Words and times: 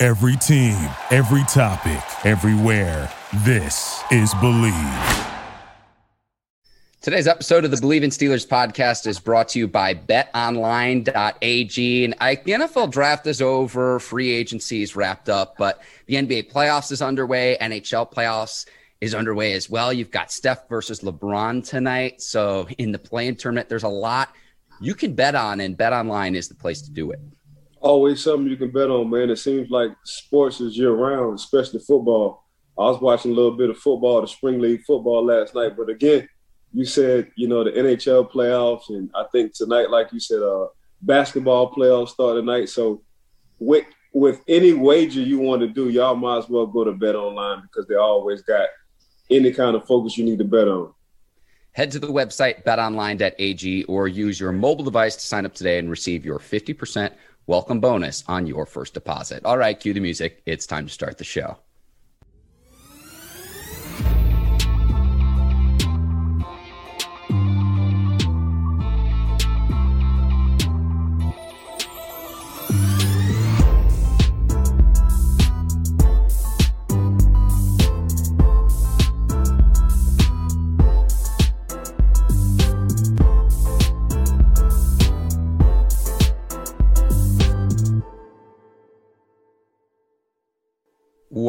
Every 0.00 0.36
team, 0.36 0.76
every 1.10 1.42
topic, 1.48 2.00
everywhere. 2.24 3.12
This 3.38 4.00
is 4.12 4.32
Bleav. 4.34 5.26
Today's 7.00 7.26
episode 7.26 7.64
of 7.64 7.72
the 7.72 7.76
Bleav 7.78 8.02
in 8.02 8.10
Steelers 8.10 8.46
podcast 8.46 9.08
is 9.08 9.18
brought 9.18 9.48
to 9.48 9.58
you 9.58 9.66
by 9.66 9.94
betonline.ag. 9.94 12.04
And 12.04 12.12
the 12.12 12.52
NFL 12.52 12.92
draft 12.92 13.26
is 13.26 13.42
over, 13.42 13.98
free 13.98 14.30
agency 14.30 14.82
is 14.82 14.94
wrapped 14.94 15.28
up, 15.28 15.56
but 15.58 15.82
the 16.06 16.14
NBA 16.14 16.52
playoffs 16.52 16.92
is 16.92 17.02
underway, 17.02 17.56
NHL 17.60 18.12
playoffs 18.12 18.68
is 19.00 19.16
underway 19.16 19.54
as 19.54 19.68
well. 19.68 19.92
You've 19.92 20.12
got 20.12 20.30
Steph 20.30 20.68
versus 20.68 21.00
LeBron 21.00 21.66
tonight. 21.66 22.22
So 22.22 22.68
in 22.78 22.92
the 22.92 23.00
play-in 23.00 23.34
tournament, 23.34 23.68
there's 23.68 23.82
a 23.82 23.88
lot 23.88 24.28
you 24.80 24.94
can 24.94 25.16
bet 25.16 25.34
on, 25.34 25.58
and 25.58 25.76
BetOnline 25.76 26.36
is 26.36 26.46
the 26.46 26.54
place 26.54 26.82
to 26.82 26.92
do 26.92 27.10
it 27.10 27.18
always 27.80 28.22
something 28.22 28.48
you 28.48 28.56
can 28.56 28.70
bet 28.70 28.90
on, 28.90 29.10
man. 29.10 29.30
It 29.30 29.36
seems 29.36 29.70
like 29.70 29.90
sports 30.04 30.60
is 30.60 30.76
year 30.76 30.92
round, 30.92 31.34
especially 31.34 31.80
football. 31.80 32.44
I 32.78 32.82
was 32.82 33.00
watching 33.00 33.32
a 33.32 33.34
little 33.34 33.56
bit 33.56 33.70
of 33.70 33.78
football, 33.78 34.20
the 34.20 34.28
spring 34.28 34.60
league 34.60 34.82
football 34.86 35.24
last 35.24 35.54
night, 35.54 35.76
but 35.76 35.88
again, 35.88 36.28
you 36.72 36.84
said 36.84 37.30
you 37.36 37.48
know 37.48 37.64
the 37.64 37.70
NHL 37.70 38.30
playoffs, 38.30 38.90
and 38.90 39.10
I 39.14 39.24
think 39.32 39.54
tonight, 39.54 39.90
like 39.90 40.12
you 40.12 40.20
said, 40.20 40.42
uh, 40.42 40.66
basketball 41.02 41.72
playoffs 41.72 42.10
start 42.10 42.36
tonight. 42.36 42.68
So 42.68 43.02
with 43.58 43.86
with 44.12 44.42
any 44.48 44.72
wager 44.72 45.20
you 45.20 45.38
want 45.38 45.60
to 45.62 45.68
do, 45.68 45.88
y'all 45.88 46.14
might 46.14 46.38
as 46.38 46.48
well 46.48 46.66
go 46.66 46.84
to 46.84 46.92
Bet 46.92 47.14
Online 47.14 47.62
because 47.62 47.86
they 47.88 47.94
always 47.94 48.42
got 48.42 48.68
any 49.30 49.52
kind 49.52 49.76
of 49.76 49.86
focus 49.86 50.16
you 50.16 50.24
need 50.24 50.38
to 50.38 50.44
bet 50.44 50.68
on. 50.68 50.92
Head 51.72 51.90
to 51.92 51.98
the 51.98 52.08
website 52.08 52.64
betonline.ag 52.64 53.84
or 53.84 54.08
use 54.08 54.40
your 54.40 54.52
mobile 54.52 54.84
device 54.84 55.14
to 55.16 55.26
sign 55.26 55.46
up 55.46 55.54
today 55.54 55.78
and 55.78 55.88
receive 55.88 56.24
your 56.24 56.38
50% 56.38 57.12
welcome 57.48 57.80
bonus 57.80 58.22
on 58.28 58.46
your 58.46 58.66
first 58.66 58.92
deposit. 58.92 59.44
All 59.44 59.56
right, 59.56 59.80
cue 59.80 59.94
the 59.94 60.00
music. 60.00 60.42
It's 60.44 60.66
time 60.66 60.86
to 60.86 60.92
start 60.92 61.16
the 61.16 61.24
show. 61.24 61.56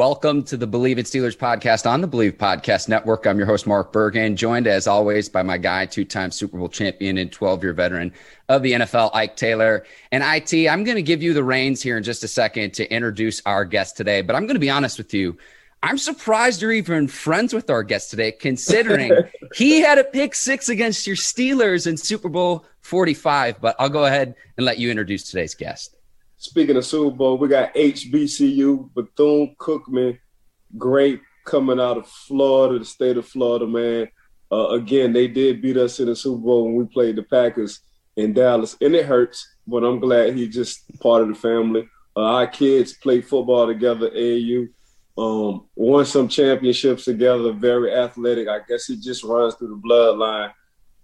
Welcome 0.09 0.41
to 0.45 0.57
the 0.57 0.67
Bleav 0.67 0.97
in 0.97 1.05
Steelers 1.05 1.37
podcast 1.37 1.87
on 1.87 2.01
the 2.01 2.07
Bleav 2.07 2.37
Podcast 2.37 2.89
Network. 2.89 3.27
I'm 3.27 3.37
your 3.37 3.45
host, 3.45 3.67
Mark 3.67 3.93
Bergen, 3.93 4.35
joined 4.35 4.65
as 4.65 4.87
always 4.87 5.29
by 5.29 5.43
my 5.43 5.59
guy, 5.59 5.85
two 5.85 6.03
time 6.03 6.31
Super 6.31 6.57
Bowl 6.57 6.67
champion 6.67 7.19
and 7.19 7.31
12 7.31 7.61
year 7.61 7.73
veteran 7.73 8.11
of 8.49 8.63
the 8.63 8.71
NFL, 8.71 9.11
Ike 9.13 9.35
Taylor. 9.35 9.85
And 10.11 10.23
IT, 10.23 10.67
I'm 10.67 10.83
going 10.83 10.95
to 10.95 11.03
give 11.03 11.21
you 11.21 11.35
the 11.35 11.43
reins 11.43 11.83
here 11.83 11.95
in 11.95 12.01
just 12.01 12.23
a 12.23 12.27
second 12.27 12.73
to 12.73 12.91
introduce 12.91 13.39
our 13.45 13.65
guest 13.65 13.97
today. 13.97 14.23
But 14.23 14.35
I'm 14.35 14.47
going 14.47 14.55
to 14.55 14.59
be 14.59 14.71
honest 14.71 14.97
with 14.97 15.13
you. 15.13 15.37
I'm 15.83 15.99
surprised 15.99 16.63
you're 16.63 16.71
even 16.71 17.07
friends 17.07 17.53
with 17.53 17.69
our 17.69 17.83
guest 17.83 18.09
today, 18.09 18.31
considering 18.31 19.13
he 19.53 19.79
had 19.79 19.99
a 19.99 20.03
pick 20.03 20.33
six 20.33 20.69
against 20.69 21.05
your 21.05 21.17
Steelers 21.17 21.85
in 21.85 21.97
Super 21.97 22.29
Bowl 22.29 22.65
45. 22.81 23.61
But 23.61 23.75
I'll 23.77 23.89
go 23.89 24.05
ahead 24.05 24.33
and 24.57 24.65
let 24.65 24.79
you 24.79 24.89
introduce 24.89 25.29
today's 25.29 25.53
guest. 25.53 25.98
Speaking 26.41 26.77
of 26.77 26.85
Super 26.85 27.13
Bowl, 27.13 27.37
we 27.37 27.49
got 27.49 27.73
HBCU, 27.73 28.93
Bethune 28.93 29.53
Cookman, 29.59 30.17
great 30.77 31.19
coming 31.45 31.81
out 31.81 31.97
of 31.97 32.07
Florida, 32.07 32.79
the 32.79 32.85
state 32.85 33.17
of 33.17 33.27
Florida, 33.27 33.67
man. 33.67 34.07
Uh, 34.49 34.69
again, 34.69 35.11
they 35.11 35.27
did 35.27 35.61
beat 35.61 35.75
us 35.75 35.99
in 35.99 36.05
the 36.05 36.15
Super 36.15 36.37
Bowl 36.37 36.63
when 36.63 36.75
we 36.75 36.85
played 36.85 37.17
the 37.17 37.23
Packers 37.23 37.81
in 38.15 38.31
Dallas, 38.31 38.77
and 38.79 38.95
it 38.95 39.05
hurts, 39.05 39.45
but 39.67 39.83
I'm 39.83 39.99
glad 39.99 40.33
he's 40.33 40.55
just 40.55 40.97
part 41.01 41.23
of 41.23 41.27
the 41.27 41.35
family. 41.35 41.89
Uh, 42.15 42.21
our 42.21 42.47
kids 42.47 42.93
play 42.93 43.19
football 43.19 43.67
together, 43.67 44.09
AAU, 44.09 44.69
um, 45.17 45.67
won 45.75 46.05
some 46.05 46.29
championships 46.29 47.03
together, 47.03 47.51
very 47.51 47.93
athletic. 47.93 48.47
I 48.47 48.59
guess 48.65 48.89
it 48.89 49.01
just 49.01 49.25
runs 49.25 49.55
through 49.55 49.81
the 49.81 49.87
bloodline. 49.87 50.53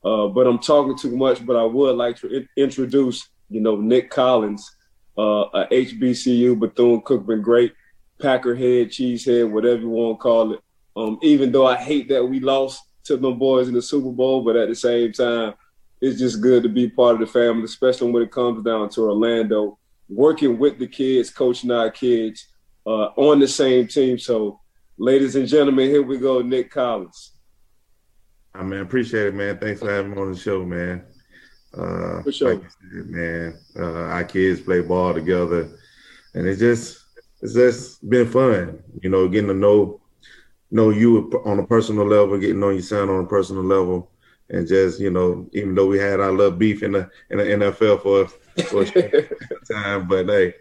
Uh, 0.01 0.29
but 0.29 0.47
I'm 0.47 0.59
talking 0.59 0.97
too 0.97 1.17
much, 1.17 1.45
but 1.45 1.57
I 1.57 1.63
would 1.63 1.97
like 1.97 2.15
to 2.19 2.29
in- 2.33 2.49
introduce, 2.55 3.27
you 3.49 3.59
know, 3.59 3.75
Nick 3.75 4.09
Collins 4.09 4.71
uh, 5.17 5.45
a 5.53 5.67
HBCU, 5.71 6.59
Bethune 6.59 7.01
Cookman 7.01 7.41
great, 7.41 7.73
Packerhead, 8.19 8.87
Cheesehead, 8.87 9.49
whatever 9.49 9.81
you 9.81 9.89
want 9.89 10.19
to 10.19 10.21
call 10.21 10.53
it. 10.53 10.59
Um, 10.95 11.19
even 11.21 11.51
though 11.51 11.67
I 11.67 11.75
hate 11.75 12.07
that 12.09 12.23
we 12.23 12.39
lost 12.39 12.81
to 13.05 13.17
them 13.17 13.37
boys 13.37 13.67
in 13.67 13.73
the 13.73 13.81
Super 13.81 14.11
Bowl, 14.11 14.43
but 14.43 14.55
at 14.55 14.69
the 14.69 14.75
same 14.75 15.11
time, 15.11 15.53
it's 16.01 16.19
just 16.19 16.41
good 16.41 16.63
to 16.63 16.69
be 16.69 16.89
part 16.89 17.15
of 17.15 17.21
the 17.21 17.27
family, 17.27 17.63
especially 17.63 18.11
when 18.11 18.23
it 18.23 18.31
comes 18.31 18.63
down 18.63 18.89
to 18.89 19.01
Orlando, 19.01 19.77
working 20.07 20.57
with 20.57 20.77
the 20.79 20.87
kids, 20.87 21.29
coaching 21.29 21.71
our 21.71 21.89
kids 21.89 22.47
uh, 22.85 23.09
on 23.15 23.39
the 23.39 23.47
same 23.47 23.87
team. 23.87 24.17
So, 24.17 24.59
ladies 24.97 25.35
and 25.35 25.47
gentlemen, 25.47 25.89
here 25.89 26.03
we 26.03 26.17
go, 26.17 26.41
Nick 26.41 26.71
Collins. 26.71 27.31
I 28.53 28.63
mean, 28.63 28.79
appreciate 28.79 29.27
it, 29.27 29.35
man. 29.35 29.57
Thanks 29.57 29.81
for 29.81 29.91
having 29.91 30.11
me 30.11 30.17
on 30.17 30.31
the 30.31 30.37
show, 30.37 30.65
man. 30.65 31.03
Uh, 31.77 32.21
For 32.21 32.31
sure, 32.31 32.55
like 32.55 32.63
said, 32.71 33.07
man. 33.07 33.59
Uh, 33.77 34.05
our 34.15 34.23
kids 34.23 34.61
play 34.61 34.81
ball 34.81 35.13
together, 35.13 35.69
and 36.33 36.47
it's 36.47 36.59
just 36.59 37.03
it's 37.41 37.53
just 37.53 38.07
been 38.09 38.27
fun. 38.27 38.81
You 39.01 39.09
know, 39.09 39.27
getting 39.27 39.49
to 39.49 39.53
know 39.53 40.01
know 40.71 40.89
you 40.89 41.31
on 41.45 41.59
a 41.59 41.67
personal 41.67 42.07
level, 42.07 42.37
getting 42.37 42.55
to 42.55 42.59
know 42.59 42.69
your 42.69 42.81
son 42.81 43.09
on 43.09 43.25
a 43.25 43.27
personal 43.27 43.63
level, 43.63 44.09
and 44.49 44.67
just 44.67 44.99
you 44.99 45.11
know, 45.11 45.49
even 45.51 45.75
though 45.75 45.87
we 45.87 45.97
had 45.97 46.19
our 46.19 46.31
little 46.31 46.57
beef 46.57 46.81
in 46.81 46.93
the 46.93 47.09
in 47.29 47.37
the 47.39 47.43
NFL 47.43 48.01
for 48.01 48.27
for 48.63 48.83
a 48.83 49.27
time, 49.73 50.07
but 50.07 50.27
hey. 50.27 50.53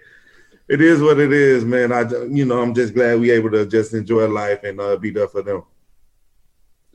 It 0.66 0.80
is 0.80 1.02
what 1.02 1.20
it 1.20 1.30
is, 1.30 1.62
man. 1.62 1.92
I, 1.92 2.08
you 2.30 2.46
know, 2.46 2.62
I'm 2.62 2.72
just 2.72 2.94
glad 2.94 3.20
we 3.20 3.30
able 3.30 3.50
to 3.50 3.66
just 3.66 3.92
enjoy 3.92 4.26
life 4.28 4.64
and 4.64 4.80
uh, 4.80 4.96
be 4.96 5.10
there 5.10 5.28
for 5.28 5.42
them. 5.42 5.62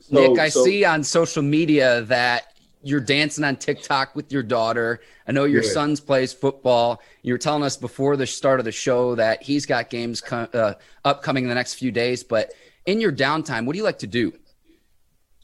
So, 0.00 0.14
Nick, 0.14 0.40
I 0.40 0.48
so, 0.48 0.64
see 0.64 0.84
on 0.84 1.04
social 1.04 1.44
media 1.44 2.02
that 2.02 2.49
you're 2.82 3.00
dancing 3.00 3.44
on 3.44 3.56
TikTok 3.56 4.16
with 4.16 4.32
your 4.32 4.42
daughter. 4.42 5.00
I 5.26 5.32
know 5.32 5.44
your 5.44 5.62
yeah. 5.62 5.70
son's 5.70 6.00
plays 6.00 6.32
football. 6.32 7.02
You 7.22 7.34
were 7.34 7.38
telling 7.38 7.62
us 7.62 7.76
before 7.76 8.16
the 8.16 8.26
start 8.26 8.58
of 8.58 8.64
the 8.64 8.72
show 8.72 9.14
that 9.16 9.42
he's 9.42 9.66
got 9.66 9.90
games 9.90 10.20
co- 10.20 10.48
uh, 10.54 10.74
upcoming 11.04 11.44
in 11.44 11.48
the 11.48 11.54
next 11.54 11.74
few 11.74 11.92
days. 11.92 12.24
But 12.24 12.52
in 12.86 13.00
your 13.00 13.12
downtime, 13.12 13.66
what 13.66 13.74
do 13.74 13.78
you 13.78 13.84
like 13.84 13.98
to 13.98 14.06
do? 14.06 14.32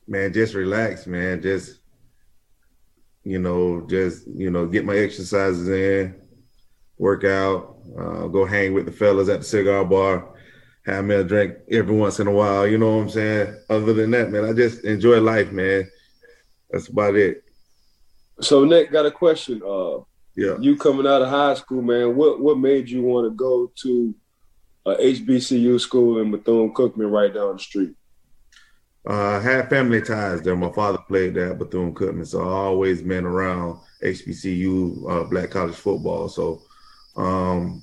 Man, 0.08 0.32
just 0.32 0.54
relax, 0.54 1.06
man. 1.06 1.42
Just 1.42 1.80
you 3.24 3.38
know, 3.38 3.84
just 3.90 4.26
you 4.28 4.50
know, 4.50 4.66
get 4.66 4.84
my 4.84 4.96
exercises 4.96 5.68
in, 5.68 6.14
work 6.96 7.24
out, 7.24 7.76
uh, 7.98 8.28
go 8.28 8.46
hang 8.46 8.72
with 8.72 8.86
the 8.86 8.92
fellas 8.92 9.28
at 9.28 9.40
the 9.40 9.44
cigar 9.44 9.84
bar, 9.84 10.32
have 10.86 11.04
me 11.04 11.16
a 11.16 11.24
drink 11.24 11.56
every 11.70 11.94
once 11.94 12.20
in 12.20 12.28
a 12.28 12.32
while. 12.32 12.66
You 12.66 12.78
know 12.78 12.96
what 12.96 13.02
I'm 13.02 13.10
saying? 13.10 13.56
Other 13.68 13.92
than 13.92 14.12
that, 14.12 14.30
man, 14.30 14.44
I 14.44 14.52
just 14.52 14.84
enjoy 14.84 15.20
life, 15.20 15.50
man 15.50 15.90
that's 16.76 16.88
about 16.88 17.16
it. 17.16 17.44
So 18.40 18.64
Nick, 18.64 18.92
got 18.92 19.06
a 19.06 19.10
question. 19.10 19.62
Uh, 19.66 19.98
yeah, 20.36 20.58
you 20.60 20.76
coming 20.76 21.06
out 21.06 21.22
of 21.22 21.28
high 21.28 21.54
school, 21.54 21.82
man. 21.82 22.14
What 22.14 22.40
what 22.40 22.58
made 22.58 22.88
you 22.88 23.02
want 23.02 23.30
to 23.30 23.34
go 23.34 23.72
to 23.82 24.14
a 24.84 24.94
HBCU 24.94 25.80
school 25.80 26.20
in 26.20 26.30
Bethune 26.30 26.72
Cookman 26.74 27.10
right 27.10 27.32
down 27.32 27.54
the 27.54 27.62
street? 27.62 27.94
Uh, 29.08 29.38
I 29.38 29.40
had 29.40 29.70
family 29.70 30.02
ties 30.02 30.42
there. 30.42 30.56
My 30.56 30.72
father 30.72 30.98
played 31.08 31.34
there 31.34 31.52
at 31.52 31.58
Bethune 31.58 31.94
Cookman, 31.94 32.26
so 32.26 32.42
I 32.42 32.52
always 32.52 33.02
been 33.02 33.24
around 33.24 33.80
HBCU 34.02 35.10
uh, 35.10 35.24
black 35.24 35.50
college 35.50 35.76
football. 35.76 36.28
So 36.28 36.62
um, 37.16 37.82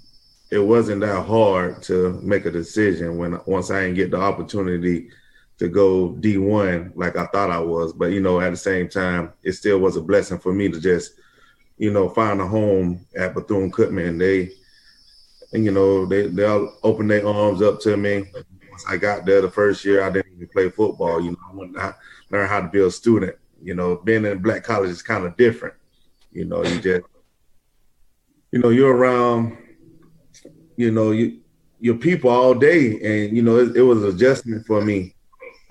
it 0.51 0.60
wasn't 0.60 1.01
that 1.01 1.25
hard 1.25 1.81
to 1.84 2.19
make 2.22 2.46
a 2.46 2.51
decision 2.51 3.18
when 3.18 3.39
once 3.48 3.72
I 3.72 3.81
didn't 3.81 3.96
get 3.96 4.12
the 4.12 4.18
opportunity 4.18 5.10
to 5.59 5.67
go 5.67 6.09
D1 6.19 6.91
like 6.95 7.15
I 7.15 7.25
thought 7.27 7.51
I 7.51 7.59
was. 7.59 7.94
But, 7.94 8.11
you 8.11 8.21
know, 8.21 8.41
at 8.41 8.50
the 8.50 8.57
same 8.57 8.89
time, 8.89 9.33
it 9.44 9.53
still 9.53 9.79
was 9.79 9.95
a 9.95 10.01
blessing 10.01 10.39
for 10.39 10.53
me 10.53 10.69
to 10.69 10.79
just, 10.79 11.13
you 11.77 11.91
know, 11.91 12.09
find 12.09 12.41
a 12.41 12.47
home 12.47 13.05
at 13.15 13.33
Bethune 13.33 13.71
Cookman. 13.71 14.19
They, 14.19 14.53
and 15.53 15.63
you 15.63 15.71
know 15.71 16.05
they 16.05 16.27
they'll 16.27 16.75
open 16.83 17.07
their 17.07 17.25
arms 17.25 17.61
up 17.61 17.79
to 17.81 17.95
me. 17.95 18.25
Once 18.69 18.85
I 18.89 18.97
got 18.97 19.25
there 19.25 19.41
the 19.41 19.50
first 19.50 19.85
year, 19.85 20.03
I 20.03 20.09
didn't 20.09 20.33
even 20.35 20.47
play 20.47 20.69
football. 20.69 21.21
You 21.21 21.31
know, 21.31 21.38
I 21.50 21.55
went 21.55 21.73
to 21.75 21.95
learn 22.31 22.50
how 22.50 22.61
to 22.61 22.67
be 22.67 22.81
a 22.81 22.91
student. 22.91 23.35
You 23.61 23.75
know, 23.75 23.97
being 23.97 24.25
in 24.25 24.41
black 24.41 24.63
college 24.63 24.89
is 24.89 25.03
kind 25.03 25.25
of 25.25 25.38
different. 25.38 25.75
You 26.31 26.45
know, 26.45 26.63
you 26.63 26.81
just 26.81 27.05
you 28.51 28.59
know 28.59 28.69
you're 28.69 28.95
around. 28.95 29.57
You 30.75 30.91
know 30.91 31.11
you 31.11 31.39
your 31.79 31.95
people 31.95 32.31
all 32.31 32.55
day, 32.55 33.00
and 33.27 33.35
you 33.35 33.44
know 33.44 33.57
it, 33.57 33.77
it 33.77 33.83
was 33.83 34.03
an 34.03 34.09
adjustment 34.09 34.65
for 34.65 34.81
me. 34.81 35.12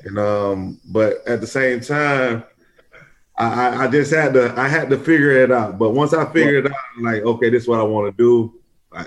And 0.05 0.19
um, 0.19 0.81
but 0.85 1.27
at 1.27 1.41
the 1.41 1.47
same 1.47 1.81
time, 1.81 2.45
I, 3.37 3.85
I 3.85 3.89
just 3.89 4.13
had 4.13 4.35
to 4.35 4.55
I 4.59 4.69
had 4.69 4.91
to 4.91 4.99
figure 4.99 5.31
it 5.31 5.51
out. 5.51 5.79
But 5.79 5.91
once 5.91 6.13
I 6.13 6.31
figured 6.33 6.67
it 6.67 6.73
out, 6.73 7.03
like, 7.03 7.23
okay, 7.23 7.51
this 7.51 7.63
is 7.63 7.69
what 7.69 7.81
I 7.81 7.85
want 7.85 8.15
to 8.15 8.23
do. 8.23 8.61
I, 8.93 9.07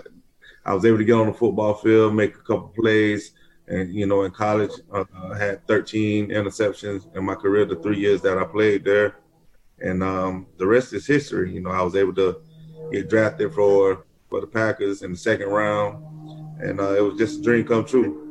I 0.65 0.73
was 0.73 0.85
able 0.85 0.97
to 0.97 1.05
get 1.05 1.13
on 1.13 1.27
the 1.27 1.33
football 1.33 1.75
field, 1.75 2.15
make 2.15 2.35
a 2.35 2.39
couple 2.39 2.73
plays, 2.75 3.31
and 3.67 3.93
you 3.93 4.07
know, 4.07 4.23
in 4.23 4.31
college, 4.31 4.71
uh, 4.91 5.03
I 5.31 5.37
had 5.37 5.67
13 5.67 6.29
interceptions 6.29 7.15
in 7.15 7.23
my 7.23 7.35
career, 7.35 7.65
the 7.65 7.75
three 7.75 7.99
years 7.99 8.21
that 8.21 8.37
I 8.37 8.45
played 8.45 8.83
there, 8.83 9.17
and 9.79 10.01
um, 10.01 10.47
the 10.57 10.65
rest 10.65 10.93
is 10.93 11.05
history. 11.05 11.53
You 11.53 11.61
know, 11.61 11.71
I 11.71 11.81
was 11.81 11.95
able 11.95 12.15
to 12.15 12.41
get 12.91 13.09
drafted 13.09 13.53
for 13.53 14.05
for 14.29 14.41
the 14.41 14.47
Packers 14.47 15.03
in 15.03 15.11
the 15.11 15.17
second 15.17 15.49
round, 15.49 16.03
and 16.61 16.79
uh, 16.79 16.95
it 16.95 17.01
was 17.01 17.17
just 17.17 17.39
a 17.39 17.43
dream 17.43 17.67
come 17.67 17.85
true. 17.85 18.24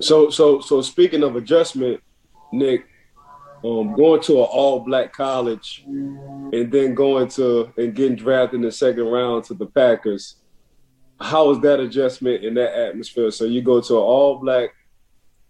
So, 0.00 0.30
so, 0.30 0.60
so 0.60 0.82
speaking 0.82 1.22
of 1.22 1.36
adjustment, 1.36 2.02
Nick, 2.52 2.86
um, 3.64 3.94
going 3.94 4.20
to 4.22 4.38
an 4.38 4.48
all-black 4.50 5.12
college, 5.12 5.84
and 5.86 6.72
then 6.72 6.94
going 6.94 7.28
to 7.28 7.72
and 7.76 7.94
getting 7.94 8.16
drafted 8.16 8.56
in 8.56 8.62
the 8.62 8.72
second 8.72 9.04
round 9.04 9.44
to 9.44 9.54
the 9.54 9.66
Packers 9.66 10.36
how 11.22 11.48
was 11.48 11.60
that 11.60 11.80
adjustment 11.80 12.44
in 12.44 12.54
that 12.54 12.74
atmosphere? 12.74 13.30
So 13.30 13.44
you 13.44 13.62
go 13.62 13.80
to 13.80 13.94
an 13.94 14.02
all 14.02 14.38
black 14.38 14.70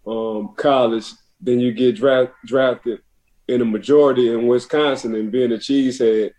um, 0.05 0.53
college, 0.55 1.11
then 1.41 1.59
you 1.59 1.73
get 1.73 1.95
draft, 1.95 2.33
drafted 2.45 2.99
in 3.47 3.61
a 3.61 3.65
majority 3.65 4.31
in 4.31 4.47
Wisconsin, 4.47 5.15
and 5.15 5.31
being 5.31 5.51
a 5.51 5.55
cheesehead 5.55 6.31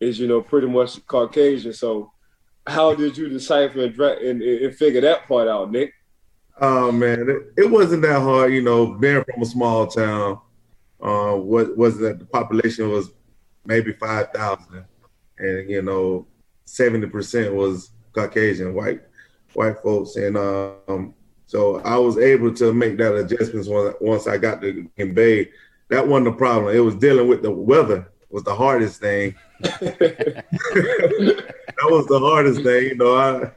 is 0.00 0.18
you 0.18 0.26
know 0.26 0.40
pretty 0.40 0.66
much 0.66 1.04
Caucasian. 1.06 1.72
So 1.72 2.12
how 2.66 2.94
did 2.94 3.16
you 3.16 3.28
decipher 3.28 3.84
and, 3.84 4.00
and, 4.00 4.42
and 4.42 4.74
figure 4.74 5.00
that 5.02 5.28
part 5.28 5.48
out, 5.48 5.70
Nick? 5.70 5.92
Oh 6.60 6.92
man, 6.92 7.28
it, 7.28 7.62
it, 7.64 7.70
wasn't 7.70 8.02
that 8.02 8.20
hard. 8.20 8.52
You 8.52 8.62
know, 8.62 8.86
being 8.86 9.24
from 9.24 9.42
a 9.42 9.46
small 9.46 9.86
town, 9.86 10.40
uh, 11.00 11.32
what 11.32 11.76
was 11.76 11.98
that? 11.98 12.18
The 12.18 12.26
population 12.26 12.90
was 12.90 13.10
maybe 13.64 13.92
five 13.94 14.30
thousand, 14.32 14.84
and 15.38 15.70
you 15.70 15.80
know, 15.80 16.26
seventy 16.66 17.06
percent 17.06 17.54
was 17.54 17.90
Caucasian 18.12 18.74
white 18.74 19.00
white 19.54 19.78
folks, 19.82 20.16
and 20.16 20.36
um, 20.36 21.14
so 21.46 21.80
I 21.80 21.96
was 21.96 22.18
able 22.18 22.52
to 22.54 22.74
make 22.74 22.98
that 22.98 23.16
adjustments 23.16 23.68
once 24.00 24.26
I 24.26 24.36
got 24.36 24.60
to 24.60 24.88
Bay. 24.96 25.50
That 25.88 26.06
wasn't 26.06 26.26
the 26.26 26.32
problem. 26.32 26.76
It 26.76 26.80
was 26.80 26.94
dealing 26.94 27.26
with 27.26 27.42
the 27.42 27.50
weather 27.50 28.10
was 28.30 28.44
the 28.44 28.54
hardest 28.54 29.00
thing. 29.00 29.34
that 29.60 30.44
was 31.82 32.06
the 32.06 32.20
hardest 32.20 32.62
thing. 32.62 32.84
You 32.84 32.94
know, 32.96 33.16
I 33.16 33.50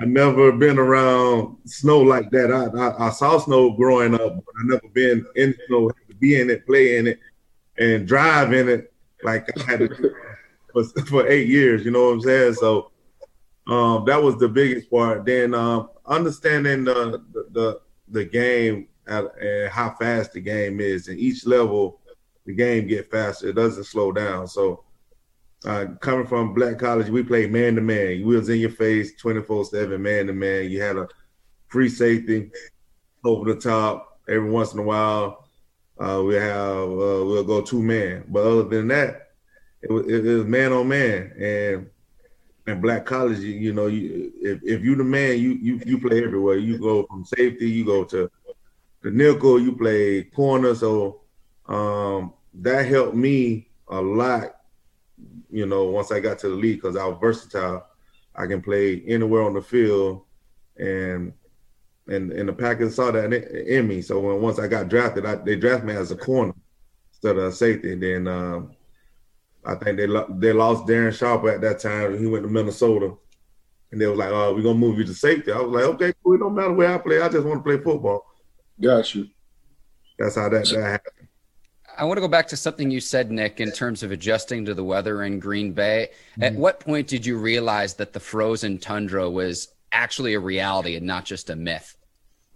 I 0.00 0.06
never 0.06 0.50
been 0.50 0.78
around 0.78 1.58
snow 1.66 2.00
like 2.00 2.30
that. 2.30 2.50
I, 2.50 2.66
I, 2.78 3.08
I 3.08 3.10
saw 3.10 3.38
snow 3.38 3.72
growing 3.72 4.14
up, 4.14 4.34
but 4.34 4.54
I 4.58 4.64
never 4.64 4.88
been 4.94 5.26
in 5.36 5.54
snow, 5.66 5.90
to 5.90 6.14
be 6.14 6.40
in 6.40 6.48
it, 6.48 6.66
play 6.66 6.96
in 6.96 7.06
it, 7.06 7.20
and 7.76 8.08
drive 8.08 8.54
in 8.54 8.68
it 8.68 8.92
like 9.22 9.46
I 9.58 9.70
had 9.70 9.80
to 9.80 10.14
for, 10.72 10.84
for 11.06 11.28
eight 11.28 11.48
years. 11.48 11.84
You 11.84 11.90
know 11.90 12.06
what 12.06 12.12
I'm 12.14 12.20
saying? 12.22 12.54
So 12.54 12.92
um, 13.66 14.06
that 14.06 14.22
was 14.22 14.38
the 14.38 14.48
biggest 14.48 14.90
part. 14.90 15.26
Then 15.26 15.54
um, 15.54 15.90
understanding 16.06 16.84
the, 16.84 17.22
the 17.52 17.80
the 18.08 18.24
game 18.24 18.88
and 19.06 19.28
how 19.70 19.94
fast 20.00 20.32
the 20.32 20.40
game 20.40 20.80
is, 20.80 21.08
and 21.08 21.18
each 21.18 21.44
level 21.44 22.00
the 22.46 22.54
game 22.54 22.86
get 22.86 23.10
faster. 23.10 23.48
It 23.48 23.56
doesn't 23.56 23.84
slow 23.84 24.12
down. 24.12 24.48
So 24.48 24.84
uh, 25.64 25.86
coming 26.00 26.26
from 26.26 26.54
black 26.54 26.78
college, 26.78 27.08
we 27.08 27.22
played 27.22 27.52
man 27.52 27.74
to 27.74 27.80
man. 27.80 28.18
You 28.18 28.26
was 28.26 28.48
in 28.48 28.58
your 28.60 28.70
face, 28.70 29.16
twenty 29.16 29.42
four 29.42 29.64
seven, 29.64 30.02
man 30.02 30.26
to 30.26 30.32
man. 30.32 30.70
You 30.70 30.80
had 30.80 30.96
a 30.96 31.08
free 31.68 31.88
safety 31.88 32.50
over 33.24 33.52
the 33.52 33.60
top 33.60 34.20
every 34.28 34.50
once 34.50 34.72
in 34.72 34.80
a 34.80 34.82
while. 34.82 35.48
Uh, 35.98 36.22
we 36.22 36.34
have 36.34 36.56
uh, 36.56 37.22
we'll 37.24 37.44
go 37.44 37.60
two 37.60 37.82
man, 37.82 38.24
but 38.28 38.42
other 38.42 38.62
than 38.64 38.88
that, 38.88 39.32
it 39.82 39.90
was, 39.92 40.06
it 40.06 40.22
was 40.22 40.46
man 40.46 40.72
on 40.72 40.88
man, 40.88 41.32
and 41.38 41.90
in 42.66 42.80
black 42.80 43.04
college, 43.04 43.40
you, 43.40 43.52
you 43.52 43.72
know, 43.72 43.86
you 43.86 44.32
if, 44.40 44.60
if 44.62 44.82
you 44.82 44.96
the 44.96 45.04
man, 45.04 45.38
you 45.38 45.58
you 45.60 45.80
you 45.84 46.00
play 46.00 46.24
everywhere. 46.24 46.56
You 46.56 46.78
go 46.78 47.04
from 47.06 47.24
safety, 47.24 47.68
you 47.68 47.84
go 47.84 48.04
to 48.04 48.30
the 49.02 49.10
nickel, 49.10 49.60
you 49.60 49.76
play 49.76 50.22
corner. 50.22 50.74
So 50.74 51.22
um, 51.66 52.32
that 52.54 52.86
helped 52.86 53.14
me 53.14 53.68
a 53.88 54.00
lot. 54.00 54.56
You 55.50 55.66
know, 55.66 55.84
once 55.84 56.12
I 56.12 56.20
got 56.20 56.38
to 56.40 56.48
the 56.48 56.54
league, 56.54 56.80
because 56.80 56.96
I 56.96 57.04
was 57.06 57.18
versatile, 57.20 57.86
I 58.34 58.46
can 58.46 58.62
play 58.62 59.02
anywhere 59.06 59.42
on 59.42 59.54
the 59.54 59.62
field, 59.62 60.22
and 60.78 61.32
and 62.08 62.32
and 62.32 62.48
the 62.48 62.52
Packers 62.52 62.94
saw 62.94 63.10
that 63.10 63.32
in 63.32 63.86
me. 63.86 64.02
So 64.02 64.20
when 64.20 64.40
once 64.40 64.58
I 64.58 64.68
got 64.68 64.88
drafted, 64.88 65.26
I, 65.26 65.36
they 65.36 65.56
drafted 65.56 65.86
me 65.86 65.94
as 65.94 66.10
a 66.10 66.16
corner 66.16 66.54
instead 67.12 67.36
of 67.36 67.44
a 67.44 67.52
safety. 67.52 67.92
And 67.92 68.02
then 68.02 68.28
um, 68.28 68.76
I 69.64 69.74
think 69.74 69.96
they 69.96 70.06
they 70.38 70.52
lost 70.52 70.86
Darren 70.86 71.16
Sharp 71.16 71.44
at 71.46 71.60
that 71.60 71.80
time. 71.80 72.18
He 72.18 72.26
went 72.26 72.44
to 72.44 72.50
Minnesota, 72.50 73.14
and 73.92 74.00
they 74.00 74.06
was 74.06 74.18
like, 74.18 74.30
"Oh, 74.30 74.54
we're 74.54 74.62
gonna 74.62 74.74
move 74.78 74.98
you 74.98 75.04
to 75.04 75.14
safety." 75.14 75.52
I 75.52 75.60
was 75.60 75.70
like, 75.70 75.84
"Okay, 75.94 76.12
cool. 76.22 76.34
It 76.34 76.38
don't 76.38 76.54
matter 76.54 76.72
where 76.72 76.94
I 76.94 76.98
play. 76.98 77.20
I 77.20 77.28
just 77.28 77.46
want 77.46 77.64
to 77.64 77.64
play 77.64 77.82
football." 77.82 78.26
Got 78.80 79.14
you. 79.14 79.28
That's 80.18 80.36
how 80.36 80.48
that, 80.48 80.66
that 80.66 80.82
happened. 80.82 81.19
I 82.00 82.04
want 82.04 82.16
to 82.16 82.22
go 82.22 82.28
back 82.28 82.48
to 82.48 82.56
something 82.56 82.90
you 82.90 82.98
said, 82.98 83.30
Nick, 83.30 83.60
in 83.60 83.70
terms 83.70 84.02
of 84.02 84.10
adjusting 84.10 84.64
to 84.64 84.72
the 84.72 84.82
weather 84.82 85.24
in 85.24 85.38
Green 85.38 85.72
Bay. 85.72 86.08
Mm-hmm. 86.32 86.42
At 86.42 86.54
what 86.54 86.80
point 86.80 87.06
did 87.06 87.26
you 87.26 87.36
realize 87.36 87.92
that 87.94 88.14
the 88.14 88.20
frozen 88.20 88.78
tundra 88.78 89.28
was 89.28 89.68
actually 89.92 90.32
a 90.32 90.40
reality 90.40 90.96
and 90.96 91.06
not 91.06 91.26
just 91.26 91.50
a 91.50 91.56
myth? 91.56 91.94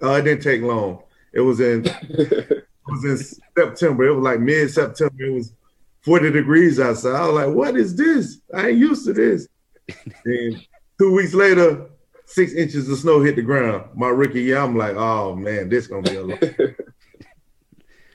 Uh, 0.02 0.12
it 0.12 0.22
didn't 0.22 0.42
take 0.42 0.62
long. 0.62 1.02
It 1.34 1.42
was 1.42 1.60
in 1.60 1.84
it 1.84 2.66
was 2.88 3.04
in 3.04 3.18
September. 3.54 4.04
It 4.06 4.14
was 4.14 4.24
like 4.24 4.40
mid 4.40 4.70
September. 4.70 5.22
It 5.22 5.34
was 5.34 5.52
40 6.00 6.30
degrees 6.30 6.80
outside. 6.80 7.14
I 7.14 7.26
was 7.26 7.34
like, 7.34 7.54
what 7.54 7.76
is 7.76 7.94
this? 7.94 8.40
I 8.54 8.68
ain't 8.68 8.78
used 8.78 9.04
to 9.04 9.12
this. 9.12 9.46
and 10.24 10.66
two 10.98 11.12
weeks 11.12 11.34
later, 11.34 11.90
six 12.24 12.54
inches 12.54 12.88
of 12.88 12.96
snow 12.96 13.20
hit 13.20 13.36
the 13.36 13.42
ground. 13.42 13.90
My 13.94 14.08
rookie 14.08 14.42
year, 14.42 14.58
I'm 14.58 14.78
like, 14.78 14.96
oh 14.96 15.36
man, 15.36 15.68
this 15.68 15.86
gonna 15.86 16.00
be 16.00 16.16
a 16.16 16.24
lot. 16.24 16.42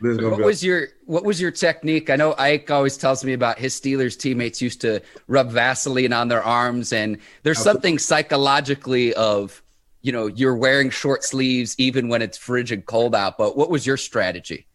what 0.01 0.39
was 0.39 0.63
your 0.63 0.88
what 1.06 1.24
was 1.24 1.41
your 1.41 1.51
technique? 1.51 2.10
I 2.10 2.15
know 2.15 2.36
Ike 2.38 2.72
always 2.72 2.98
tells 2.98 3.24
me 3.24 3.34
about 3.34 3.60
his 3.60 3.79
Steelers 3.79 4.18
teammates 4.18 4.62
used 4.62 4.82
to 4.82 5.01
rub 5.27 5.51
Vaseline 5.51 6.13
on 6.13 6.27
their 6.27 6.44
arms, 6.44 6.94
and 6.94 7.18
there's 7.44 7.60
something 7.60 7.98
psychologically 8.00 9.13
of 9.15 9.62
you 10.01 10.12
know 10.12 10.27
you're 10.27 10.56
wearing 10.56 10.89
short 10.89 11.24
sleeves 11.24 11.75
even 11.77 12.08
when 12.08 12.22
it's 12.22 12.38
frigid 12.38 12.86
cold 12.86 13.13
out. 13.13 13.38
But 13.38 13.58
what 13.58 13.70
was 13.70 13.86
your 13.86 13.98
strategy? 13.98 14.65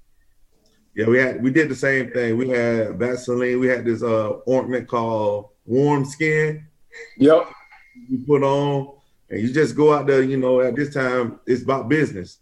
Yeah, 0.94 1.06
we 1.06 1.18
had 1.18 1.42
we 1.42 1.50
did 1.50 1.68
the 1.68 1.76
same 1.76 2.10
thing. 2.10 2.36
We 2.36 2.48
had 2.50 2.98
Vaseline. 2.98 3.58
We 3.58 3.66
had 3.66 3.84
this 3.84 4.02
uh 4.02 4.38
ointment 4.48 4.88
called 4.88 5.50
Warm 5.66 6.04
Skin. 6.04 6.66
Yep. 7.16 7.50
You 8.08 8.18
put 8.26 8.42
on, 8.42 8.96
and 9.30 9.40
you 9.40 9.52
just 9.52 9.74
go 9.74 9.94
out 9.94 10.06
there. 10.06 10.22
You 10.22 10.36
know, 10.36 10.60
at 10.60 10.76
this 10.76 10.92
time, 10.92 11.40
it's 11.46 11.62
about 11.62 11.88
business. 11.88 12.38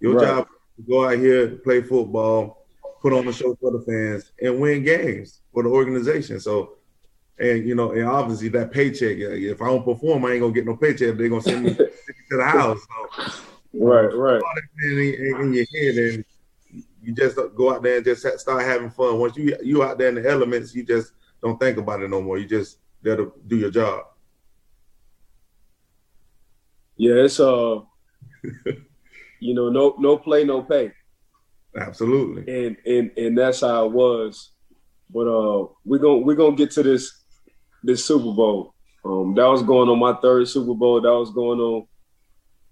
Your 0.00 0.14
right. 0.14 0.26
job 0.26 0.38
is 0.40 0.46
to 0.46 0.63
go 0.88 1.06
out 1.06 1.18
here, 1.18 1.48
play 1.56 1.82
football, 1.82 2.66
put 3.00 3.12
on 3.12 3.26
the 3.26 3.32
show 3.32 3.54
for 3.60 3.70
the 3.70 3.80
fans, 3.80 4.32
and 4.40 4.60
win 4.60 4.82
games 4.82 5.40
for 5.52 5.62
the 5.62 5.68
organization. 5.68 6.40
So, 6.40 6.74
and 7.38 7.66
you 7.66 7.74
know, 7.74 7.92
and 7.92 8.06
obviously 8.06 8.48
that 8.50 8.72
paycheck. 8.72 9.16
If 9.18 9.60
I 9.60 9.66
don't 9.66 9.84
perform, 9.84 10.24
I 10.24 10.32
ain't 10.32 10.40
gonna 10.40 10.52
get 10.52 10.66
no 10.66 10.76
paycheck. 10.76 11.16
They're 11.16 11.28
gonna 11.28 11.42
send 11.42 11.64
me 11.64 11.74
to 11.74 11.90
the 12.30 12.44
house. 12.44 12.80
So, 13.16 13.40
right, 13.74 14.14
right. 14.14 14.42
In, 14.82 14.98
in, 14.98 15.40
in 15.40 15.52
your 15.52 15.66
head 15.74 15.96
and 15.96 16.24
you 17.02 17.14
just 17.14 17.36
go 17.54 17.74
out 17.74 17.82
there 17.82 17.96
and 17.96 18.04
just 18.04 18.26
start 18.38 18.62
having 18.62 18.90
fun. 18.90 19.18
Once 19.18 19.36
you 19.36 19.56
you 19.62 19.82
out 19.82 19.98
there 19.98 20.08
in 20.08 20.16
the 20.16 20.28
elements, 20.28 20.74
you 20.74 20.84
just 20.84 21.12
don't 21.42 21.60
think 21.60 21.76
about 21.78 22.02
it 22.02 22.08
no 22.08 22.22
more. 22.22 22.38
You 22.38 22.46
just 22.46 22.78
there 23.02 23.16
to 23.16 23.32
do 23.46 23.56
your 23.56 23.70
job. 23.70 24.06
Yeah, 26.96 27.14
it's 27.24 27.40
uh, 27.40 27.80
you 29.44 29.52
know, 29.52 29.68
no 29.68 29.94
no 29.98 30.16
play, 30.16 30.42
no 30.42 30.62
pay. 30.62 30.90
Absolutely. 31.78 32.66
And 32.66 32.76
and 32.86 33.10
and 33.18 33.36
that's 33.36 33.60
how 33.60 33.84
it 33.84 33.92
was. 33.92 34.52
But 35.10 35.28
uh, 35.28 35.66
we're 35.84 35.98
gonna 35.98 36.18
we're 36.18 36.34
gonna 36.34 36.56
get 36.56 36.70
to 36.72 36.82
this 36.82 37.24
this 37.82 38.04
Super 38.06 38.32
Bowl. 38.32 38.74
Um, 39.04 39.34
that 39.34 39.44
was 39.44 39.62
going 39.62 39.90
on 39.90 39.98
my 39.98 40.14
third 40.14 40.48
Super 40.48 40.72
Bowl. 40.72 41.00
That 41.02 41.12
was 41.12 41.30
going 41.30 41.60
on 41.60 41.86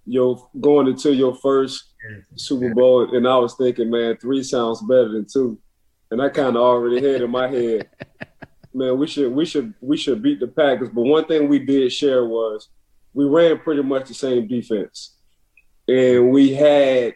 your 0.06 0.48
going 0.60 0.88
into 0.88 1.12
your 1.14 1.34
first 1.34 1.92
Super 2.36 2.74
Bowl, 2.74 3.14
and 3.14 3.28
I 3.28 3.36
was 3.36 3.54
thinking, 3.54 3.90
man, 3.90 4.16
three 4.16 4.42
sounds 4.42 4.80
better 4.80 5.10
than 5.10 5.26
two, 5.30 5.58
and 6.10 6.22
I 6.22 6.30
kind 6.30 6.56
of 6.56 6.62
already 6.62 7.06
had 7.06 7.20
in 7.20 7.30
my 7.30 7.48
head, 7.48 7.90
man, 8.74 8.98
we 8.98 9.06
should 9.06 9.30
we 9.30 9.44
should 9.44 9.74
we 9.82 9.98
should 9.98 10.22
beat 10.22 10.40
the 10.40 10.48
Packers. 10.48 10.88
But 10.88 11.02
one 11.02 11.26
thing 11.26 11.50
we 11.50 11.58
did 11.58 11.92
share 11.92 12.24
was 12.24 12.70
we 13.12 13.26
ran 13.26 13.58
pretty 13.58 13.82
much 13.82 14.08
the 14.08 14.14
same 14.14 14.48
defense, 14.48 15.18
and 15.88 16.30
we 16.30 16.54
had 16.54 17.14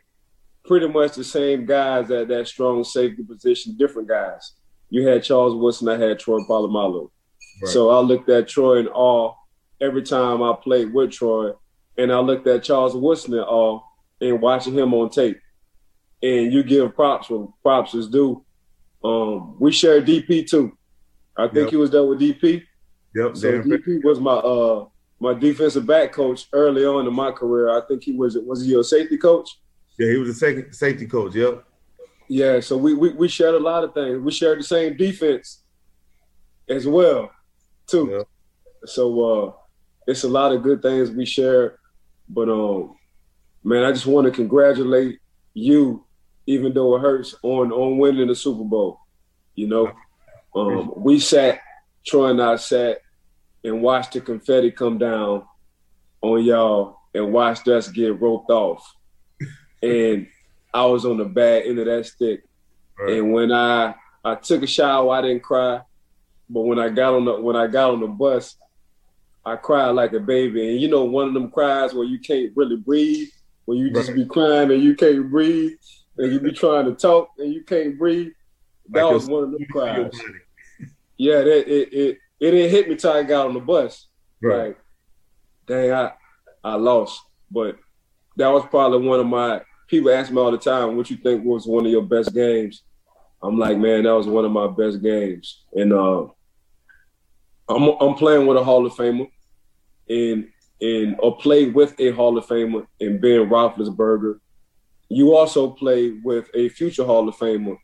pretty 0.65 0.89
much 0.89 1.15
the 1.15 1.25
same 1.25 1.65
guys 1.65 2.11
at 2.11 2.29
that 2.29 2.49
strong 2.49 2.85
safety 2.85 3.23
position, 3.23 3.77
different 3.77 4.09
guys. 4.09 4.53
You 4.91 5.07
had 5.07 5.23
Charles 5.23 5.55
Woodson, 5.55 5.89
I 5.89 5.97
had 5.97 6.19
Troy 6.19 6.41
Polamalu. 6.41 7.11
Right. 7.63 7.73
So 7.73 7.91
I 7.91 8.01
looked 8.01 8.29
at 8.29 8.49
Troy 8.49 8.79
in 8.79 8.89
awe 8.89 9.35
every 9.81 10.03
time 10.03 10.43
I 10.43 10.55
played 10.55 10.93
with 10.93 11.13
Troy, 11.13 11.53
and 11.97 12.13
I 12.13 12.19
looked 12.19 12.47
at 12.47 12.63
Charles 12.63 12.95
Woodson 12.95 13.35
in 13.35 13.41
awe 13.41 13.81
and 14.21 14.41
watching 14.41 14.75
him 14.75 14.95
on 14.95 15.11
tape. 15.11 15.41
And 16.23 16.53
you 16.53 16.63
give 16.63 16.95
props 16.95 17.31
when 17.31 17.53
props 17.63 17.95
is 17.95 18.09
due. 18.09 18.45
Um, 19.05 19.57
we 19.61 19.71
shared 19.71 20.07
DP 20.07 20.49
too. 20.49 20.77
I 21.37 21.45
think 21.47 21.65
yep. 21.65 21.71
he 21.71 21.77
was 21.77 21.91
there 21.91 22.05
with 22.05 22.21
DP. 22.21 22.63
Yep. 23.15 23.37
So 23.37 23.63
DP 23.63 24.03
was 24.03 24.19
my 24.19 24.33
uh 24.33 24.87
my 25.19 25.35
defensive 25.35 25.87
back 25.87 26.13
coach 26.13 26.47
early 26.53 26.85
on 26.85 27.07
in 27.07 27.15
my 27.15 27.31
career. 27.31 27.71
I 27.71 27.81
think 27.87 28.05
he 28.05 28.13
was 28.13 28.37
was 28.39 28.65
he 28.65 28.71
your 28.71 28.85
safety 28.85 29.17
coach? 29.17 29.59
Yeah, 29.99 30.11
he 30.11 30.17
was 30.19 30.29
a 30.29 30.35
second 30.35 30.73
safety 30.73 31.07
coach. 31.07 31.35
Yep. 31.35 31.65
Yeah, 32.29 32.61
so 32.61 32.77
we, 32.77 32.95
we 32.95 33.11
we 33.11 33.29
shared 33.29 33.55
a 33.55 33.59
lot 33.59 33.85
of 33.85 33.95
things. 33.95 34.19
We 34.19 34.33
shared 34.33 34.59
the 34.59 34.65
same 34.65 34.97
defense 34.97 35.63
as 36.69 36.87
well, 36.87 37.31
too. 37.87 38.25
So 38.85 39.25
uh, 39.25 39.53
it's 40.07 40.25
a 40.25 40.29
lot 40.29 40.53
of 40.53 40.63
good 40.63 40.83
things 40.83 41.11
we 41.11 41.25
share. 41.25 41.79
But 42.29 42.49
um, 42.49 42.97
man, 43.63 43.85
I 43.85 43.93
just 43.93 44.07
want 44.07 44.27
to 44.27 44.33
congratulate 44.33 45.21
you, 45.55 46.05
even 46.47 46.75
though 46.75 46.97
it 46.97 47.01
hurts, 47.01 47.35
on 47.43 47.73
on 47.73 47.99
winning 47.99 48.27
the 48.27 48.35
Super 48.35 48.65
Bowl. 48.65 49.01
You 49.55 49.69
know, 49.69 49.93
um, 50.55 50.93
we 50.97 51.21
sat, 51.21 51.61
Troy 52.05 52.31
and 52.31 52.43
I 52.43 52.57
sat 52.57 52.99
and 53.67 53.83
watch 53.83 54.11
the 54.11 54.21
confetti 54.21 54.71
come 54.71 54.97
down 54.97 55.45
on 56.23 56.45
y'all 56.45 56.99
and 57.15 57.33
watched 57.33 57.67
us 57.69 57.89
get 57.89 58.21
roped 58.21 58.51
off. 58.51 58.95
And 59.83 60.27
I 60.73 60.87
was 60.87 61.05
on 61.05 61.19
the 61.19 61.27
bad 61.27 61.65
end 61.65 61.79
of 61.79 61.85
that 61.85 62.07
stick. 62.07 62.45
Right. 62.99 63.19
And 63.19 63.33
when 63.33 63.53
I 63.53 63.95
I 64.25 64.35
took 64.35 64.63
a 64.63 64.67
shower, 64.67 65.15
I 65.15 65.21
didn't 65.21 65.43
cry. 65.43 65.83
But 66.49 66.63
when 66.63 66.79
I 66.79 66.89
got 66.89 67.13
on 67.13 67.27
the 67.27 67.41
when 67.41 67.57
I 67.57 67.67
got 67.67 67.91
on 67.91 68.01
the 68.01 68.07
bus, 68.07 68.57
I 69.45 69.57
cried 69.57 69.91
like 69.91 70.15
a 70.15 70.19
baby. 70.19 70.71
And 70.71 70.81
you 70.81 70.89
know, 70.89 71.05
one 71.05 71.29
of 71.29 71.35
them 71.35 71.51
cries 71.51 71.93
where 71.93 72.07
you 72.07 72.19
can't 72.19 72.53
really 72.57 72.77
breathe, 72.77 73.29
where 73.67 73.77
you 73.77 73.93
just 73.93 74.09
right. 74.09 74.17
be 74.17 74.25
crying 74.25 74.71
and 74.73 74.83
you 74.83 74.97
can't 74.97 75.31
breathe, 75.31 75.73
and 76.17 76.33
you 76.33 76.41
be 76.41 76.53
trying 76.53 76.87
to 76.87 76.95
talk 76.95 77.31
and 77.39 77.53
you 77.53 77.63
can't 77.65 77.99
breathe. 77.99 78.33
That 78.89 79.05
like 79.05 79.15
was 79.15 79.29
one 79.29 79.45
of 79.45 79.53
them 79.53 79.67
cries. 79.71 80.11
Yeah, 81.19 81.43
that 81.43 81.69
it, 81.69 81.93
it 81.93 82.19
it 82.41 82.51
didn't 82.51 82.71
hit 82.71 82.89
me 82.89 82.97
till 82.97 83.13
I 83.13 83.23
got 83.23 83.47
on 83.47 83.55
the 83.55 83.61
bus. 83.61 84.09
Right. 84.43 84.69
Like, 84.69 84.79
dang, 85.67 85.93
I 85.93 86.13
I 86.63 86.75
lost. 86.75 87.21
But 87.51 87.77
that 88.37 88.49
was 88.49 88.67
probably 88.71 89.07
one 89.07 89.21
of 89.21 89.27
my 89.27 89.63
people 89.89 90.11
ask 90.11 90.31
me 90.31 90.39
all 90.39 90.51
the 90.51 90.59
time, 90.59 90.97
what 90.97 91.11
you 91.11 91.17
think 91.17 91.45
was 91.45 91.67
one 91.67 91.87
of 91.87 91.93
your 91.93 92.03
best 92.03 92.35
games? 92.35 92.83
I'm 93.43 93.59
like, 93.59 93.79
man, 93.79 94.05
that 94.05 94.15
was 94.15 94.27
one 94.27 94.45
of 94.45 94.53
my 94.53 94.67
best 94.67 95.03
games. 95.03 95.65
And 95.75 95.93
uh, 95.93 96.27
I'm 97.69 97.89
I'm 98.01 98.15
playing 98.15 98.47
with 98.47 98.57
a 98.57 98.65
Hall 98.65 98.87
of 98.87 98.93
Famer 98.95 99.29
and 100.09 100.49
and 100.81 101.17
or 101.19 101.37
play 101.39 101.69
with 101.69 101.99
a 102.01 102.11
Hall 102.11 102.37
of 102.39 102.47
Famer 102.47 102.87
and 103.01 103.21
Ben 103.21 103.49
Roethlisberger. 103.49 104.39
You 105.09 105.37
also 105.37 105.71
play 105.71 106.13
with 106.25 106.49
a 106.55 106.69
future 106.69 107.05
Hall 107.05 107.29
of 107.29 107.37
Famer 107.37 107.77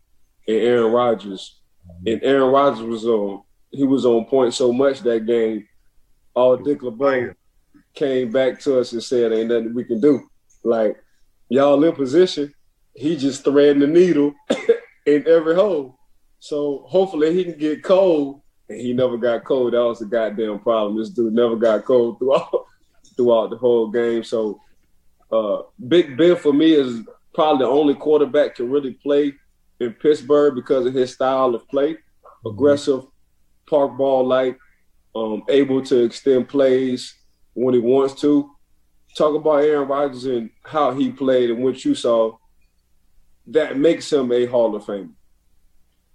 and 0.49 0.56
Aaron 0.56 0.92
Rodgers. 0.92 1.61
And 2.06 2.23
Aaron 2.23 2.52
Rodgers 2.52 2.82
was 2.82 3.04
on 3.04 3.42
he 3.72 3.84
was 3.84 4.06
on 4.06 4.26
point 4.26 4.54
so 4.54 4.72
much 4.72 5.00
that 5.00 5.26
game. 5.26 5.66
All 6.34 6.56
Dick 6.56 6.82
LeBeau 6.82 7.34
came 7.94 8.30
back 8.30 8.60
to 8.60 8.78
us 8.78 8.92
and 8.92 9.02
said, 9.02 9.32
"Ain't 9.32 9.48
nothing 9.48 9.74
we 9.74 9.84
can 9.84 10.00
do." 10.00 10.20
Like 10.62 11.02
y'all 11.48 11.82
in 11.82 11.92
position, 11.92 12.54
he 12.94 13.16
just 13.16 13.44
threading 13.44 13.80
the 13.80 13.86
needle 13.86 14.34
in 15.06 15.26
every 15.26 15.54
hole. 15.54 15.98
So 16.38 16.84
hopefully 16.88 17.34
he 17.34 17.44
can 17.44 17.58
get 17.58 17.82
cold. 17.82 18.40
And 18.68 18.80
he 18.80 18.92
never 18.92 19.16
got 19.16 19.44
cold. 19.44 19.74
That 19.74 19.84
was 19.84 19.98
the 19.98 20.06
goddamn 20.06 20.60
problem. 20.60 20.98
This 20.98 21.10
dude 21.10 21.32
never 21.32 21.56
got 21.56 21.84
cold 21.84 22.18
throughout 22.20 22.66
throughout 23.16 23.50
the 23.50 23.56
whole 23.56 23.88
game. 23.88 24.24
So 24.24 24.60
uh, 25.30 25.62
Big 25.88 26.16
Ben 26.16 26.36
for 26.36 26.52
me 26.52 26.72
is 26.72 27.00
probably 27.34 27.64
the 27.64 27.70
only 27.70 27.94
quarterback 27.94 28.54
to 28.56 28.64
really 28.64 28.92
play 28.94 29.34
in 29.80 29.92
Pittsburgh 29.94 30.54
because 30.54 30.86
of 30.86 30.94
his 30.94 31.12
style 31.12 31.54
of 31.54 31.66
play. 31.68 31.94
Mm-hmm. 31.94 32.48
Aggressive, 32.48 33.04
park 33.72 33.96
ball 33.96 34.26
like, 34.26 34.58
um, 35.14 35.42
able 35.48 35.82
to 35.82 36.04
extend 36.04 36.48
plays 36.48 37.14
when 37.54 37.74
he 37.74 37.80
wants 37.80 38.20
to 38.20 38.50
talk 39.16 39.34
about 39.34 39.64
Aaron 39.64 39.88
Rodgers 39.88 40.26
and 40.26 40.50
how 40.62 40.92
he 40.92 41.10
played 41.10 41.50
and 41.50 41.64
what 41.64 41.82
you 41.84 41.94
saw, 41.94 42.36
that 43.46 43.78
makes 43.78 44.12
him 44.12 44.30
a 44.30 44.44
Hall 44.44 44.76
of 44.76 44.84
Famer. 44.84 45.10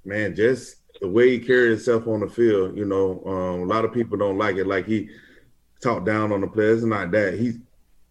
Man, 0.06 0.36
just 0.36 0.76
the 1.02 1.08
way 1.08 1.32
he 1.32 1.40
carried 1.40 1.72
himself 1.72 2.08
on 2.08 2.20
the 2.20 2.30
field, 2.30 2.78
you 2.78 2.86
know, 2.86 3.24
um, 3.26 3.62
a 3.62 3.66
lot 3.66 3.86
of 3.86 3.94
people 3.94 4.18
don't 4.18 4.38
like 4.38 4.56
it. 4.58 4.68
Like 4.68 4.86
he 4.86 5.10
talked 5.82 6.06
down 6.06 6.32
on 6.32 6.42
the 6.42 6.48
players. 6.48 6.84
Not 6.84 7.12
that. 7.12 7.34
He 7.34 7.54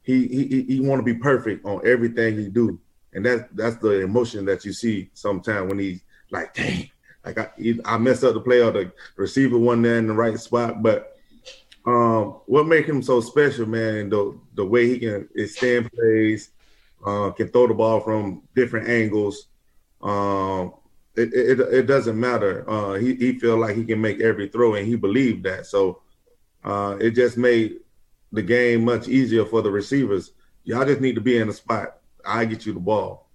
he 0.03 0.27
he 0.29 0.63
he 0.63 0.81
want 0.81 0.99
to 0.99 1.05
be 1.05 1.19
perfect 1.19 1.65
on 1.65 1.87
everything 1.87 2.37
he 2.37 2.49
do, 2.49 2.79
and 3.13 3.25
that's 3.25 3.45
that's 3.55 3.77
the 3.77 4.03
emotion 4.03 4.45
that 4.45 4.65
you 4.65 4.73
see 4.73 5.11
sometimes 5.15 5.69
when 5.69 5.79
he's 5.79 6.03
like, 6.31 6.55
dang, 6.55 6.91
like 7.27 7.39
I 7.39 7.51
I 7.85 7.99
messed 7.99 8.25
up 8.25 8.35
the 8.35 8.41
play 8.41 8.63
or 8.63 8.71
the 8.71 8.93
receiver 9.17 9.59
one 9.59 9.83
there 9.83 9.99
in 9.99 10.07
the 10.07 10.15
right 10.15 10.39
spot, 10.39 10.83
but 10.83 11.17
um, 11.85 12.41
what 12.47 12.67
make 12.67 12.87
him 12.87 13.03
so 13.03 13.21
special, 13.21 13.67
man? 13.67 14.11
The 14.11 14.39
the 14.55 14.65
way 14.65 14.87
he 14.89 14.99
can 14.99 15.29
extend 15.35 15.91
plays, 15.93 16.51
uh, 17.05 17.31
can 17.31 17.49
throw 17.49 17.67
the 17.67 17.75
ball 17.75 18.01
from 18.01 18.43
different 18.55 18.89
angles. 18.89 19.47
Um, 20.03 20.75
it, 21.17 21.33
it, 21.33 21.61
it 21.61 21.87
doesn't 21.87 22.19
matter. 22.19 22.69
Uh, 22.69 22.95
he 22.95 23.15
he 23.17 23.39
feel 23.39 23.57
like 23.57 23.77
he 23.77 23.85
can 23.85 24.01
make 24.01 24.21
every 24.21 24.49
throw, 24.49 24.75
and 24.75 24.87
he 24.87 24.97
believed 24.97 25.45
that. 25.45 25.67
So 25.67 26.03
uh, 26.65 26.97
it 27.01 27.13
just 27.13 27.37
made 27.37 27.81
the 28.33 28.43
game 28.43 28.85
much 28.85 29.09
easier 29.09 29.45
for 29.45 29.63
the 29.63 29.71
receivers. 29.71 30.33
Y'all 30.65 30.85
just 30.85 31.01
need 31.01 31.15
to 31.15 31.21
be 31.21 31.39
in 31.39 31.49
the 31.49 31.55
spot. 31.55 31.99
I 32.25 32.45
get 32.45 32.67
you 32.67 32.73
the 32.73 32.81
ball, 32.81 33.29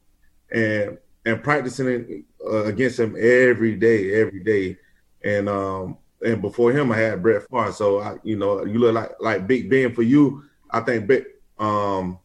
and 0.52 0.98
and 1.26 1.44
practicing 1.44 2.26
uh, 2.46 2.66
against 2.66 3.00
him 3.00 3.16
every 3.20 3.76
day, 3.76 4.20
every 4.22 4.44
day, 4.44 4.78
and 5.24 5.48
um, 5.50 5.98
and 6.24 6.42
before 6.42 6.72
him, 6.72 6.92
I 6.92 6.98
had 6.98 7.22
Brett 7.22 7.44
Favre. 7.50 7.72
So 7.72 8.00
I, 8.00 8.18
you 8.24 8.36
know, 8.36 8.66
you 8.66 8.80
look 8.80 8.94
like 8.94 9.12
like 9.20 9.48
Big 9.48 9.70
Ben 9.70 9.94
for 9.94 10.04
you. 10.04 10.44
I 10.70 10.82
think 10.82 11.08
Big, 11.08 11.26
um, 11.60 12.20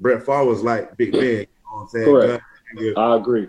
Brett 0.00 0.24
Favre 0.24 0.44
was 0.44 0.62
like 0.62 0.96
Big 0.96 1.12
Ben. 1.12 1.22
You 1.22 1.36
know 1.36 1.46
what 1.64 1.80
I'm 1.80 1.88
saying? 1.88 2.06
Correct. 2.06 2.42
I 2.96 3.16
agree. 3.16 3.48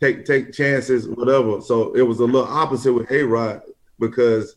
Take 0.00 0.24
take 0.24 0.52
chances, 0.52 1.08
whatever. 1.08 1.60
So 1.60 1.94
it 1.94 2.02
was 2.02 2.20
a 2.20 2.24
little 2.24 2.44
opposite 2.44 2.92
with 2.92 3.10
A 3.10 3.22
Rod 3.22 3.62
because 3.98 4.56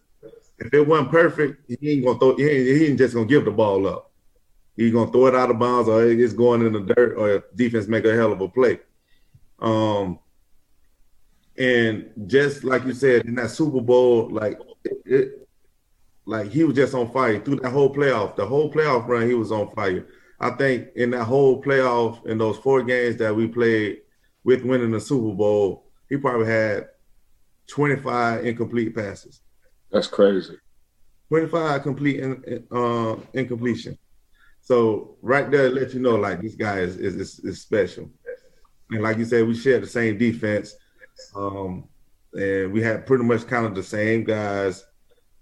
if 0.60 0.74
it 0.74 0.88
wasn't 0.88 1.12
perfect, 1.12 1.70
he 1.70 1.92
ain't 1.92 2.06
gonna 2.06 2.20
throw. 2.20 2.36
He 2.36 2.44
ain't, 2.44 2.68
he 2.78 2.86
ain't 2.88 2.98
just 2.98 3.14
gonna 3.14 3.26
give 3.26 3.46
the 3.46 3.52
ball 3.52 3.88
up. 3.88 4.12
He's 4.76 4.94
gonna 4.94 5.12
throw 5.12 5.28
it 5.28 5.36
out 5.36 5.50
of 5.52 5.60
bounds, 5.60 5.90
or 5.90 6.06
it's 6.06 6.34
going 6.34 6.66
in 6.66 6.74
the 6.74 6.94
dirt, 6.94 7.18
or 7.18 7.44
defense 7.56 7.88
make 7.88 8.06
a 8.06 8.16
hell 8.16 8.32
of 8.32 8.42
a 8.42 8.48
play. 8.48 8.80
Um, 9.60 10.20
and 11.58 12.10
just 12.28 12.64
like 12.64 12.86
you 12.86 12.94
said 12.94 13.26
in 13.26 13.36
that 13.36 13.52
Super 13.52 13.82
Bowl, 13.82 14.30
like 14.30 14.60
it, 14.84 14.98
it, 15.06 15.48
like 16.26 16.52
he 16.52 16.64
was 16.64 16.76
just 16.76 16.94
on 16.94 17.12
fire 17.12 17.40
through 17.40 17.58
that 17.58 17.72
whole 17.72 17.94
playoff. 17.94 18.36
The 18.36 18.46
whole 18.46 18.72
playoff 18.72 19.08
run, 19.08 19.28
he 19.28 19.34
was 19.34 19.52
on 19.52 19.72
fire. 19.72 20.08
I 20.40 20.52
think 20.52 20.90
in 20.96 21.12
that 21.12 21.24
whole 21.24 21.62
playoff, 21.64 22.26
in 22.28 22.38
those 22.38 22.58
four 22.58 22.84
games 22.84 23.18
that 23.18 23.36
we 23.36 23.48
played 23.48 24.02
with 24.44 24.64
winning 24.64 24.92
the 24.92 25.00
Super 25.00 25.34
Bowl, 25.34 25.86
he 26.10 26.18
probably 26.18 26.48
had 26.48 26.88
25 27.68 28.46
incomplete 28.46 28.96
passes. 28.96 29.42
That's 29.92 30.08
crazy. 30.08 30.58
25 31.30 31.84
complete 31.84 32.20
in, 32.20 32.68
uh, 32.72 33.16
incompletion. 33.34 33.98
So 34.62 35.18
right 35.22 35.50
there, 35.50 35.70
let 35.70 35.94
you 35.94 36.00
know 36.02 36.16
like 36.16 36.42
this 36.42 36.56
guy 36.56 36.80
is, 36.80 36.98
is 36.98 37.40
is 37.40 37.62
special. 37.62 38.10
And 38.90 39.02
like 39.02 39.18
you 39.18 39.26
said, 39.26 39.48
we 39.48 39.56
share 39.56 39.80
the 39.80 39.88
same 39.88 40.18
defense. 40.18 40.76
Um, 41.36 41.88
and 42.34 42.72
we 42.72 42.82
had 42.82 43.06
pretty 43.06 43.24
much 43.24 43.48
kind 43.48 43.66
of 43.66 43.76
the 43.76 43.84
same 43.84 44.24
guys. 44.24 44.86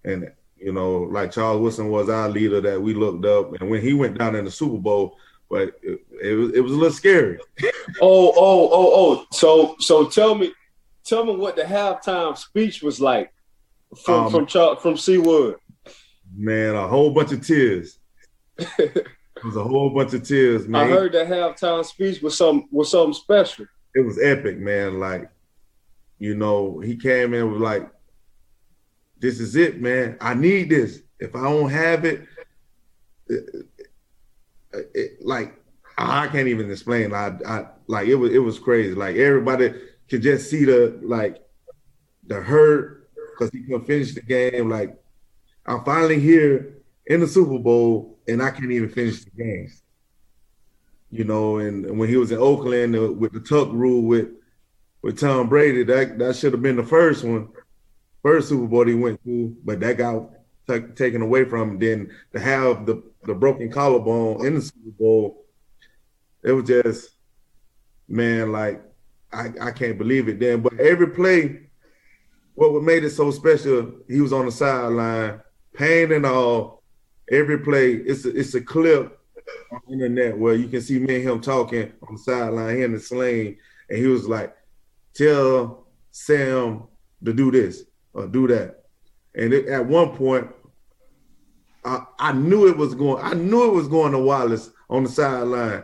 And, 0.03 0.31
you 0.57 0.71
know, 0.71 0.99
like 0.99 1.31
Charles 1.31 1.61
Woodson 1.61 1.89
was 1.89 2.09
our 2.09 2.29
leader 2.29 2.61
that 2.61 2.81
we 2.81 2.93
looked 2.93 3.25
up. 3.25 3.59
And 3.59 3.69
when 3.69 3.81
he 3.81 3.93
went 3.93 4.17
down 4.17 4.35
in 4.35 4.45
the 4.45 4.51
Super 4.51 4.77
Bowl, 4.77 5.17
but 5.49 5.73
it, 5.83 5.99
it 6.21 6.33
was 6.33 6.53
it 6.53 6.59
was 6.61 6.71
a 6.71 6.75
little 6.75 6.91
scary. 6.91 7.39
oh, 8.01 8.33
oh, 8.35 8.69
oh, 8.71 8.91
oh. 8.95 9.25
So 9.31 9.75
so 9.79 10.07
tell 10.07 10.35
me 10.35 10.51
tell 11.03 11.25
me 11.25 11.35
what 11.35 11.55
the 11.55 11.63
halftime 11.63 12.37
speech 12.37 12.81
was 12.81 12.99
like 12.99 13.31
from 14.03 14.25
um, 14.25 14.31
from 14.31 14.45
Charles, 14.47 14.81
from 14.81 14.97
C 14.97 15.17
Wood. 15.17 15.57
Man, 16.35 16.75
a 16.75 16.87
whole 16.87 17.11
bunch 17.11 17.31
of 17.31 17.45
tears. 17.45 17.99
it 18.57 19.07
was 19.43 19.55
a 19.55 19.63
whole 19.63 19.91
bunch 19.91 20.13
of 20.13 20.23
tears, 20.27 20.67
man. 20.67 20.87
I 20.87 20.89
heard 20.89 21.13
that 21.13 21.27
halftime 21.27 21.85
speech 21.85 22.21
was 22.21 22.37
some 22.37 22.67
was 22.71 22.89
something 22.89 23.13
special. 23.13 23.65
It 23.93 24.01
was 24.01 24.19
epic, 24.19 24.57
man. 24.57 24.99
Like 24.99 25.29
you 26.19 26.35
know, 26.35 26.79
he 26.79 26.95
came 26.95 27.33
in 27.33 27.51
with 27.51 27.61
like, 27.61 27.89
this 29.19 29.39
is 29.39 29.55
it, 29.55 29.81
man. 29.81 30.17
I 30.21 30.33
need 30.33 30.69
this. 30.69 31.01
If 31.19 31.35
I 31.35 31.43
don't 31.43 31.69
have 31.69 32.05
it, 32.05 32.25
it, 33.27 33.65
it, 34.93 35.25
like 35.25 35.59
I 35.97 36.27
can't 36.27 36.47
even 36.47 36.69
explain. 36.69 37.13
I, 37.13 37.37
I 37.47 37.65
like 37.87 38.07
it 38.07 38.15
was 38.15 38.33
it 38.33 38.39
was 38.39 38.59
crazy. 38.59 38.93
Like 38.93 39.15
everybody 39.15 39.73
could 40.09 40.21
just 40.21 40.49
see 40.49 40.65
the 40.65 40.99
like 41.01 41.41
the 42.27 42.41
hurt 42.41 43.09
because 43.31 43.51
he 43.51 43.63
couldn't 43.63 43.85
finish 43.85 44.13
the 44.13 44.21
game. 44.21 44.69
Like 44.69 45.01
I'm 45.65 45.83
finally 45.83 46.19
here 46.19 46.77
in 47.07 47.21
the 47.21 47.27
Super 47.27 47.59
Bowl 47.59 48.19
and 48.27 48.41
I 48.41 48.51
can't 48.51 48.71
even 48.71 48.89
finish 48.89 49.23
the 49.23 49.31
game. 49.31 49.71
You 51.11 51.23
know, 51.23 51.59
and 51.59 51.97
when 51.97 52.09
he 52.09 52.17
was 52.17 52.31
in 52.31 52.39
Oakland 52.39 52.95
uh, 52.95 53.11
with 53.13 53.31
the 53.31 53.39
tuck 53.39 53.71
rule 53.71 54.01
with 54.01 54.27
with 55.05 55.19
Tom 55.19 55.47
Brady, 55.47 55.83
that 55.83 56.17
that 56.17 56.35
should 56.35 56.51
have 56.53 56.63
been 56.63 56.77
the 56.77 56.83
first 56.83 57.23
one, 57.23 57.49
first 58.23 58.49
Super 58.49 58.65
Bowl 58.65 58.87
he 58.87 58.95
went 58.95 59.23
to, 59.23 59.55
but 59.63 59.79
that 59.81 59.99
got 59.99 60.31
t- 60.67 60.93
taken 60.95 61.21
away 61.21 61.45
from 61.45 61.69
him. 61.69 61.79
Then 61.79 62.11
to 62.33 62.39
have 62.39 62.87
the 62.87 63.03
the 63.23 63.35
broken 63.35 63.71
collarbone 63.71 64.43
in 64.43 64.55
the 64.55 64.61
Super 64.63 64.89
Bowl, 64.97 65.45
it 66.43 66.53
was 66.53 66.65
just 66.65 67.11
man, 68.07 68.51
like 68.51 68.81
I, 69.31 69.51
I 69.61 69.71
can't 69.71 69.99
believe 69.99 70.27
it 70.27 70.39
then. 70.39 70.61
But 70.61 70.79
every 70.79 71.11
play, 71.11 71.69
what 72.55 72.81
made 72.81 73.03
it 73.03 73.11
so 73.11 73.29
special, 73.29 73.93
he 74.07 74.21
was 74.21 74.33
on 74.33 74.47
the 74.47 74.51
sideline, 74.51 75.39
pain 75.75 76.13
and 76.13 76.25
all. 76.25 76.81
Every 77.29 77.59
play, 77.59 77.93
it's 77.93 78.25
a, 78.25 78.35
it's 78.35 78.55
a 78.55 78.61
clip 78.61 79.19
on 79.71 79.81
the 79.87 79.93
internet 79.93 80.35
where 80.35 80.55
you 80.55 80.67
can 80.67 80.81
see 80.81 80.97
me 80.97 81.17
and 81.17 81.23
him 81.29 81.41
talking 81.41 81.93
on 82.07 82.15
the 82.15 82.19
sideline, 82.19 82.75
here 82.75 82.85
in 82.85 82.93
the 82.93 83.55
and 83.87 83.99
he 83.99 84.07
was 84.07 84.27
like, 84.27 84.55
"Tell 85.15 85.87
Sam 86.11 86.83
to 87.23 87.33
do 87.33 87.51
this 87.51 87.83
or 88.13 88.27
do 88.27 88.47
that." 88.47 88.83
And 89.33 89.53
it, 89.53 89.67
at 89.67 89.85
one 89.85 90.15
point, 90.15 90.47
I, 91.83 92.05
I 92.19 92.31
knew 92.33 92.67
it 92.67 92.77
was 92.77 92.95
going. 92.95 93.23
I 93.23 93.33
knew 93.33 93.69
it 93.69 93.73
was 93.73 93.87
going 93.87 94.11
to 94.11 94.19
Wallace 94.19 94.71
on 94.89 95.03
the 95.03 95.09
sideline. 95.09 95.83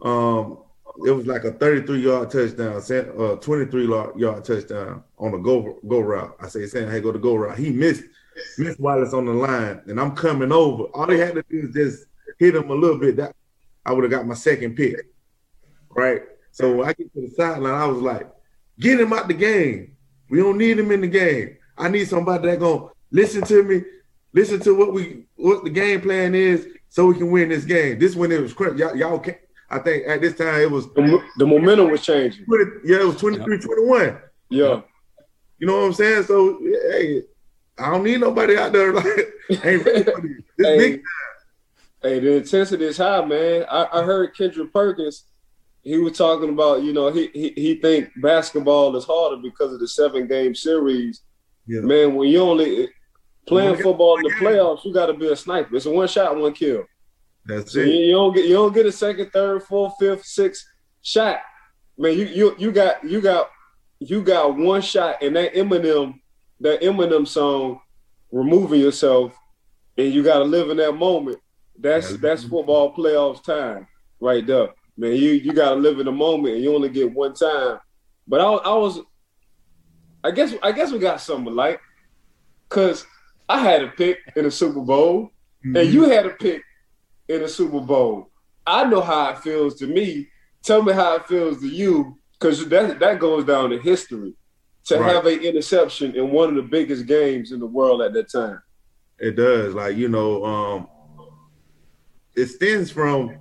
Um, 0.00 0.58
it 1.06 1.10
was 1.10 1.26
like 1.26 1.44
a 1.44 1.52
33 1.52 2.00
yard 2.00 2.30
touchdown, 2.30 2.76
uh, 2.76 3.36
23 3.36 3.86
yard 3.86 4.44
touchdown 4.44 5.02
on 5.18 5.34
a 5.34 5.38
go 5.38 5.78
go 5.86 6.00
route. 6.00 6.36
I 6.40 6.48
say, 6.48 6.66
saying, 6.66 6.90
hey, 6.90 7.00
go 7.00 7.12
to 7.12 7.18
go 7.18 7.34
route. 7.36 7.58
He 7.58 7.70
missed 7.70 8.04
missed 8.58 8.80
Wallace 8.80 9.12
on 9.12 9.26
the 9.26 9.32
line, 9.32 9.82
and 9.86 10.00
I'm 10.00 10.14
coming 10.14 10.52
over. 10.52 10.84
All 10.94 11.10
he 11.10 11.18
had 11.18 11.34
to 11.34 11.44
do 11.48 11.68
is 11.68 11.74
just 11.74 12.06
hit 12.38 12.54
him 12.54 12.70
a 12.70 12.74
little 12.74 12.98
bit. 12.98 13.16
That 13.16 13.34
I 13.84 13.92
would 13.92 14.04
have 14.04 14.10
got 14.10 14.26
my 14.26 14.34
second 14.34 14.76
pick, 14.76 14.96
right? 15.90 16.22
So 16.50 16.76
when 16.76 16.88
I 16.88 16.92
get 16.92 17.12
to 17.14 17.20
the 17.20 17.30
sideline, 17.36 17.74
I 17.74 17.86
was 17.86 18.00
like, 18.02 18.28
get 18.78 19.00
him 19.00 19.12
out 19.12 19.28
the 19.28 19.34
game. 19.34 19.96
We 20.30 20.38
don't 20.38 20.58
need 20.58 20.78
him 20.78 20.90
in 20.90 21.00
the 21.00 21.08
game. 21.08 21.56
I 21.76 21.88
need 21.88 22.08
somebody 22.08 22.48
that 22.48 22.60
gonna 22.60 22.88
listen 23.10 23.42
to 23.42 23.62
me, 23.62 23.82
listen 24.32 24.60
to 24.60 24.74
what 24.74 24.92
we 24.92 25.24
what 25.36 25.64
the 25.64 25.70
game 25.70 26.00
plan 26.00 26.34
is, 26.34 26.66
so 26.88 27.06
we 27.06 27.14
can 27.14 27.30
win 27.30 27.48
this 27.48 27.64
game. 27.64 27.98
This 27.98 28.14
when 28.14 28.32
it 28.32 28.40
was 28.40 28.52
crazy. 28.52 28.78
Y'all, 28.78 28.96
y'all 28.96 29.18
can't 29.18 29.38
I 29.70 29.78
think 29.78 30.06
at 30.06 30.20
this 30.20 30.34
time 30.34 30.60
it 30.60 30.70
was 30.70 30.86
the, 30.94 31.22
the 31.36 31.46
momentum 31.46 31.90
was 31.90 32.02
changing. 32.02 32.44
20, 32.46 32.64
yeah, 32.84 33.00
it 33.00 33.06
was 33.06 33.16
23, 33.16 33.58
21. 33.58 34.18
Yeah. 34.50 34.80
You 35.58 35.66
know 35.66 35.78
what 35.78 35.86
I'm 35.86 35.92
saying? 35.92 36.22
So 36.22 36.58
hey, 36.62 37.22
I 37.78 37.90
don't 37.90 38.04
need 38.04 38.20
nobody 38.20 38.56
out 38.56 38.72
there 38.72 38.92
like 38.94 39.06
ain't 39.64 39.84
ready 39.84 40.04
for 40.04 40.20
this. 40.22 40.42
This 40.56 40.66
hey, 40.66 40.78
big 40.78 40.92
time. 40.94 41.02
Hey, 42.02 42.20
the 42.20 42.36
intensity 42.36 42.84
is 42.84 42.96
high, 42.96 43.24
man. 43.24 43.66
I, 43.68 43.88
I 43.92 44.02
heard 44.04 44.36
Kendrick 44.36 44.72
Perkins. 44.72 45.24
He 45.82 45.96
was 45.98 46.18
talking 46.18 46.50
about, 46.50 46.82
you 46.82 46.92
know, 46.92 47.10
he, 47.10 47.28
he 47.32 47.52
he 47.56 47.74
think 47.76 48.10
basketball 48.20 48.94
is 48.96 49.04
harder 49.04 49.40
because 49.42 49.72
of 49.72 49.80
the 49.80 49.88
seven 49.88 50.26
game 50.26 50.54
series. 50.54 51.22
Yeah. 51.66 51.80
Man, 51.80 52.14
when 52.14 52.28
you 52.28 52.40
only 52.40 52.88
playing 53.46 53.76
football 53.76 54.16
in 54.18 54.24
the 54.24 54.30
playoffs, 54.30 54.84
you 54.84 54.92
got 54.92 55.06
to 55.06 55.14
be 55.14 55.28
a 55.28 55.36
sniper. 55.36 55.76
It's 55.76 55.86
a 55.86 55.90
one 55.90 56.08
shot, 56.08 56.36
one 56.36 56.52
kill. 56.52 56.84
That's 57.46 57.72
so 57.72 57.80
it. 57.80 57.88
You, 57.88 58.12
don't 58.12 58.34
get 58.34 58.44
you 58.44 58.54
don't 58.54 58.74
get 58.74 58.86
a 58.86 58.92
second, 58.92 59.30
third, 59.30 59.62
fourth, 59.62 59.94
fifth, 59.98 60.24
sixth 60.24 60.66
shot. 61.02 61.40
Man, 61.96 62.16
you 62.16 62.26
you 62.26 62.56
you 62.58 62.72
got 62.72 63.02
you 63.02 63.20
got 63.20 63.48
you 64.00 64.22
got 64.22 64.56
one 64.56 64.82
shot 64.82 65.22
and 65.22 65.34
that 65.36 65.54
Eminem 65.54 66.20
that 66.60 66.82
Eminem 66.82 67.26
song, 67.26 67.80
removing 68.30 68.80
yourself, 68.80 69.34
and 69.96 70.12
you 70.12 70.22
got 70.22 70.38
to 70.38 70.44
live 70.44 70.70
in 70.70 70.76
that 70.76 70.92
moment. 70.92 71.38
That's 71.78 72.16
that's 72.18 72.44
football 72.44 72.94
playoffs 72.94 73.42
time 73.42 73.86
right 74.20 74.46
there, 74.46 74.68
man. 74.98 75.12
You 75.12 75.30
you 75.30 75.52
got 75.52 75.70
to 75.70 75.76
live 75.76 75.98
in 76.00 76.06
the 76.06 76.12
moment, 76.12 76.54
and 76.54 76.62
you 76.62 76.74
only 76.74 76.88
get 76.88 77.12
one 77.12 77.34
time. 77.34 77.78
But 78.26 78.40
I, 78.40 78.44
I 78.44 78.74
was, 78.74 79.00
I 80.22 80.30
guess 80.30 80.54
I 80.62 80.72
guess 80.72 80.92
we 80.92 80.98
got 80.98 81.20
something 81.20 81.54
like, 81.54 81.80
cause 82.68 83.06
I 83.48 83.60
had 83.60 83.82
a 83.82 83.88
pick 83.88 84.18
in 84.36 84.44
the 84.44 84.50
Super 84.50 84.80
Bowl, 84.80 85.30
mm-hmm. 85.64 85.76
and 85.76 85.92
you 85.92 86.04
had 86.04 86.26
a 86.26 86.30
pick 86.30 86.62
in 87.28 87.40
the 87.40 87.48
Super 87.48 87.80
Bowl. 87.80 88.30
I 88.66 88.84
know 88.84 89.00
how 89.00 89.30
it 89.30 89.38
feels 89.38 89.76
to 89.76 89.86
me. 89.86 90.28
Tell 90.62 90.82
me 90.82 90.92
how 90.92 91.16
it 91.16 91.26
feels 91.26 91.60
to 91.60 91.68
you, 91.68 92.18
because 92.32 92.68
that 92.68 92.98
that 92.98 93.18
goes 93.18 93.44
down 93.44 93.70
to 93.70 93.78
history. 93.78 94.34
To 94.84 94.98
right. 94.98 95.14
have 95.14 95.26
an 95.26 95.40
interception 95.40 96.16
in 96.16 96.30
one 96.30 96.48
of 96.48 96.54
the 96.54 96.62
biggest 96.62 97.04
games 97.04 97.52
in 97.52 97.60
the 97.60 97.66
world 97.66 98.00
at 98.00 98.14
that 98.14 98.32
time. 98.32 98.62
It 99.18 99.36
does. 99.36 99.74
Like, 99.74 99.96
you 99.96 100.08
know, 100.08 100.42
um, 100.46 100.88
it 102.34 102.46
stems 102.46 102.90
from 102.90 103.36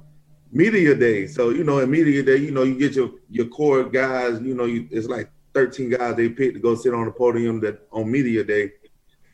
media 0.52 0.96
day. 0.96 1.28
So, 1.28 1.50
you 1.50 1.64
know, 1.64 1.80
in 1.80 1.90
media 1.92 2.24
day, 2.24 2.38
you 2.38 2.52
know, 2.52 2.64
you 2.64 2.78
get 2.78 2.94
your 2.94 3.12
your 3.30 3.48
core 3.48 3.84
guys, 3.84 4.42
you 4.42 4.54
know, 4.54 4.66
you, 4.66 4.88
it's 4.92 5.08
like 5.08 5.30
13 5.54 5.90
guys 5.90 6.16
they 6.16 6.30
pick 6.30 6.54
to 6.54 6.60
go 6.60 6.76
sit 6.76 6.94
on 6.94 7.06
the 7.06 7.12
podium 7.12 7.60
that 7.62 7.88
on 7.92 8.12
media 8.12 8.44
day. 8.44 8.72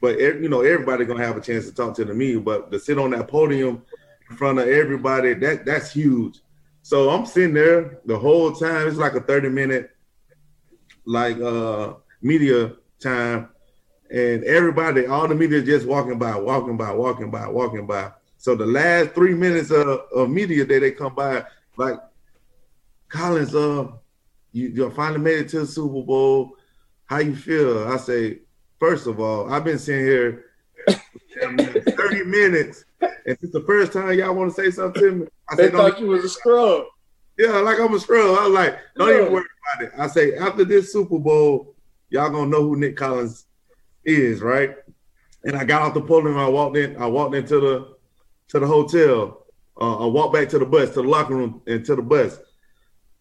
But 0.01 0.19
you 0.19 0.49
know, 0.49 0.61
everybody 0.61 1.05
gonna 1.05 1.25
have 1.25 1.37
a 1.37 1.41
chance 1.41 1.65
to 1.65 1.73
talk 1.73 1.95
to 1.95 2.05
the 2.05 2.13
media. 2.13 2.39
But 2.39 2.71
to 2.71 2.79
sit 2.79 2.99
on 2.99 3.11
that 3.11 3.27
podium 3.27 3.83
in 4.29 4.35
front 4.35 4.59
of 4.59 4.67
everybody, 4.67 5.33
that 5.35 5.65
that's 5.65 5.91
huge. 5.91 6.39
So 6.81 7.09
I'm 7.09 7.25
sitting 7.25 7.53
there 7.53 7.99
the 8.05 8.17
whole 8.17 8.51
time. 8.51 8.87
It's 8.87 8.97
like 8.97 9.13
a 9.13 9.21
30 9.21 9.49
minute 9.49 9.91
like 11.05 11.39
uh 11.39 11.93
media 12.21 12.73
time. 12.99 13.49
And 14.11 14.43
everybody, 14.43 15.07
all 15.07 15.27
the 15.27 15.35
media 15.35 15.61
just 15.61 15.87
walking 15.87 16.19
by, 16.19 16.37
walking 16.37 16.77
by, 16.77 16.91
walking 16.91 17.31
by, 17.31 17.47
walking 17.47 17.87
by. 17.87 18.11
So 18.43 18.55
the 18.55 18.65
last 18.65 19.11
three 19.11 19.33
minutes 19.33 19.71
of, 19.71 19.87
of 20.13 20.29
media 20.29 20.65
day 20.65 20.77
they 20.77 20.91
come 20.91 21.15
by, 21.15 21.45
like 21.77 21.97
Collins, 23.07 23.55
uh, 23.55 23.87
you, 24.51 24.67
you 24.67 24.89
finally 24.89 25.21
made 25.21 25.39
it 25.39 25.49
to 25.51 25.61
the 25.61 25.65
Super 25.65 26.01
Bowl. 26.01 26.57
How 27.05 27.19
you 27.19 27.37
feel? 27.37 27.87
I 27.87 27.95
say, 27.95 28.39
first 28.81 29.07
of 29.07 29.21
all, 29.21 29.49
I've 29.49 29.63
been 29.63 29.79
sitting 29.79 30.03
here 30.03 30.45
30 31.39 32.23
minutes 32.25 32.83
and 32.99 33.37
it's 33.41 33.53
the 33.53 33.61
first 33.61 33.93
time 33.93 34.11
y'all 34.19 34.35
want 34.35 34.53
to 34.53 34.61
say 34.61 34.69
something 34.71 35.01
to 35.01 35.11
me, 35.11 35.27
I 35.49 35.55
they 35.55 35.69
thought 35.69 35.97
you 36.01 36.07
was 36.07 36.25
a 36.25 36.29
scrub. 36.29 36.83
Yeah, 37.37 37.59
like 37.59 37.79
I'm 37.79 37.93
a 37.93 37.99
scrub. 38.01 38.37
I 38.37 38.43
was 38.43 38.53
like, 38.53 38.77
don't 38.97 39.07
yeah. 39.07 39.21
even 39.21 39.31
worry 39.31 39.45
about 39.75 39.85
it. 39.85 39.93
I 39.97 40.07
say 40.07 40.35
after 40.35 40.65
this 40.65 40.91
Super 40.91 41.17
Bowl, 41.17 41.75
y'all 42.09 42.29
gonna 42.29 42.47
know 42.49 42.63
who 42.63 42.75
Nick 42.75 42.97
Collins 42.97 43.45
is, 44.03 44.41
right? 44.41 44.75
And 45.45 45.55
I 45.55 45.63
got 45.63 45.83
off 45.83 45.93
the 45.93 46.01
podium. 46.01 46.37
I 46.37 46.49
walked 46.49 46.75
in. 46.75 46.97
I 46.97 47.05
walked 47.05 47.35
into 47.35 47.61
the 47.61 47.92
to 48.53 48.59
the 48.59 48.67
hotel. 48.67 49.45
Uh, 49.81 50.05
I 50.05 50.05
walked 50.05 50.33
back 50.33 50.47
to 50.49 50.59
the 50.59 50.65
bus, 50.65 50.89
to 50.89 51.01
the 51.01 51.07
locker 51.07 51.35
room, 51.35 51.61
and 51.65 51.83
to 51.85 51.95
the 51.95 52.03
bus. 52.03 52.37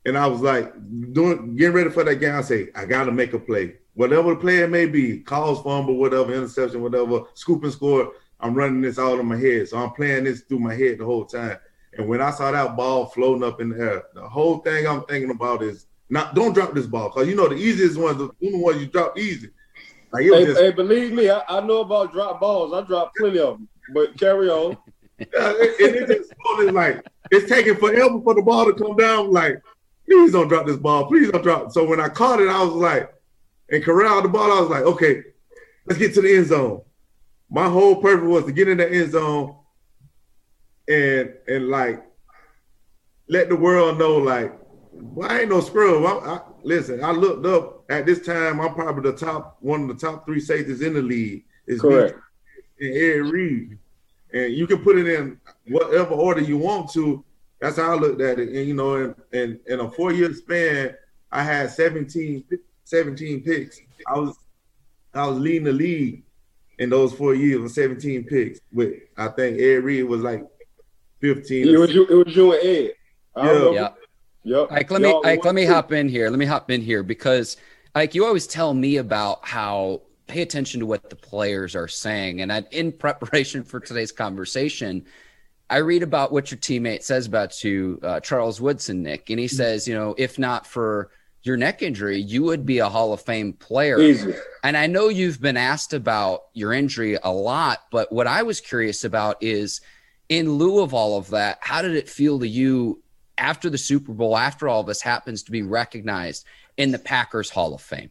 And 0.05 0.18
I 0.18 0.27
was 0.27 0.42
like, 0.42 0.75
doing, 1.12 1.57
getting 1.57 1.75
ready 1.75 1.90
for 1.90 2.05
that 2.05 2.16
game. 2.16 2.35
I 2.35 2.42
say, 2.42 2.68
I 2.75 2.85
got 2.85 3.05
to 3.05 3.12
make 3.12 3.33
a 3.33 3.38
play, 3.38 3.77
whatever 3.95 4.35
the 4.35 4.40
play 4.40 4.59
it 4.59 4.71
may 4.71 4.85
be, 4.85 5.21
calls 5.21 5.62
fumble, 5.62 5.97
whatever, 5.97 6.35
interception, 6.35 6.83
whatever, 6.83 7.23
scoop 7.33 7.64
and 7.64 7.73
score. 7.73 8.12
I'm 8.40 8.55
running 8.55 8.83
this 8.83 8.99
all 8.99 9.18
in 9.18 9.27
my 9.27 9.38
head. 9.38 9.68
So 9.68 9.79
I'm 9.79 9.92
playing 9.92 10.25
this 10.25 10.42
through 10.42 10.59
my 10.59 10.75
head 10.75 10.99
the 10.99 11.07
whole 11.07 11.25
time. 11.25 11.57
And 11.97 12.07
when 12.09 12.21
I 12.21 12.31
saw 12.31 12.51
that 12.51 12.77
ball 12.77 13.07
floating 13.07 13.45
up 13.45 13.61
in 13.61 13.71
the 13.71 13.79
air, 13.79 14.03
the 14.14 14.29
whole 14.29 14.59
thing 14.59 14.87
I'm 14.87 15.05
thinking 15.05 15.31
about 15.31 15.62
is 15.62 15.87
not 16.11 16.35
don't 16.35 16.53
drop 16.53 16.75
this 16.75 16.87
ball 16.87 17.09
because 17.09 17.29
you 17.29 17.37
know 17.37 17.49
the 17.49 17.55
easiest 17.55 17.97
ones, 17.97 18.18
the 18.18 18.31
only 18.47 18.59
ones 18.59 18.81
you 18.81 18.87
drop 18.87 19.18
easy. 19.18 19.51
Like 20.12 20.25
hey, 20.25 20.45
just, 20.45 20.61
hey, 20.61 20.73
believe 20.73 21.12
me, 21.12 21.31
I, 21.31 21.42
I, 21.49 21.61
know 21.61 21.81
about 21.81 22.12
drop 22.12 22.40
balls. 22.40 22.73
I 22.75 22.87
dropped 22.87 23.16
plenty 23.16 23.38
of 23.38 23.59
them. 23.59 23.68
But 23.95 24.18
carry 24.18 24.49
on. 24.49 24.77
Yeah, 25.18 25.27
it, 25.57 26.11
it, 26.11 26.11
it's 26.11 26.72
like 26.72 27.07
it's 27.31 27.48
taking 27.48 27.77
forever 27.77 28.20
for 28.22 28.35
the 28.35 28.42
ball 28.42 28.66
to 28.66 28.72
come 28.72 28.96
down. 28.96 29.31
Like, 29.31 29.62
please 30.07 30.33
don't 30.33 30.48
drop 30.48 30.66
this 30.66 30.77
ball. 30.77 31.07
Please 31.07 31.31
don't 31.31 31.42
drop. 31.42 31.70
So 31.72 31.85
when 31.85 32.01
I 32.01 32.09
caught 32.09 32.40
it, 32.40 32.48
I 32.48 32.62
was 32.62 32.72
like, 32.72 33.12
and 33.70 33.85
corralled 33.85 34.25
the 34.25 34.29
ball. 34.29 34.51
I 34.51 34.61
was 34.61 34.70
like, 34.70 34.83
okay, 34.83 35.22
let's 35.87 35.98
get 35.98 36.14
to 36.14 36.22
the 36.22 36.37
end 36.37 36.46
zone 36.46 36.83
my 37.53 37.68
whole 37.68 37.96
purpose 37.96 38.27
was 38.27 38.46
to 38.46 38.53
get 38.53 38.66
in 38.66 38.79
the 38.79 38.90
end 38.90 39.12
zone 39.12 39.55
and 40.88 41.35
and 41.46 41.68
like 41.68 42.03
let 43.29 43.51
the 43.51 43.55
world 43.55 43.98
know 43.98 44.16
like 44.16 44.59
well, 44.92 45.31
I 45.31 45.40
ain't 45.40 45.51
no 45.51 45.61
scrub. 45.61 46.05
I, 46.05 46.35
I, 46.35 46.40
listen, 46.62 47.03
I 47.03 47.12
looked 47.12 47.46
up 47.46 47.85
at 47.88 48.05
this 48.05 48.25
time. 48.25 48.61
I'm 48.61 48.75
probably 48.75 49.11
the 49.11 49.16
top 49.16 49.57
one 49.61 49.83
of 49.83 49.88
the 49.88 50.07
top 50.07 50.27
three 50.27 50.40
safeties 50.40 50.83
in 50.83 50.94
the 50.94 51.03
league. 51.03 51.44
Is 51.66 51.81
correct. 51.81 52.18
And 52.79 52.94
Ed 52.94 53.33
Reed, 53.33 53.79
and 54.33 54.53
you 54.55 54.66
can 54.66 54.79
put 54.79 54.99
it 54.99 55.07
in 55.07 55.38
whatever 55.68 56.14
order 56.14 56.40
you 56.40 56.59
want 56.59 56.90
to. 56.92 57.25
That's 57.61 57.77
how 57.77 57.92
I 57.92 57.95
looked 57.95 58.21
at 58.21 58.38
it. 58.38 58.49
And 58.49 58.66
you 58.66 58.75
know, 58.75 58.97
in 58.97 59.14
in, 59.33 59.61
in 59.66 59.81
a 59.81 59.90
four 59.90 60.12
year 60.12 60.33
span, 60.35 60.95
I 61.31 61.42
had 61.42 61.71
17, 61.71 62.45
17 62.85 63.42
picks. 63.42 63.81
I 64.07 64.18
was 64.18 64.37
I 65.14 65.27
was 65.27 65.38
leading 65.38 65.64
the 65.64 65.73
league 65.73 66.25
in 66.79 66.90
those 66.90 67.12
four 67.12 67.35
years 67.35 67.61
with 67.61 67.73
17 67.73 68.25
picks. 68.25 68.61
With 68.73 68.95
I 69.16 69.29
think 69.29 69.61
Ed 69.61 69.85
Reed 69.85 70.05
was 70.05 70.23
like 70.23 70.47
15. 71.21 71.68
It 71.68 71.79
was 71.79 71.95
you, 71.95 72.07
it 72.07 72.27
was 72.27 72.37
you 72.37 72.53
and 72.53 72.66
Ed. 72.66 72.92
Yeah. 73.37 73.71
yeah. 73.71 73.88
Yep. 74.45 74.73
Ike, 74.73 74.90
let 74.90 75.03
me 75.03 75.21
Ike, 75.25 75.45
let 75.45 75.55
me 75.55 75.64
hop 75.64 75.92
in 75.92 76.09
here. 76.09 76.29
Let 76.29 76.38
me 76.38 76.47
hop 76.47 76.71
in 76.71 76.81
here 76.81 77.05
because 77.05 77.57
Ike, 77.95 78.14
you 78.14 78.25
always 78.25 78.47
tell 78.47 78.75
me 78.75 78.97
about 78.97 79.47
how 79.47 80.03
pay 80.33 80.40
attention 80.40 80.81
to 80.81 80.87
what 80.87 81.11
the 81.11 81.16
players 81.16 81.77
are 81.77 81.88
saying. 81.88 82.40
And 82.40 82.51
I, 82.51 82.64
in 82.71 82.90
preparation 82.90 83.62
for 83.64 83.81
today's 83.81 84.12
conversation, 84.12 85.05
I 85.68 85.79
read 85.79 86.03
about 86.03 86.33
what 86.33 86.51
your 86.51 86.59
teammate 86.59 87.03
says 87.03 87.27
about 87.27 87.62
you, 87.62 88.01
uh, 88.03 88.21
Charles 88.21 88.59
Woodson, 88.59 89.03
Nick, 89.03 89.29
and 89.29 89.38
he 89.38 89.45
mm-hmm. 89.45 89.57
says, 89.57 89.87
you 89.87 89.95
know, 89.95 90.14
if 90.16 90.38
not 90.38 90.66
for 90.66 91.11
your 91.42 91.59
neck 91.59 91.83
injury, 91.83 92.18
you 92.18 92.45
would 92.45 92.64
be 92.64 92.79
a 92.79 92.88
Hall 92.88 93.12
of 93.12 93.21
Fame 93.21 93.53
player. 93.53 94.01
Easy. 94.01 94.35
And 94.64 94.77
I 94.77 94.87
know 94.87 95.09
you've 95.09 95.40
been 95.40 95.59
asked 95.59 95.92
about 95.92 96.45
your 96.55 96.73
injury 96.73 97.18
a 97.23 97.33
lot, 97.33 97.81
but 97.90 98.11
what 98.11 98.27
I 98.27 98.42
was 98.42 98.61
curious 98.61 99.05
about 99.05 99.42
is 99.42 99.83
in 100.31 100.53
lieu 100.53 100.81
of 100.81 100.95
all 100.95 101.18
of 101.18 101.29
that, 101.31 101.59
how 101.61 101.83
did 101.83 101.95
it 101.95 102.09
feel 102.09 102.38
to 102.40 102.49
you 102.49 103.03
after 103.37 103.68
the 103.68 103.77
Super 103.77 104.12
Bowl, 104.12 104.37
after 104.37 104.66
all 104.66 104.83
this 104.83 105.03
happens 105.03 105.42
to 105.42 105.53
be 105.53 105.62
recognized 105.62 106.47
in 106.79 106.90
the 106.90 106.99
Packers 106.99 107.51
Hall 107.51 107.75
of 107.75 107.83
Fame? 107.83 108.11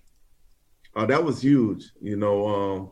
Oh, 0.95 1.05
that 1.05 1.23
was 1.23 1.41
huge. 1.41 1.91
You 2.01 2.17
know, 2.17 2.47
um, 2.47 2.91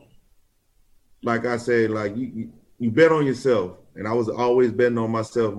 like 1.22 1.44
I 1.44 1.56
said, 1.56 1.90
like 1.90 2.16
you, 2.16 2.50
you, 2.78 2.90
bet 2.90 3.12
on 3.12 3.26
yourself, 3.26 3.76
and 3.94 4.08
I 4.08 4.12
was 4.12 4.28
always 4.28 4.72
betting 4.72 4.98
on 4.98 5.10
myself. 5.10 5.54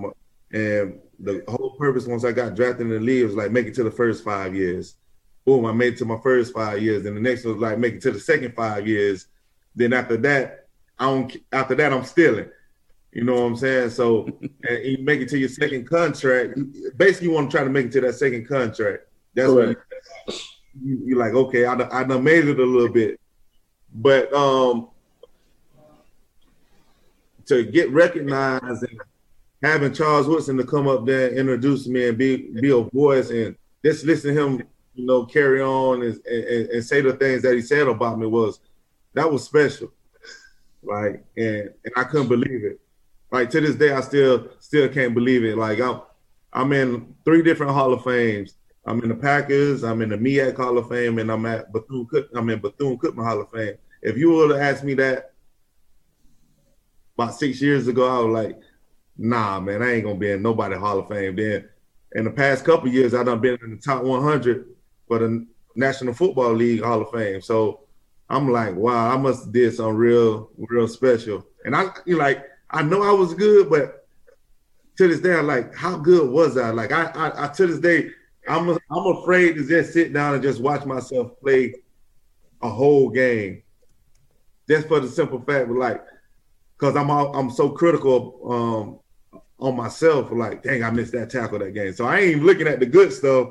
And 0.52 0.98
the 1.20 1.44
whole 1.48 1.76
purpose 1.78 2.06
once 2.06 2.24
I 2.24 2.32
got 2.32 2.56
drafted 2.56 2.86
in 2.86 2.92
the 2.92 3.00
league 3.00 3.24
was 3.24 3.36
like 3.36 3.52
make 3.52 3.66
it 3.66 3.74
to 3.74 3.84
the 3.84 3.90
first 3.90 4.24
five 4.24 4.54
years. 4.54 4.96
Boom, 5.44 5.66
I 5.66 5.72
made 5.72 5.94
it 5.94 5.98
to 5.98 6.04
my 6.04 6.18
first 6.22 6.52
five 6.52 6.82
years. 6.82 7.04
Then 7.04 7.14
the 7.14 7.20
next 7.20 7.44
was 7.44 7.56
like 7.56 7.78
make 7.78 7.94
it 7.94 8.02
to 8.02 8.10
the 8.10 8.20
second 8.20 8.54
five 8.54 8.86
years. 8.86 9.26
Then 9.74 9.92
after 9.92 10.16
that, 10.18 10.66
I 10.98 11.04
don't 11.06 11.36
after 11.52 11.74
that 11.76 11.92
I'm 11.92 12.04
stealing. 12.04 12.50
You 13.12 13.24
know 13.24 13.34
what 13.34 13.42
I'm 13.42 13.56
saying? 13.56 13.90
So 13.90 14.26
and 14.68 14.84
you 14.84 14.98
make 14.98 15.20
it 15.20 15.28
to 15.28 15.38
your 15.38 15.48
second 15.48 15.88
contract. 15.88 16.58
Basically, 16.96 17.28
you 17.28 17.34
want 17.34 17.50
to 17.50 17.56
try 17.56 17.64
to 17.64 17.70
make 17.70 17.86
it 17.86 17.92
to 17.92 18.00
that 18.02 18.14
second 18.14 18.48
contract. 18.48 19.04
That's 19.34 19.50
what 19.50 19.76
you, 20.80 21.16
are 21.16 21.24
like, 21.24 21.34
okay, 21.34 21.64
I, 21.66 21.74
I 22.00 22.04
done 22.04 22.24
made 22.24 22.46
it 22.46 22.58
a 22.58 22.64
little 22.64 22.88
bit. 22.88 23.20
But 23.94 24.32
um 24.32 24.88
to 27.46 27.64
get 27.64 27.90
recognized 27.90 28.82
and 28.84 29.00
having 29.62 29.92
Charles 29.92 30.26
Woodson 30.28 30.56
to 30.56 30.64
come 30.64 30.88
up 30.88 31.04
there 31.06 31.28
and 31.28 31.38
introduce 31.38 31.86
me 31.86 32.08
and 32.08 32.18
be 32.18 32.50
be 32.60 32.70
a 32.70 32.80
voice 32.80 33.30
and 33.30 33.56
just 33.84 34.04
listen 34.04 34.34
to 34.34 34.40
him, 34.40 34.62
you 34.94 35.06
know, 35.06 35.24
carry 35.24 35.60
on 35.60 36.02
and, 36.02 36.26
and, 36.26 36.68
and 36.70 36.84
say 36.84 37.00
the 37.00 37.12
things 37.14 37.42
that 37.42 37.54
he 37.54 37.60
said 37.60 37.88
about 37.88 38.18
me 38.18 38.26
was 38.26 38.60
that 39.14 39.30
was 39.30 39.44
special. 39.44 39.92
Like 40.82 41.24
and 41.36 41.70
and 41.84 41.94
I 41.96 42.04
couldn't 42.04 42.28
believe 42.28 42.64
it. 42.64 42.80
Like 43.30 43.50
to 43.50 43.60
this 43.60 43.76
day 43.76 43.92
I 43.92 44.00
still 44.00 44.48
still 44.58 44.88
can't 44.88 45.14
believe 45.14 45.44
it. 45.44 45.56
Like 45.56 45.80
I'm 45.80 46.02
I'm 46.52 46.72
in 46.72 47.14
three 47.24 47.42
different 47.42 47.72
Hall 47.72 47.92
of 47.92 48.04
Fames. 48.04 48.54
I'm 48.84 49.00
in 49.02 49.08
the 49.08 49.14
Packers, 49.14 49.84
I'm 49.84 50.02
in 50.02 50.08
the 50.08 50.16
MEAC 50.16 50.56
Hall 50.56 50.76
of 50.76 50.88
Fame, 50.88 51.18
and 51.18 51.30
I'm 51.30 51.46
at 51.46 51.72
Bethune 51.72 52.08
I'm 52.34 52.50
in 52.50 52.60
Bethune 52.60 52.98
Cookman 52.98 53.24
Hall 53.24 53.40
of 53.40 53.50
Fame. 53.50 53.76
If 54.02 54.16
you 54.16 54.32
would 54.32 54.50
have 54.50 54.60
asked 54.60 54.84
me 54.84 54.94
that 54.94 55.32
about 57.16 57.34
six 57.34 57.62
years 57.62 57.86
ago, 57.86 58.08
I 58.08 58.24
was 58.24 58.44
like, 58.44 58.60
nah, 59.16 59.60
man, 59.60 59.82
I 59.82 59.92
ain't 59.92 60.04
gonna 60.04 60.18
be 60.18 60.30
in 60.30 60.42
nobody 60.42 60.74
Hall 60.76 60.98
of 60.98 61.08
Fame. 61.08 61.36
Then 61.36 61.68
in 62.14 62.24
the 62.24 62.30
past 62.30 62.64
couple 62.64 62.88
years, 62.88 63.14
I 63.14 63.22
done 63.22 63.40
been 63.40 63.58
in 63.62 63.70
the 63.70 63.76
top 63.76 64.02
100 64.02 64.66
for 65.06 65.18
the 65.20 65.46
National 65.76 66.14
Football 66.14 66.54
League 66.54 66.82
Hall 66.82 67.02
of 67.02 67.10
Fame. 67.10 67.40
So 67.40 67.80
I'm 68.28 68.50
like, 68.50 68.74
wow, 68.74 69.12
I 69.12 69.16
must 69.16 69.52
did 69.52 69.74
something 69.74 69.94
real, 69.94 70.50
real 70.56 70.88
special. 70.88 71.46
And 71.64 71.76
I 71.76 71.90
you 72.04 72.16
like, 72.16 72.44
I 72.70 72.82
know 72.82 73.02
I 73.02 73.12
was 73.12 73.34
good, 73.34 73.70
but 73.70 74.06
to 74.96 75.08
this 75.08 75.20
day, 75.20 75.34
I'm 75.34 75.46
like, 75.46 75.74
how 75.74 75.96
good 75.96 76.30
was 76.30 76.56
I? 76.56 76.70
Like, 76.70 76.92
I, 76.92 77.04
I, 77.04 77.44
I 77.44 77.48
to 77.48 77.66
this 77.66 77.78
day, 77.78 78.10
I'm, 78.48 78.70
I'm 78.70 79.06
afraid 79.18 79.54
to 79.56 79.66
just 79.66 79.92
sit 79.92 80.12
down 80.12 80.34
and 80.34 80.42
just 80.42 80.60
watch 80.60 80.84
myself 80.84 81.38
play 81.40 81.74
a 82.60 82.68
whole 82.68 83.08
game, 83.10 83.62
just 84.68 84.88
for 84.88 85.00
the 85.00 85.08
simple 85.08 85.40
fact, 85.40 85.70
of 85.70 85.76
like, 85.76 86.02
because 86.78 86.96
I'm 86.96 87.10
all, 87.10 87.36
I'm 87.36 87.50
so 87.50 87.70
critical 87.70 89.00
um, 89.32 89.40
on 89.58 89.76
myself, 89.76 90.30
like, 90.32 90.62
dang, 90.62 90.82
I 90.82 90.90
missed 90.90 91.12
that 91.12 91.30
tackle 91.30 91.60
that 91.60 91.74
game. 91.74 91.92
So 91.92 92.06
I 92.06 92.18
ain't 92.18 92.30
even 92.32 92.46
looking 92.46 92.66
at 92.66 92.80
the 92.80 92.86
good 92.86 93.12
stuff 93.12 93.48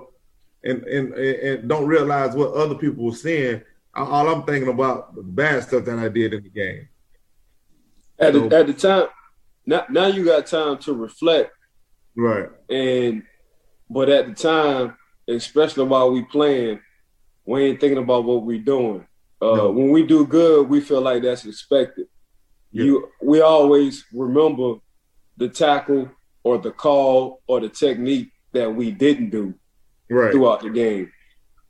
and 0.63 0.83
and 0.83 1.13
and 1.13 1.69
don't 1.69 1.87
realize 1.87 2.35
what 2.35 2.53
other 2.53 2.75
people 2.75 3.05
were 3.05 3.15
seeing. 3.15 3.61
All 3.93 4.27
I'm 4.27 4.43
thinking 4.43 4.69
about 4.69 5.15
the 5.15 5.23
bad 5.23 5.63
stuff 5.63 5.85
that 5.85 5.99
I 5.99 6.07
did 6.07 6.33
in 6.33 6.43
the 6.43 6.49
game. 6.49 6.87
At 8.19 8.33
so, 8.33 8.47
the, 8.47 8.57
at 8.57 8.67
the 8.67 8.73
time, 8.73 9.07
now 9.65 9.85
now 9.89 10.07
you 10.07 10.23
got 10.23 10.45
time 10.45 10.77
to 10.79 10.93
reflect, 10.93 11.51
right? 12.15 12.49
And 12.69 13.23
but 13.91 14.07
at 14.07 14.25
the 14.25 14.33
time, 14.33 14.95
especially 15.27 15.83
while 15.83 16.11
we 16.11 16.23
playing, 16.23 16.79
we 17.45 17.65
ain't 17.65 17.81
thinking 17.81 18.01
about 18.01 18.23
what 18.23 18.43
we 18.43 18.57
doing. 18.57 19.05
Uh, 19.41 19.55
no. 19.55 19.71
When 19.71 19.89
we 19.89 20.05
do 20.05 20.25
good, 20.25 20.69
we 20.69 20.79
feel 20.79 21.01
like 21.01 21.23
that's 21.23 21.45
expected. 21.45 22.07
Yeah. 22.71 22.85
You, 22.85 23.09
we 23.21 23.41
always 23.41 24.05
remember 24.13 24.75
the 25.35 25.49
tackle 25.49 26.09
or 26.43 26.57
the 26.57 26.71
call 26.71 27.41
or 27.47 27.59
the 27.59 27.67
technique 27.67 28.29
that 28.53 28.73
we 28.73 28.91
didn't 28.91 29.29
do 29.29 29.55
right. 30.09 30.31
throughout 30.31 30.61
the 30.61 30.69
game. 30.69 31.11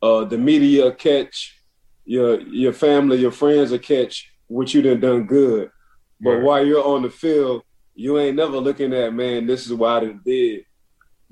Uh, 0.03 0.25
the 0.25 0.37
media 0.37 0.91
catch, 0.91 1.57
your 2.05 2.39
your 2.41 2.73
family, 2.73 3.17
your 3.17 3.31
friends 3.31 3.71
will 3.71 3.79
catch 3.79 4.31
what 4.47 4.73
you 4.73 4.83
done 4.83 4.99
done 4.99 5.25
good. 5.25 5.71
But 6.19 6.31
right. 6.31 6.43
while 6.43 6.65
you're 6.65 6.85
on 6.85 7.01
the 7.01 7.09
field, 7.09 7.63
you 7.95 8.19
ain't 8.19 8.35
never 8.35 8.57
looking 8.57 8.93
at 8.93 9.13
man. 9.13 9.47
This 9.47 9.65
is 9.65 9.73
what 9.73 9.89
I 9.89 9.99
done 10.05 10.21
did. 10.23 10.65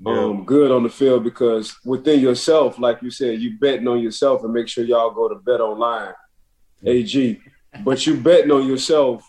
Yeah. 0.04 0.18
Um, 0.18 0.44
good 0.44 0.70
on 0.70 0.82
the 0.82 0.88
field 0.88 1.24
because 1.24 1.76
within 1.84 2.20
yourself, 2.20 2.78
like 2.78 3.02
you 3.02 3.10
said, 3.10 3.40
you 3.40 3.58
betting 3.58 3.86
on 3.86 4.00
yourself 4.00 4.42
and 4.42 4.52
make 4.52 4.66
sure 4.66 4.84
y'all 4.84 5.10
go 5.10 5.28
to 5.28 5.34
bet 5.34 5.60
online, 5.60 6.14
AG. 6.84 7.40
But 7.84 8.06
you 8.06 8.16
betting 8.16 8.50
on 8.50 8.66
yourself 8.66 9.22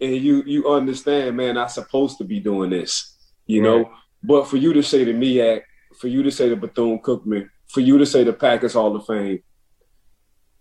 and 0.00 0.16
you 0.16 0.42
you 0.44 0.68
understand, 0.68 1.36
man, 1.36 1.56
I'm 1.56 1.68
supposed 1.68 2.18
to 2.18 2.24
be 2.24 2.38
doing 2.38 2.70
this, 2.70 3.16
you 3.46 3.62
right. 3.62 3.82
know. 3.82 3.90
But 4.22 4.46
for 4.46 4.58
you 4.58 4.74
to 4.74 4.82
say 4.82 5.04
to 5.04 5.14
MEAC, 5.14 5.62
for 5.98 6.08
you 6.08 6.22
to 6.22 6.30
say 6.30 6.50
to 6.50 6.56
Bethune 6.56 6.98
Cookman, 6.98 7.48
for 7.68 7.80
you 7.80 7.96
to 7.98 8.06
say 8.06 8.24
the 8.24 8.32
Packers 8.32 8.74
Hall 8.74 8.94
of 8.94 9.06
Fame, 9.06 9.42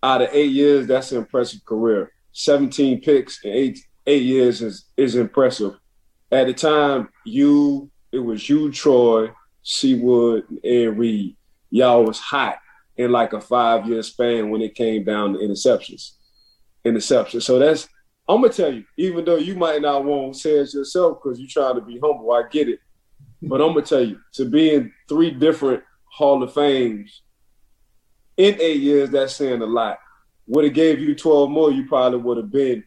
out 0.01 0.21
of 0.21 0.29
eight 0.31 0.51
years, 0.51 0.87
that's 0.87 1.11
an 1.11 1.17
impressive 1.17 1.63
career. 1.65 2.11
17 2.31 3.01
picks 3.01 3.43
in 3.43 3.51
eight 3.51 3.79
eight 4.05 4.23
years 4.23 4.61
is 4.61 4.85
is 4.97 5.15
impressive. 5.15 5.75
At 6.31 6.47
the 6.47 6.53
time, 6.53 7.09
you 7.25 7.91
it 8.13 8.19
was 8.19 8.47
you, 8.47 8.71
Troy, 8.71 9.31
C 9.63 9.95
Wood, 9.95 10.45
and 10.63 10.97
Reed. 10.97 11.35
Y'all 11.71 12.05
was 12.05 12.19
hot 12.19 12.59
in 12.95 13.11
like 13.11 13.33
a 13.33 13.41
five 13.41 13.87
year 13.87 14.03
span 14.03 14.51
when 14.51 14.61
it 14.61 14.75
came 14.75 15.03
down 15.03 15.33
to 15.33 15.39
interceptions. 15.39 16.11
Interceptions. 16.85 17.41
So 17.41 17.57
that's 17.57 17.89
I'm 18.29 18.41
gonna 18.41 18.53
tell 18.53 18.71
you, 18.71 18.85
even 18.97 19.25
though 19.25 19.37
you 19.37 19.55
might 19.55 19.81
not 19.81 20.05
want 20.05 20.35
to 20.35 20.39
say 20.39 20.51
it 20.51 20.73
yourself 20.73 21.17
because 21.21 21.39
you're 21.39 21.49
trying 21.49 21.75
to 21.75 21.81
be 21.81 21.99
humble, 21.99 22.31
I 22.31 22.43
get 22.49 22.69
it. 22.69 22.79
But 23.41 23.61
I'm 23.61 23.69
gonna 23.69 23.81
tell 23.81 24.05
you, 24.05 24.19
to 24.33 24.45
be 24.45 24.75
in 24.75 24.93
three 25.09 25.31
different 25.31 25.83
Hall 26.05 26.41
of 26.43 26.53
Fames 26.53 27.23
in 28.37 28.61
eight 28.61 28.79
years, 28.79 29.09
that's 29.09 29.35
saying 29.35 29.61
a 29.61 29.65
lot. 29.65 29.97
Would 30.47 30.65
have 30.65 30.73
gave 30.73 30.99
you 30.99 31.15
12 31.15 31.49
more, 31.49 31.71
you 31.71 31.87
probably 31.87 32.19
would 32.19 32.37
have 32.37 32.51
been 32.51 32.83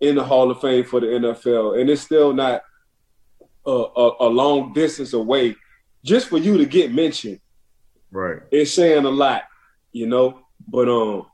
in 0.00 0.14
the 0.16 0.24
Hall 0.24 0.50
of 0.50 0.60
Fame 0.60 0.84
for 0.84 1.00
the 1.00 1.06
NFL, 1.06 1.80
and 1.80 1.88
it's 1.88 2.02
still 2.02 2.32
not 2.32 2.62
a, 3.66 3.70
a, 3.70 4.12
a 4.20 4.28
long 4.28 4.72
distance 4.72 5.12
away. 5.12 5.56
Just 6.04 6.28
for 6.28 6.38
you 6.38 6.56
to 6.58 6.66
get 6.66 6.92
mentioned, 6.92 7.40
right? 8.10 8.38
It's 8.50 8.72
saying 8.72 9.04
a 9.04 9.10
lot, 9.10 9.42
you 9.92 10.06
know. 10.06 10.40
But 10.66 10.88
um, 10.88 11.26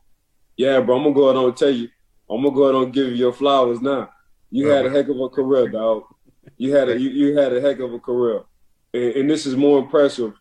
yeah, 0.56 0.80
bro, 0.80 0.96
I'm 0.96 1.02
gonna 1.02 1.14
go 1.14 1.28
ahead 1.28 1.44
and 1.44 1.56
tell 1.56 1.70
you 1.70 1.88
I'm 2.30 2.42
gonna 2.42 2.54
go 2.54 2.64
ahead 2.64 2.82
and 2.82 2.92
give 2.92 3.08
you 3.08 3.14
your 3.14 3.32
flowers 3.32 3.80
now. 3.80 4.10
You 4.50 4.68
had 4.68 4.86
a 4.86 4.90
heck 4.90 5.08
of 5.08 5.20
a 5.20 5.28
career, 5.28 5.68
dog. 5.68 6.04
You 6.56 6.74
had 6.74 6.88
a 6.88 6.98
you, 6.98 7.10
you 7.10 7.36
had 7.36 7.52
a 7.52 7.60
heck 7.60 7.80
of 7.80 7.92
a 7.92 7.98
career, 7.98 8.42
and, 8.92 9.16
and, 9.16 9.30
this 9.30 9.46
is 9.46 9.56
more 9.56 9.78
impressive 9.78 10.32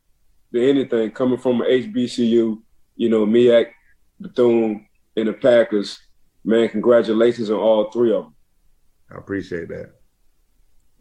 than 0.52 0.64
anything 0.64 1.12
coming 1.12 1.40
from 1.40 1.62
an 1.62 1.68
HBCU. 1.68 2.62
You 2.96 3.10
know, 3.10 3.26
MEAC, 3.26 3.72
Bethune, 4.20 4.88
and 5.18 5.28
the 5.28 5.34
Packers. 5.34 6.00
Man, 6.46 6.70
congratulations 6.70 7.50
on 7.50 7.58
all 7.58 7.90
three 7.92 8.14
of 8.14 8.26
them. 8.26 8.36
I 9.12 9.18
appreciate 9.18 9.68
that. 9.70 9.94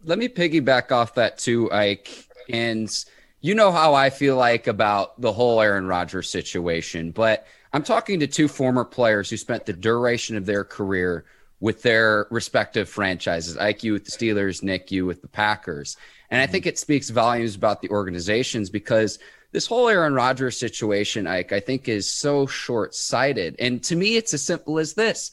Let 0.04 0.18
me 0.18 0.28
piggyback 0.28 0.90
off 0.92 1.14
that 1.14 1.38
too, 1.38 1.70
Ike. 1.72 2.26
And 2.48 2.92
you 3.40 3.54
know 3.54 3.72
how 3.72 3.94
I 3.94 4.10
feel 4.10 4.36
like 4.36 4.66
about 4.66 5.20
the 5.20 5.32
whole 5.32 5.60
Aaron 5.60 5.86
Rodgers 5.86 6.30
situation, 6.30 7.10
but 7.10 7.46
I'm 7.72 7.82
talking 7.82 8.20
to 8.20 8.26
two 8.26 8.48
former 8.48 8.84
players 8.84 9.30
who 9.30 9.36
spent 9.36 9.66
the 9.66 9.72
duration 9.72 10.36
of 10.36 10.46
their 10.46 10.64
career 10.64 11.24
with 11.60 11.82
their 11.82 12.26
respective 12.30 12.88
franchises. 12.88 13.56
Ike, 13.56 13.84
you 13.84 13.92
with 13.92 14.04
the 14.04 14.10
Steelers, 14.10 14.62
Nick, 14.62 14.90
you 14.90 15.06
with 15.06 15.22
the 15.22 15.28
Packers. 15.28 15.96
And 16.30 16.40
I 16.40 16.46
think 16.46 16.64
mm-hmm. 16.64 16.70
it 16.70 16.78
speaks 16.78 17.10
volumes 17.10 17.54
about 17.54 17.80
the 17.80 17.90
organizations 17.90 18.68
because 18.68 19.18
this 19.52 19.66
whole 19.66 19.88
Aaron 19.88 20.14
Rodgers 20.14 20.58
situation, 20.58 21.26
Ike, 21.26 21.52
I 21.52 21.60
think 21.60 21.88
is 21.88 22.10
so 22.10 22.46
short 22.46 22.94
sighted. 22.94 23.56
And 23.58 23.82
to 23.84 23.96
me, 23.96 24.16
it's 24.16 24.34
as 24.34 24.42
simple 24.42 24.78
as 24.78 24.94
this 24.94 25.30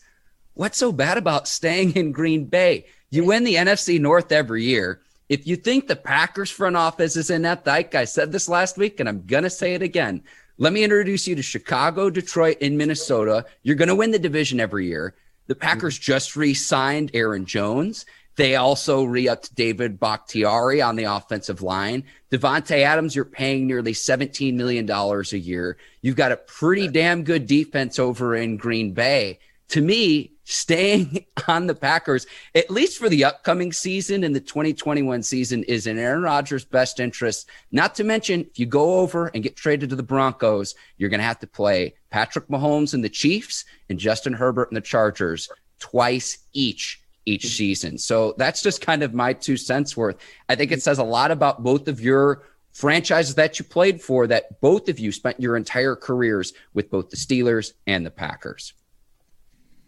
what's 0.54 0.78
so 0.78 0.92
bad 0.92 1.18
about 1.18 1.48
staying 1.48 1.96
in 1.96 2.12
Green 2.12 2.46
Bay? 2.46 2.86
You 3.10 3.26
win 3.26 3.44
the 3.44 3.56
NFC 3.56 4.00
North 4.00 4.32
every 4.32 4.64
year. 4.64 5.02
If 5.30 5.46
you 5.46 5.56
think 5.56 5.88
the 5.88 5.96
Packers 5.96 6.50
front 6.50 6.76
office 6.76 7.16
is 7.16 7.30
inept, 7.30 7.68
I 7.68 8.06
said 8.06 8.32
this 8.32 8.50
last 8.50 8.78
week 8.78 9.00
and 9.00 9.08
I'm 9.08 9.26
going 9.26 9.44
to 9.44 9.50
say 9.50 9.74
it 9.74 9.82
again. 9.82 10.24
Let 10.58 10.74
me 10.74 10.84
introduce 10.84 11.28
you 11.28 11.36
to 11.36 11.42
Chicago, 11.42 12.10
Detroit, 12.10 12.58
and 12.62 12.78
Minnesota. 12.78 13.46
You're 13.64 13.76
going 13.76 13.88
to 13.88 13.96
win 13.96 14.12
the 14.12 14.20
division 14.20 14.60
every 14.60 14.88
year. 14.88 15.16
The 15.48 15.56
Packers 15.56 15.96
mm-hmm. 15.96 16.12
just 16.12 16.36
re 16.36 16.54
signed 16.54 17.12
Aaron 17.14 17.46
Jones. 17.46 18.06
They 18.36 18.56
also 18.56 19.04
re-upped 19.04 19.54
David 19.56 20.00
Bakhtiari 20.00 20.82
on 20.82 20.96
the 20.96 21.04
offensive 21.04 21.62
line. 21.62 22.06
Davante 22.32 22.84
Adams, 22.84 23.14
you're 23.14 23.26
paying 23.26 23.68
nearly 23.68 23.92
$17 23.92 24.54
million 24.54 24.90
a 24.90 25.36
year. 25.36 25.78
You've 26.02 26.16
got 26.16 26.32
a 26.32 26.38
pretty 26.38 26.88
damn 26.88 27.24
good 27.24 27.48
defense 27.48 28.00
over 28.00 28.36
in 28.36 28.56
Green 28.56 28.94
Bay. 28.94 29.40
To 29.70 29.82
me, 29.82 30.32
staying 30.50 31.26
on 31.48 31.68
the 31.68 31.76
Packers, 31.76 32.26
at 32.56 32.70
least 32.70 32.98
for 32.98 33.08
the 33.08 33.24
upcoming 33.24 33.72
season 33.72 34.24
and 34.24 34.36
the 34.36 34.40
2021 34.40 35.24
season, 35.24 35.64
is 35.64 35.88
in 35.88 35.98
Aaron 35.98 36.24
Rodgers' 36.24 36.66
best 36.66 37.00
interest. 37.00 37.50
Not 37.72 37.96
to 37.96 38.04
mention, 38.04 38.42
if 38.42 38.60
you 38.60 38.66
go 38.66 39.00
over 39.00 39.28
and 39.28 39.44
get 39.44 39.56
traded 39.56 39.90
to 39.92 39.96
the 39.96 40.04
Broncos, 40.04 40.76
you're 40.98 41.10
going 41.10 41.20
to 41.20 41.26
have 41.26 41.40
to 41.40 41.48
play 41.48 41.94
Patrick 42.10 42.48
Mahomes 42.48 42.94
and 42.94 43.04
the 43.04 43.10
Chiefs 43.10 43.66
and 43.90 44.00
Justin 44.00 44.34
Herbert 44.34 44.70
and 44.70 44.78
the 44.78 44.82
Chargers 44.82 45.50
twice 45.80 46.40
each 46.54 47.02
each 47.26 47.46
season. 47.56 47.98
So 47.98 48.34
that's 48.38 48.64
just 48.64 48.82
kind 48.82 49.04
of 49.04 49.14
my 49.14 49.34
two 49.34 49.56
cents 49.56 49.96
worth. 49.96 50.18
I 50.48 50.56
think 50.56 50.72
it 50.72 50.82
says 50.82 50.98
a 50.98 51.04
lot 51.04 51.30
about 51.30 51.64
both 51.64 51.88
of 51.88 52.02
your 52.02 52.44
franchises 52.74 53.36
that 53.36 53.60
you 53.60 53.66
played 53.66 54.02
for 54.02 54.26
that 54.26 54.60
both 54.62 54.90
of 54.90 54.98
you 54.98 55.12
spent 55.12 55.40
your 55.40 55.56
entire 55.56 55.96
careers 55.96 56.54
with 56.74 56.90
both 56.90 57.12
the 57.12 57.18
Steelers 57.18 57.74
and 57.86 58.04
the 58.04 58.10
Packers. 58.12 58.74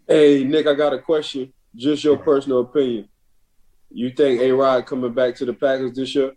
Hey, 0.06 0.44
Nick, 0.44 0.66
I 0.66 0.74
got 0.74 0.92
a 0.92 0.98
question. 0.98 1.52
Just 1.74 2.04
your 2.04 2.18
personal 2.18 2.60
opinion. 2.60 3.08
You 3.90 4.10
think 4.10 4.40
A 4.40 4.50
Rod 4.52 4.86
coming 4.86 5.12
back 5.12 5.34
to 5.36 5.44
the 5.44 5.52
Packers 5.52 5.94
this 5.94 6.14
year? 6.14 6.32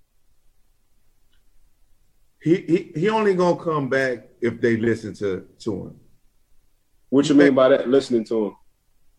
He, 2.42 2.58
he 2.58 3.00
he 3.00 3.10
only 3.10 3.34
gonna 3.34 3.62
come 3.62 3.90
back 3.90 4.28
if 4.40 4.62
they 4.62 4.78
listen 4.78 5.14
to 5.16 5.48
to 5.60 5.74
him. 5.74 6.00
What 7.10 7.28
you 7.28 7.36
mean 7.36 7.56
by 7.56 7.70
that? 7.70 7.90
Listening 7.90 8.24
to 8.26 8.46
him? 8.46 8.56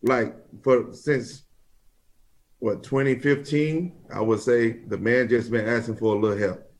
Like 0.01 0.35
for 0.63 0.93
since 0.93 1.43
what 2.59 2.83
2015, 2.83 3.93
I 4.13 4.21
would 4.21 4.39
say 4.39 4.71
the 4.87 4.97
man 4.97 5.27
just 5.27 5.51
been 5.51 5.67
asking 5.67 5.97
for 5.97 6.15
a 6.15 6.19
little 6.19 6.37
help. 6.37 6.71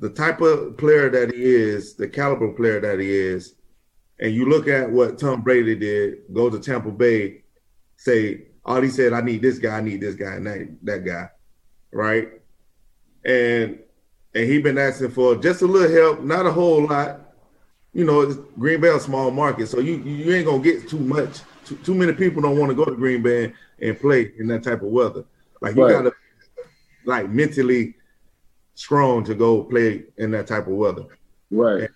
The 0.00 0.10
type 0.10 0.40
of 0.40 0.76
player 0.76 1.08
that 1.08 1.32
he 1.32 1.42
is, 1.42 1.94
the 1.94 2.08
caliber 2.08 2.52
player 2.52 2.80
that 2.80 3.00
he 3.00 3.10
is, 3.10 3.54
and 4.20 4.34
you 4.34 4.48
look 4.48 4.68
at 4.68 4.90
what 4.90 5.18
Tom 5.18 5.42
Brady 5.42 5.74
did, 5.74 6.32
go 6.32 6.48
to 6.48 6.58
Tampa 6.58 6.90
Bay, 6.90 7.42
say, 7.96 8.46
all 8.64 8.80
he 8.80 8.88
said, 8.88 9.12
I 9.12 9.20
need 9.20 9.42
this 9.42 9.58
guy, 9.58 9.76
I 9.76 9.80
need 9.80 10.00
this 10.00 10.14
guy, 10.14 10.34
and 10.34 10.46
that, 10.46 10.76
that 10.82 11.04
guy, 11.04 11.28
right? 11.92 12.28
And 13.24 13.78
and 14.34 14.50
he 14.50 14.58
been 14.60 14.78
asking 14.78 15.10
for 15.12 15.36
just 15.36 15.62
a 15.62 15.66
little 15.66 15.94
help, 15.94 16.22
not 16.22 16.46
a 16.46 16.52
whole 16.52 16.86
lot. 16.86 17.20
You 17.92 18.04
know, 18.04 18.26
Green 18.58 18.80
Bay 18.80 18.88
a 18.88 18.98
small 18.98 19.30
market, 19.30 19.68
so 19.68 19.78
you 19.78 19.98
you 19.98 20.34
ain't 20.34 20.46
gonna 20.46 20.62
get 20.62 20.88
too 20.88 20.98
much. 20.98 21.40
Too, 21.64 21.76
too 21.76 21.94
many 21.94 22.12
people 22.12 22.42
don't 22.42 22.58
want 22.58 22.70
to 22.70 22.74
go 22.74 22.84
to 22.84 22.96
Green 22.96 23.22
Bay 23.22 23.52
and 23.80 23.98
play 23.98 24.32
in 24.38 24.48
that 24.48 24.64
type 24.64 24.82
of 24.82 24.88
weather. 24.88 25.24
Like 25.60 25.76
you 25.76 25.84
right. 25.84 25.92
gotta 25.92 26.12
like 27.04 27.30
mentally 27.30 27.94
strong 28.74 29.24
to 29.24 29.34
go 29.34 29.62
play 29.62 30.04
in 30.18 30.32
that 30.32 30.48
type 30.48 30.66
of 30.66 30.74
weather. 30.74 31.04
Right. 31.50 31.82
And, 31.82 31.88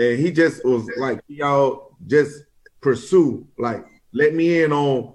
and 0.00 0.18
he 0.18 0.32
just 0.32 0.64
was 0.64 0.88
like, 0.96 1.20
y'all 1.28 1.94
just 2.06 2.44
pursue, 2.80 3.46
like 3.58 3.84
let 4.12 4.34
me 4.34 4.62
in 4.62 4.72
on 4.72 5.14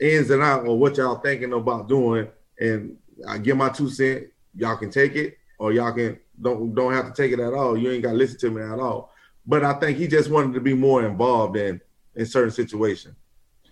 ins 0.00 0.30
and 0.30 0.42
out 0.42 0.66
of 0.66 0.76
what 0.76 0.96
y'all 0.96 1.20
thinking 1.20 1.52
about 1.52 1.88
doing. 1.88 2.28
And 2.58 2.96
I 3.28 3.38
give 3.38 3.56
my 3.56 3.68
two 3.68 3.88
cent, 3.88 4.26
y'all 4.56 4.76
can 4.76 4.90
take 4.90 5.14
it 5.14 5.38
or 5.60 5.72
y'all 5.72 5.92
can 5.92 6.18
don't 6.42 6.74
don't 6.74 6.92
have 6.92 7.06
to 7.06 7.22
take 7.22 7.30
it 7.30 7.38
at 7.38 7.54
all. 7.54 7.78
You 7.78 7.92
ain't 7.92 8.02
gotta 8.02 8.16
listen 8.16 8.38
to 8.40 8.50
me 8.50 8.60
at 8.60 8.80
all. 8.80 9.12
But 9.46 9.64
I 9.64 9.74
think 9.74 9.96
he 9.96 10.08
just 10.08 10.30
wanted 10.30 10.52
to 10.54 10.60
be 10.60 10.74
more 10.74 11.06
involved 11.06 11.56
in 11.56 11.80
in 12.16 12.26
certain 12.26 12.50
situations. 12.50 13.14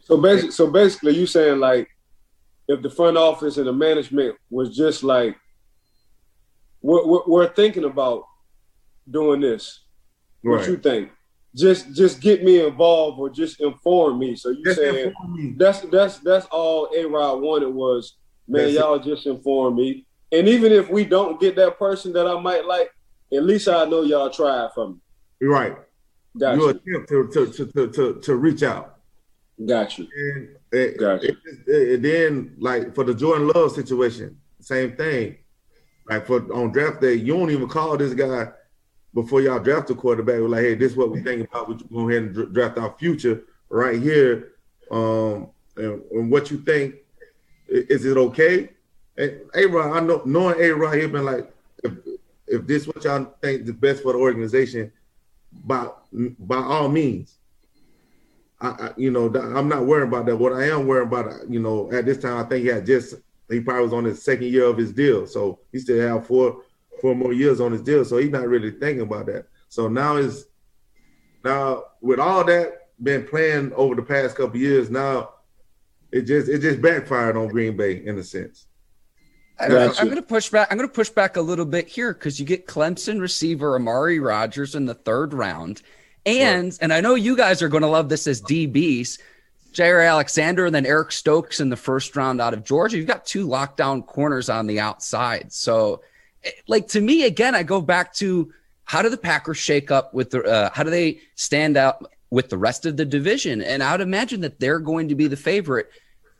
So 0.05 0.17
basically, 0.17 0.53
so 0.53 0.71
basically, 0.71 1.17
you 1.17 1.27
saying 1.27 1.59
like, 1.59 1.89
if 2.69 2.83
the 2.83 2.91
front 2.91 3.17
office 3.17 3.57
and 3.57 3.67
the 3.67 3.73
management 3.73 4.37
was 4.49 4.77
just 4.77 5.03
like, 5.03 5.37
we're, 6.83 7.05
we're, 7.05 7.23
we're 7.27 7.53
thinking 7.53 7.85
about 7.85 8.25
doing 9.11 9.41
this. 9.41 9.81
What 10.47 10.61
right. 10.61 10.69
you 10.69 10.77
think? 10.77 11.11
Just 11.55 11.93
just 11.95 12.21
get 12.21 12.45
me 12.45 12.65
involved 12.65 13.19
or 13.19 13.31
just 13.31 13.61
inform 13.61 14.19
me. 14.19 14.37
So 14.37 14.51
you 14.51 14.63
just 14.65 14.79
saying 14.79 15.55
that's 15.57 15.81
that's 15.81 16.19
that's 16.19 16.47
all 16.47 16.89
A 16.97 17.05
Rod 17.05 17.41
wanted 17.41 17.69
was, 17.69 18.17
man, 18.47 18.65
that's 18.65 18.75
y'all 18.75 18.95
it. 18.95 19.03
just 19.03 19.27
inform 19.27 19.75
me. 19.75 20.07
And 20.31 20.47
even 20.49 20.71
if 20.71 20.89
we 20.89 21.05
don't 21.05 21.41
get 21.41 21.57
that 21.57 21.79
person 21.79 22.13
that 22.13 22.29
I 22.29 22.39
might 22.39 22.65
like, 22.65 22.91
at 23.33 23.43
least 23.43 23.67
I 23.67 23.87
know 23.87 24.03
y'all 24.03 24.31
tried 24.31 24.71
for 24.75 24.91
me. 24.91 24.97
Right. 25.41 25.77
Got 26.39 26.59
you. 26.59 26.81
you 26.85 27.01
attempt 27.01 27.33
to, 27.33 27.47
to, 27.47 27.67
to, 27.73 27.89
to, 27.89 28.21
to 28.21 28.37
reach 28.37 28.63
out. 28.63 28.99
Got 29.65 29.99
you. 29.99 30.07
And 30.73 30.99
Got 30.99 31.23
you. 31.23 31.37
It, 31.67 31.67
it, 31.67 32.03
then, 32.03 32.55
like 32.59 32.95
for 32.95 33.05
the 33.05 33.15
Jordan 33.15 33.49
Love 33.49 33.73
situation, 33.73 34.37
same 34.61 34.95
thing. 34.97 35.39
Like 36.09 36.27
for 36.27 36.53
on 36.53 36.71
draft 36.71 37.01
day, 37.01 37.15
you 37.15 37.35
don't 37.35 37.51
even 37.51 37.69
call 37.69 37.97
this 37.97 38.15
guy 38.15 38.49
before 39.17 39.41
y'all 39.41 39.59
draft 39.59 39.89
a 39.89 39.95
quarterback. 39.95 40.39
We're 40.39 40.49
like, 40.49 40.61
hey, 40.61 40.75
this 40.75 40.93
is 40.93 40.97
what 40.97 41.11
we 41.11 41.23
think 41.23 41.49
about. 41.49 41.69
We're 41.69 41.77
go 41.77 42.11
ahead 42.11 42.23
and 42.23 42.55
draft 42.55 42.77
our 42.77 42.95
future 42.99 43.45
right 43.71 44.01
here. 44.01 44.53
Um, 44.91 45.49
and, 45.77 46.03
and 46.13 46.31
what 46.31 46.51
you 46.51 46.59
think? 46.59 46.97
Is 47.67 48.05
it 48.05 48.19
okay? 48.19 48.69
And 49.17 49.41
A 49.55 49.67
Rod, 49.67 49.97
I 49.97 50.01
know 50.01 50.23
knowing 50.27 50.61
A 50.61 50.71
Rod, 50.71 50.99
he 50.99 51.07
been 51.07 51.25
like, 51.25 51.51
if, 51.83 51.95
if 52.47 52.67
this 52.67 52.87
what 52.87 53.03
y'all 53.05 53.35
think 53.41 53.65
the 53.65 53.73
best 53.73 54.03
for 54.03 54.13
the 54.13 54.19
organization, 54.19 54.93
by 55.65 55.89
by 56.13 56.59
all 56.59 56.89
means. 56.89 57.39
I, 58.61 58.69
I, 58.69 58.91
you 58.97 59.11
know, 59.11 59.27
I'm 59.35 59.69
not 59.69 59.87
worried 59.87 60.09
about 60.09 60.27
that. 60.27 60.37
What 60.37 60.53
I 60.53 60.69
am 60.69 60.87
worried 60.87 61.09
about, 61.09 61.51
you 61.51 61.61
know, 61.61 61.91
at 61.93 62.07
this 62.07 62.19
time, 62.19 62.39
I 62.39 62.49
think 62.49 62.63
he 62.63 62.69
had 62.69 62.87
just 62.87 63.15
he 63.51 63.61
probably 63.61 63.85
was 63.85 63.93
on 63.95 64.05
his 64.05 64.23
second 64.23 64.49
year 64.49 64.65
of 64.65 64.77
his 64.77 64.93
deal, 64.93 65.27
so 65.27 65.61
he 65.73 65.79
still 65.79 66.07
have 66.07 66.27
four 66.27 66.63
four 67.01 67.15
more 67.15 67.33
years 67.33 67.61
on 67.61 67.73
his 67.73 67.83
deal. 67.83 68.05
So 68.05 68.19
he's 68.19 68.31
not 68.31 68.49
really 68.49 68.71
thinking 68.71 69.03
about 69.03 69.27
that. 69.27 69.47
So 69.69 69.89
now 69.89 70.17
is 70.17 70.47
now 71.45 71.85
with 72.01 72.19
all 72.19 72.45
that 72.45 72.89
been 73.03 73.27
planned 73.27 73.73
over 73.75 73.95
the 73.95 74.03
past 74.03 74.37
couple 74.37 74.59
years, 74.59 74.91
now 74.91 75.31
it 76.13 76.23
just 76.23 76.49
it 76.49 76.61
just 76.61 76.81
backfired 76.81 77.37
on 77.37 77.49
Green 77.49 77.77
Bay 77.77 78.05
in 78.05 78.19
a 78.19 78.23
sense. 78.23 78.67
I, 79.59 79.67
am 79.67 79.93
going 79.95 80.17
to 80.17 80.23
push 80.23 80.51
back. 80.51 80.69
I'm 80.71 80.77
going 80.77 80.89
to 80.89 80.95
push 80.95 81.09
back 81.09 81.37
a 81.37 81.41
little 81.41 81.65
bit 81.65 81.89
here 81.89 82.13
because 82.13 82.39
you 82.39 82.45
get 82.45 82.67
Clemson 82.67 83.21
receiver 83.21 83.75
Amari 83.75 84.21
Rodgers 84.21 84.75
in 84.75 84.85
the 84.85 84.95
third 84.95 85.33
round, 85.33 85.83
and 86.27 86.67
right. 86.67 86.79
and 86.81 86.93
I 86.93 87.01
know 87.01 87.15
you 87.15 87.37
guys 87.37 87.63
are 87.63 87.69
going 87.69 87.83
to 87.83 87.89
love 87.89 88.09
this 88.09 88.27
as 88.27 88.43
DBs. 88.43 89.19
Jaire 89.73 90.09
Alexander 90.09 90.65
and 90.65 90.75
then 90.75 90.87
Eric 90.87 91.13
Stokes 91.13 91.61
in 91.61 91.69
the 91.69 91.77
first 91.77 92.17
round 92.17 92.41
out 92.41 92.55
of 92.55 92.65
Georgia. 92.65 92.97
You've 92.97 93.07
got 93.07 93.27
two 93.27 93.47
lockdown 93.47 94.07
corners 94.07 94.49
on 94.49 94.67
the 94.67 94.81
outside. 94.81 95.53
So, 95.53 96.01
like 96.69 96.89
to 96.89 97.01
me, 97.01 97.25
again, 97.25 97.55
I 97.55 97.63
go 97.63 97.81
back 97.81 98.15
to 98.15 98.53
how 98.85 99.03
do 99.03 99.09
the 99.09 99.17
Packers 99.17 99.59
shake 99.59 99.91
up 99.91 100.15
with 100.15 100.31
the 100.31 100.43
uh, 100.43 100.71
how 100.73 100.83
do 100.83 100.91
they 100.91 101.21
stand 101.35 101.77
out 101.77 102.11
with 102.31 102.49
the 102.49 102.59
rest 102.59 102.87
of 102.87 102.97
the 102.97 103.05
division? 103.05 103.63
And 103.63 103.83
I 103.83 103.93
would 103.93 104.01
imagine 104.01 104.41
that 104.43 104.61
they're 104.61 104.79
going 104.79 105.09
to 105.09 105.15
be 105.15 105.27
the 105.27 105.37
favorite 105.37 105.91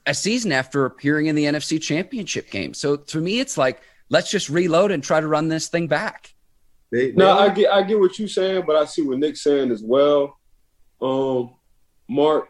a 0.07 0.15
season 0.15 0.53
after 0.53 0.85
appearing 0.85 1.27
in 1.27 1.35
the 1.35 1.45
NFC 1.45 1.83
Championship 1.83 2.51
game. 2.51 2.73
So 2.73 2.97
to 2.97 3.21
me, 3.21 3.41
it's 3.41 3.59
like 3.59 3.81
let's 4.09 4.31
just 4.31 4.49
reload 4.49 4.93
and 4.93 5.03
try 5.03 5.21
to 5.21 5.27
run 5.27 5.49
this 5.49 5.69
thing 5.69 5.89
back. 5.89 6.33
They, 6.93 7.11
they 7.11 7.17
no, 7.17 7.37
I 7.37 7.49
get 7.49 7.71
I 7.71 7.83
get 7.83 7.99
what 7.99 8.19
you're 8.19 8.29
saying, 8.29 8.65
but 8.67 8.77
I 8.77 8.85
see 8.85 9.03
what 9.03 9.19
Nick's 9.19 9.43
saying 9.43 9.71
as 9.71 9.83
well. 9.83 10.39
Um, 11.03 11.55
Mark, 12.09 12.49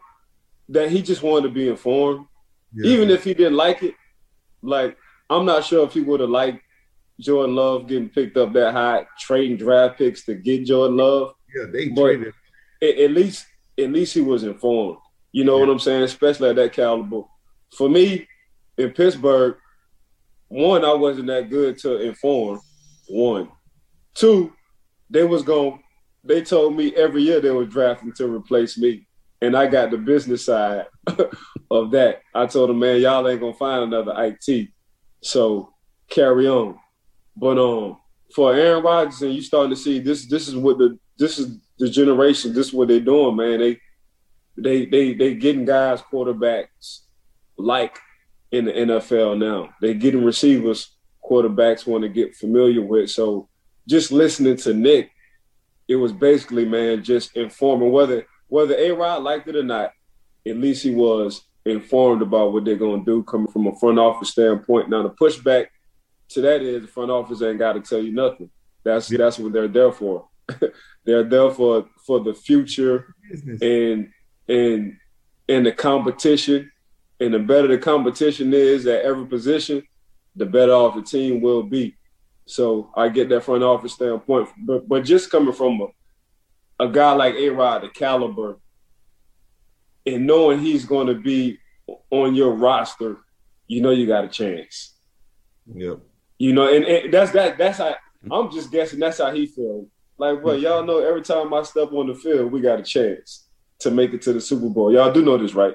that 0.68 0.90
he 0.90 1.00
just 1.00 1.22
wanted 1.22 1.48
to 1.48 1.54
be 1.54 1.68
informed, 1.68 2.26
yeah. 2.74 2.90
even 2.90 3.10
if 3.10 3.24
he 3.24 3.32
didn't 3.32 3.56
like 3.56 3.82
it. 3.82 3.94
Like 4.62 4.96
I'm 5.30 5.46
not 5.46 5.64
sure 5.64 5.84
if 5.86 5.94
he 5.94 6.00
would 6.00 6.20
have 6.20 6.28
liked 6.28 6.62
Jordan 7.20 7.54
Love 7.54 7.88
getting 7.88 8.08
picked 8.08 8.36
up 8.36 8.52
that 8.52 8.72
high, 8.72 9.06
trading 9.18 9.56
draft 9.56 9.98
picks 9.98 10.24
to 10.24 10.34
get 10.34 10.66
Jordan 10.66 10.96
Love. 10.98 11.32
Yeah, 11.54 11.66
they 11.72 11.88
traded. 11.88 12.34
At, 12.82 13.10
least, 13.12 13.46
at 13.78 13.90
least 13.90 14.14
he 14.14 14.20
was 14.20 14.44
informed. 14.44 14.98
You 15.32 15.44
know 15.44 15.56
yeah. 15.56 15.66
what 15.66 15.72
I'm 15.72 15.78
saying? 15.78 16.02
Especially 16.02 16.50
at 16.50 16.56
that 16.56 16.72
caliber. 16.72 17.22
For 17.76 17.88
me, 17.88 18.26
in 18.76 18.90
Pittsburgh, 18.90 19.56
one, 20.48 20.84
I 20.84 20.92
wasn't 20.92 21.28
that 21.28 21.50
good 21.50 21.78
to 21.78 22.00
inform. 22.00 22.60
One, 23.08 23.50
Two, 24.16 24.54
they 25.10 25.24
was 25.24 25.42
going. 25.42 25.78
They 26.24 26.42
told 26.42 26.74
me 26.74 26.94
every 26.96 27.22
year 27.22 27.38
they 27.38 27.50
were 27.50 27.66
drafting 27.66 28.12
to 28.14 28.26
replace 28.26 28.78
me, 28.78 29.06
and 29.42 29.54
I 29.54 29.66
got 29.66 29.90
the 29.90 29.98
business 29.98 30.46
side 30.46 30.86
of 31.70 31.90
that. 31.90 32.22
I 32.34 32.46
told 32.46 32.70
them, 32.70 32.78
man, 32.78 33.00
y'all 33.00 33.28
ain't 33.28 33.40
gonna 33.40 33.52
find 33.52 33.84
another 33.84 34.14
IT, 34.16 34.70
so 35.22 35.74
carry 36.08 36.48
on. 36.48 36.78
But 37.36 37.58
um, 37.58 37.98
for 38.34 38.54
Aaron 38.54 38.82
Rodgers, 38.82 39.22
and 39.22 39.34
you 39.34 39.42
starting 39.42 39.70
to 39.70 39.76
see 39.76 39.98
this. 39.98 40.26
This 40.26 40.48
is 40.48 40.56
what 40.56 40.78
the 40.78 40.98
this 41.18 41.38
is 41.38 41.58
the 41.78 41.88
generation. 41.88 42.52
This 42.52 42.68
is 42.68 42.72
what 42.72 42.88
they're 42.88 43.00
doing, 43.00 43.36
man. 43.36 43.58
They 43.60 43.78
they 44.56 44.86
they 44.86 45.14
they 45.14 45.34
getting 45.34 45.64
guys 45.64 46.00
quarterbacks 46.00 47.00
like 47.56 47.98
in 48.52 48.64
the 48.64 48.72
NFL 48.72 49.38
now. 49.38 49.70
They 49.80 49.94
getting 49.94 50.24
receivers 50.24 50.96
quarterbacks 51.22 51.86
want 51.86 52.02
to 52.02 52.08
get 52.08 52.36
familiar 52.36 52.82
with. 52.82 53.10
So 53.10 53.48
just 53.88 54.12
listening 54.12 54.56
to 54.58 54.74
Nick, 54.74 55.10
it 55.88 55.96
was 55.96 56.12
basically 56.12 56.64
man 56.64 57.02
just 57.02 57.36
informing 57.36 57.92
whether 57.92 58.26
whether 58.48 58.74
A 58.76 58.92
Rod 58.92 59.22
liked 59.22 59.48
it 59.48 59.56
or 59.56 59.62
not. 59.62 59.92
At 60.46 60.56
least 60.56 60.84
he 60.84 60.94
was 60.94 61.42
informed 61.64 62.22
about 62.22 62.52
what 62.52 62.64
they're 62.64 62.76
gonna 62.76 63.04
do 63.04 63.22
coming 63.24 63.50
from 63.50 63.66
a 63.66 63.76
front 63.76 63.98
office 63.98 64.30
standpoint. 64.30 64.88
Now 64.88 65.02
the 65.02 65.10
pushback 65.10 65.66
to 66.30 66.40
that 66.42 66.62
is 66.62 66.82
the 66.82 66.88
front 66.88 67.10
office 67.10 67.42
ain't 67.42 67.58
got 67.58 67.74
to 67.74 67.80
tell 67.80 68.00
you 68.00 68.12
nothing. 68.12 68.50
That's 68.84 69.10
yeah. 69.10 69.18
that's 69.18 69.38
what 69.38 69.52
they're 69.52 69.68
there 69.68 69.92
for. 69.92 70.28
they're 71.04 71.24
there 71.24 71.50
for 71.50 71.86
for 72.06 72.20
the 72.20 72.34
future 72.34 73.14
Business. 73.30 73.60
and 73.62 74.10
and 74.48 74.96
and 75.48 75.66
the 75.66 75.72
competition. 75.72 76.70
And 77.18 77.32
the 77.32 77.38
better 77.38 77.68
the 77.68 77.78
competition 77.78 78.52
is 78.52 78.86
at 78.86 79.02
every 79.02 79.26
position, 79.26 79.82
the 80.34 80.44
better 80.44 80.72
off 80.72 80.96
the 80.96 81.02
team 81.02 81.40
will 81.40 81.62
be. 81.62 81.96
So 82.44 82.90
I 82.94 83.08
get 83.08 83.28
that 83.30 83.42
front 83.42 83.62
office 83.62 83.94
standpoint, 83.94 84.50
but 84.64 84.86
but 84.86 85.04
just 85.04 85.30
coming 85.30 85.54
from 85.54 85.80
a, 85.80 86.84
a 86.84 86.88
guy 86.88 87.12
like 87.12 87.34
A 87.34 87.48
Rod, 87.48 87.82
the 87.82 87.88
caliber, 87.88 88.58
and 90.04 90.26
knowing 90.26 90.60
he's 90.60 90.84
going 90.84 91.08
to 91.08 91.14
be 91.14 91.58
on 92.10 92.34
your 92.34 92.52
roster, 92.52 93.16
you 93.66 93.80
know 93.80 93.90
you 93.90 94.06
got 94.06 94.24
a 94.24 94.28
chance. 94.28 94.94
Yep. 95.74 96.00
You 96.38 96.52
know, 96.52 96.72
and, 96.72 96.84
and 96.84 97.12
that's 97.12 97.32
that. 97.32 97.58
That's 97.58 97.78
how 97.78 97.94
I'm 98.30 98.50
just 98.50 98.70
guessing. 98.70 99.00
That's 99.00 99.18
how 99.18 99.32
he 99.32 99.46
feels. 99.46 99.86
Like, 100.18 100.42
well, 100.42 100.56
y'all 100.56 100.84
know 100.84 100.98
every 100.98 101.22
time 101.22 101.52
I 101.52 101.62
step 101.62 101.92
on 101.92 102.06
the 102.06 102.14
field, 102.14 102.50
we 102.50 102.60
got 102.60 102.80
a 102.80 102.82
chance 102.82 103.48
to 103.80 103.90
make 103.90 104.14
it 104.14 104.22
to 104.22 104.32
the 104.32 104.40
Super 104.40 104.68
Bowl. 104.68 104.92
Y'all 104.92 105.12
do 105.12 105.22
know 105.22 105.36
this, 105.36 105.54
right? 105.54 105.74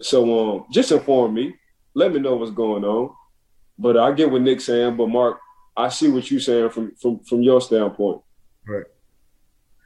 So, 0.00 0.54
um, 0.56 0.66
just 0.72 0.92
inform 0.92 1.34
me. 1.34 1.54
Let 1.94 2.12
me 2.12 2.20
know 2.20 2.36
what's 2.36 2.50
going 2.50 2.84
on. 2.84 3.14
But 3.78 3.96
I 3.96 4.12
get 4.12 4.30
what 4.30 4.42
Nick's 4.42 4.64
saying. 4.64 4.96
But 4.96 5.08
Mark, 5.08 5.40
I 5.76 5.88
see 5.88 6.08
what 6.08 6.30
you're 6.30 6.40
saying 6.40 6.70
from 6.70 6.94
from 6.96 7.20
from 7.20 7.42
your 7.42 7.60
standpoint. 7.60 8.22
Right. 8.66 8.86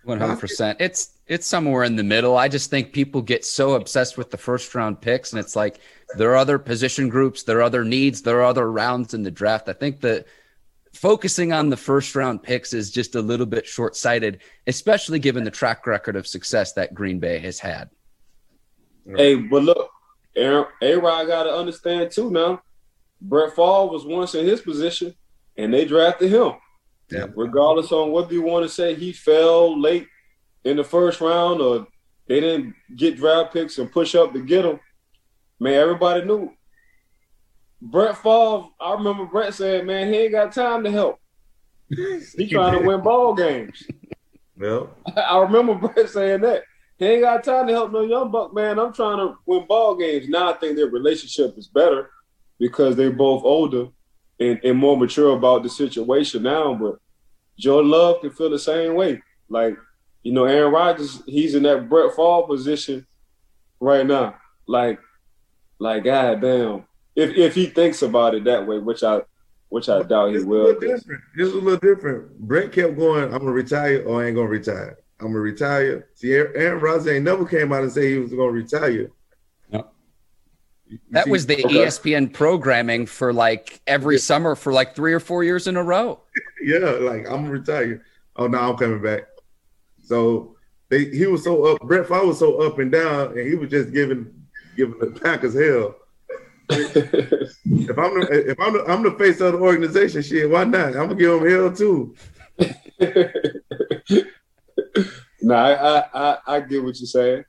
One 0.04 0.18
hundred 0.18 0.40
percent. 0.40 0.80
It's 0.80 1.18
it's 1.26 1.46
somewhere 1.46 1.84
in 1.84 1.96
the 1.96 2.02
middle. 2.02 2.36
I 2.36 2.48
just 2.48 2.70
think 2.70 2.92
people 2.92 3.20
get 3.22 3.44
so 3.44 3.74
obsessed 3.74 4.16
with 4.16 4.30
the 4.30 4.38
first 4.38 4.74
round 4.74 5.00
picks, 5.00 5.32
and 5.32 5.40
it's 5.40 5.54
like 5.54 5.80
there 6.16 6.30
are 6.30 6.36
other 6.36 6.58
position 6.58 7.08
groups, 7.08 7.42
there 7.42 7.58
are 7.58 7.62
other 7.62 7.84
needs, 7.84 8.22
there 8.22 8.40
are 8.40 8.44
other 8.44 8.72
rounds 8.72 9.14
in 9.14 9.22
the 9.22 9.30
draft. 9.30 9.68
I 9.68 9.74
think 9.74 10.00
that 10.00 10.26
focusing 10.94 11.52
on 11.52 11.68
the 11.68 11.76
first 11.76 12.16
round 12.16 12.42
picks 12.42 12.72
is 12.72 12.90
just 12.90 13.14
a 13.14 13.20
little 13.20 13.46
bit 13.46 13.66
short 13.66 13.94
sighted, 13.94 14.40
especially 14.66 15.18
given 15.18 15.44
the 15.44 15.50
track 15.50 15.86
record 15.86 16.16
of 16.16 16.26
success 16.26 16.72
that 16.72 16.94
Green 16.94 17.18
Bay 17.18 17.38
has 17.38 17.60
had. 17.60 17.90
Hey, 19.16 19.34
but 19.36 19.62
look, 19.62 19.90
A 20.36 20.96
Rod 20.96 21.26
got 21.26 21.44
to 21.44 21.54
understand 21.54 22.10
too 22.10 22.30
now. 22.30 22.62
Brett 23.20 23.50
Favre 23.50 23.86
was 23.86 24.04
once 24.06 24.34
in 24.34 24.46
his 24.46 24.62
position, 24.62 25.14
and 25.56 25.72
they 25.72 25.84
drafted 25.84 26.30
him. 26.32 26.54
Yeah. 27.10 27.26
Regardless 27.34 27.92
on 27.92 28.12
whether 28.12 28.32
you 28.32 28.42
want 28.42 28.64
to 28.64 28.68
say 28.68 28.94
he 28.94 29.12
fell 29.12 29.78
late 29.80 30.06
in 30.64 30.76
the 30.76 30.84
first 30.84 31.20
round 31.20 31.60
or 31.60 31.86
they 32.28 32.40
didn't 32.40 32.74
get 32.96 33.16
draft 33.16 33.52
picks 33.52 33.78
and 33.78 33.90
push 33.90 34.14
up 34.14 34.32
to 34.32 34.40
get 34.40 34.64
him, 34.64 34.78
man, 35.58 35.74
everybody 35.74 36.24
knew 36.24 36.52
Brett 37.82 38.16
Favre, 38.18 38.68
I 38.80 38.92
remember 38.92 39.24
Brett 39.24 39.54
saying, 39.54 39.86
"Man, 39.86 40.12
he 40.12 40.20
ain't 40.20 40.32
got 40.32 40.52
time 40.52 40.84
to 40.84 40.90
help. 40.90 41.18
He 42.36 42.46
trying 42.48 42.78
to 42.78 42.86
win 42.86 43.02
ball 43.02 43.34
games." 43.34 43.82
Well, 44.56 44.94
I 45.16 45.38
remember 45.38 45.74
Brett 45.74 46.10
saying 46.10 46.42
that 46.42 46.62
he 46.98 47.06
ain't 47.06 47.22
got 47.22 47.42
time 47.42 47.66
to 47.66 47.72
help 47.72 47.92
no 47.92 48.02
young 48.02 48.30
buck. 48.30 48.54
Man, 48.54 48.78
I'm 48.78 48.92
trying 48.92 49.16
to 49.16 49.36
win 49.46 49.66
ball 49.66 49.96
games. 49.96 50.28
Now 50.28 50.52
I 50.52 50.56
think 50.58 50.76
their 50.76 50.88
relationship 50.88 51.56
is 51.56 51.66
better 51.66 52.10
because 52.58 52.94
they're 52.94 53.10
both 53.10 53.42
older 53.42 53.88
and, 54.40 54.60
and 54.64 54.78
more 54.78 54.96
mature 54.96 55.36
about 55.36 55.62
the 55.62 55.68
situation 55.68 56.42
now. 56.42 56.74
But 56.74 56.98
Jordan 57.58 57.90
Love 57.90 58.20
can 58.20 58.30
feel 58.30 58.50
the 58.50 58.58
same 58.58 58.94
way. 58.94 59.22
Like 59.48 59.76
you 60.22 60.32
know, 60.32 60.44
Aaron 60.44 60.72
Rodgers, 60.72 61.22
he's 61.26 61.54
in 61.54 61.62
that 61.62 61.88
Brett 61.88 62.14
Favre 62.14 62.46
position 62.46 63.06
right 63.78 64.06
now. 64.06 64.36
Like, 64.66 64.98
like, 65.78 66.04
god 66.04 66.40
damn 66.40 66.84
if 67.16 67.36
if 67.36 67.54
he 67.54 67.66
thinks 67.66 68.02
about 68.02 68.34
it 68.34 68.44
that 68.44 68.66
way, 68.66 68.78
which 68.78 69.02
I 69.02 69.22
which 69.68 69.88
I 69.88 70.02
doubt 70.02 70.34
he 70.34 70.42
will. 70.42 70.78
This 70.80 71.04
is 71.36 71.52
a 71.52 71.56
little 71.56 71.76
different. 71.76 72.38
Brett 72.40 72.72
kept 72.72 72.96
going. 72.96 73.24
I'm 73.24 73.40
gonna 73.40 73.52
retire 73.52 74.02
or 74.04 74.22
I 74.22 74.26
ain't 74.26 74.36
gonna 74.36 74.48
retire. 74.48 74.98
I'm 75.20 75.28
gonna 75.28 75.40
retire. 75.40 76.08
See, 76.14 76.32
Aaron 76.32 76.80
Rodgers 76.80 77.08
ain't 77.08 77.24
never 77.24 77.44
came 77.44 77.72
out 77.72 77.82
and 77.82 77.92
say 77.92 78.10
he 78.10 78.18
was 78.18 78.30
gonna 78.30 78.50
retire. 78.50 79.10
No. 80.90 80.98
that 81.12 81.24
see? 81.24 81.30
was 81.30 81.46
the 81.46 81.64
okay. 81.64 81.76
ESPN 81.76 82.32
programming 82.32 83.06
for 83.06 83.32
like 83.32 83.80
every 83.86 84.16
yeah. 84.16 84.22
summer 84.22 84.54
for 84.54 84.72
like 84.72 84.94
three 84.94 85.12
or 85.12 85.20
four 85.20 85.44
years 85.44 85.66
in 85.66 85.76
a 85.76 85.82
row. 85.82 86.20
yeah, 86.62 86.78
like 86.78 87.30
I'm 87.30 87.62
gonna. 87.62 88.00
Oh 88.36 88.46
no, 88.46 88.58
I'm 88.58 88.76
coming 88.76 89.02
back. 89.02 89.22
So 90.02 90.56
they, 90.88 91.04
he 91.06 91.26
was 91.26 91.44
so 91.44 91.64
up. 91.64 91.80
Brett 91.82 92.08
Favre 92.08 92.26
was 92.26 92.38
so 92.38 92.60
up 92.62 92.78
and 92.78 92.90
down, 92.90 93.38
and 93.38 93.48
he 93.48 93.54
was 93.54 93.70
just 93.70 93.92
giving 93.92 94.32
giving 94.76 94.98
the 94.98 95.18
Packers 95.20 95.54
hell 95.54 95.96
if 96.70 97.98
I'm 97.98 98.20
the, 98.20 98.44
if 98.50 98.60
I'm 98.60 98.72
the, 98.74 98.84
I'm 98.86 99.02
the 99.02 99.10
face 99.18 99.40
of 99.40 99.54
the 99.54 99.58
organization, 99.58 100.22
shit, 100.22 100.48
why 100.48 100.62
not? 100.62 100.96
I'm 100.96 101.08
gonna 101.08 101.14
give 101.16 101.40
them 101.40 101.50
hell 101.50 101.72
too. 101.72 102.14
no, 105.42 105.54
I, 105.54 106.04
I 106.14 106.38
I 106.46 106.60
get 106.60 106.84
what 106.84 106.96
you're 107.00 107.08
saying. 107.08 107.44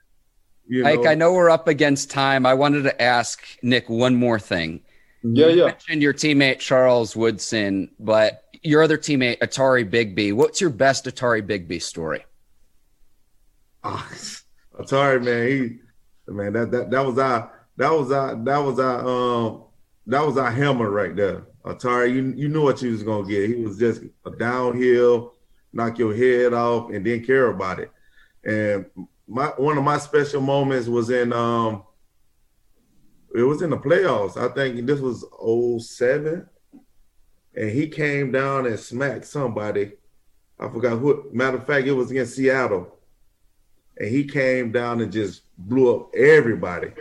You 0.71 0.85
Ike, 0.85 1.05
I 1.05 1.15
know 1.15 1.33
we're 1.33 1.49
up 1.49 1.67
against 1.67 2.09
time. 2.09 2.45
I 2.45 2.53
wanted 2.53 2.83
to 2.83 3.01
ask 3.01 3.43
Nick 3.61 3.89
one 3.89 4.15
more 4.15 4.39
thing. 4.39 4.79
Yeah, 5.21 5.47
you 5.47 5.59
yeah. 5.59 5.65
mentioned 5.65 6.01
your 6.01 6.13
teammate 6.13 6.59
Charles 6.59 7.13
Woodson, 7.13 7.91
but 7.99 8.45
your 8.63 8.81
other 8.81 8.97
teammate 8.97 9.39
Atari 9.39 9.83
Bigby. 9.83 10.31
What's 10.31 10.61
your 10.61 10.69
best 10.69 11.03
Atari 11.03 11.45
Bigby 11.45 11.81
story? 11.81 12.25
Oh, 13.83 14.09
Atari, 14.79 15.21
man, 15.21 15.47
he 16.27 16.31
man 16.31 16.53
that 16.53 16.71
that 16.71 16.89
that 16.89 17.05
was 17.05 17.17
our 17.17 17.51
that 17.75 17.91
was 17.91 18.09
our 18.13 18.35
that 18.35 18.57
was 18.59 18.79
our 18.79 19.05
um 19.05 19.63
that 20.07 20.25
was 20.25 20.37
our 20.37 20.51
hammer 20.51 20.89
right 20.89 21.17
there. 21.17 21.47
Atari, 21.65 22.13
you 22.13 22.33
you 22.37 22.47
knew 22.47 22.63
what 22.63 22.81
you 22.81 22.91
was 22.91 23.03
gonna 23.03 23.27
get. 23.27 23.49
He 23.49 23.55
was 23.55 23.77
just 23.77 24.03
a 24.25 24.31
downhill, 24.31 25.33
knock 25.73 25.99
your 25.99 26.15
head 26.15 26.53
off, 26.53 26.91
and 26.91 27.03
didn't 27.03 27.27
care 27.27 27.47
about 27.47 27.81
it. 27.81 27.91
And 28.45 28.85
my 29.31 29.47
one 29.57 29.77
of 29.77 29.83
my 29.83 29.97
special 29.97 30.41
moments 30.41 30.89
was 30.89 31.09
in 31.09 31.31
um 31.31 31.83
it 33.33 33.43
was 33.43 33.61
in 33.61 33.69
the 33.69 33.77
playoffs. 33.77 34.35
I 34.35 34.53
think 34.53 34.85
this 34.85 34.99
was 34.99 35.23
07. 35.85 36.45
And 37.55 37.69
he 37.69 37.87
came 37.87 38.31
down 38.31 38.65
and 38.65 38.77
smacked 38.77 39.25
somebody. 39.25 39.93
I 40.59 40.67
forgot 40.67 40.99
who. 40.99 41.29
Matter 41.31 41.57
of 41.57 41.65
fact, 41.65 41.87
it 41.87 41.93
was 41.93 42.11
against 42.11 42.35
Seattle. 42.35 42.97
And 43.97 44.09
he 44.09 44.25
came 44.25 44.73
down 44.73 44.99
and 44.99 45.11
just 45.11 45.43
blew 45.57 45.95
up 45.95 46.13
everybody. 46.13 46.91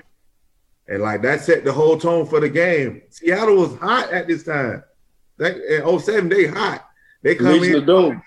And 0.86 1.02
like 1.02 1.22
that 1.22 1.40
set 1.40 1.64
the 1.64 1.72
whole 1.72 1.98
tone 1.98 2.26
for 2.26 2.38
the 2.38 2.48
game. 2.48 3.02
Seattle 3.10 3.56
was 3.56 3.76
hot 3.76 4.12
at 4.12 4.28
this 4.28 4.44
time. 4.44 4.84
That 5.38 5.56
in 5.56 5.98
07, 5.98 6.28
they 6.28 6.46
hot. 6.46 6.88
They 7.22 7.34
come 7.34 7.60
Reaching 7.60 7.78
in 7.78 7.86
the. 7.86 8.22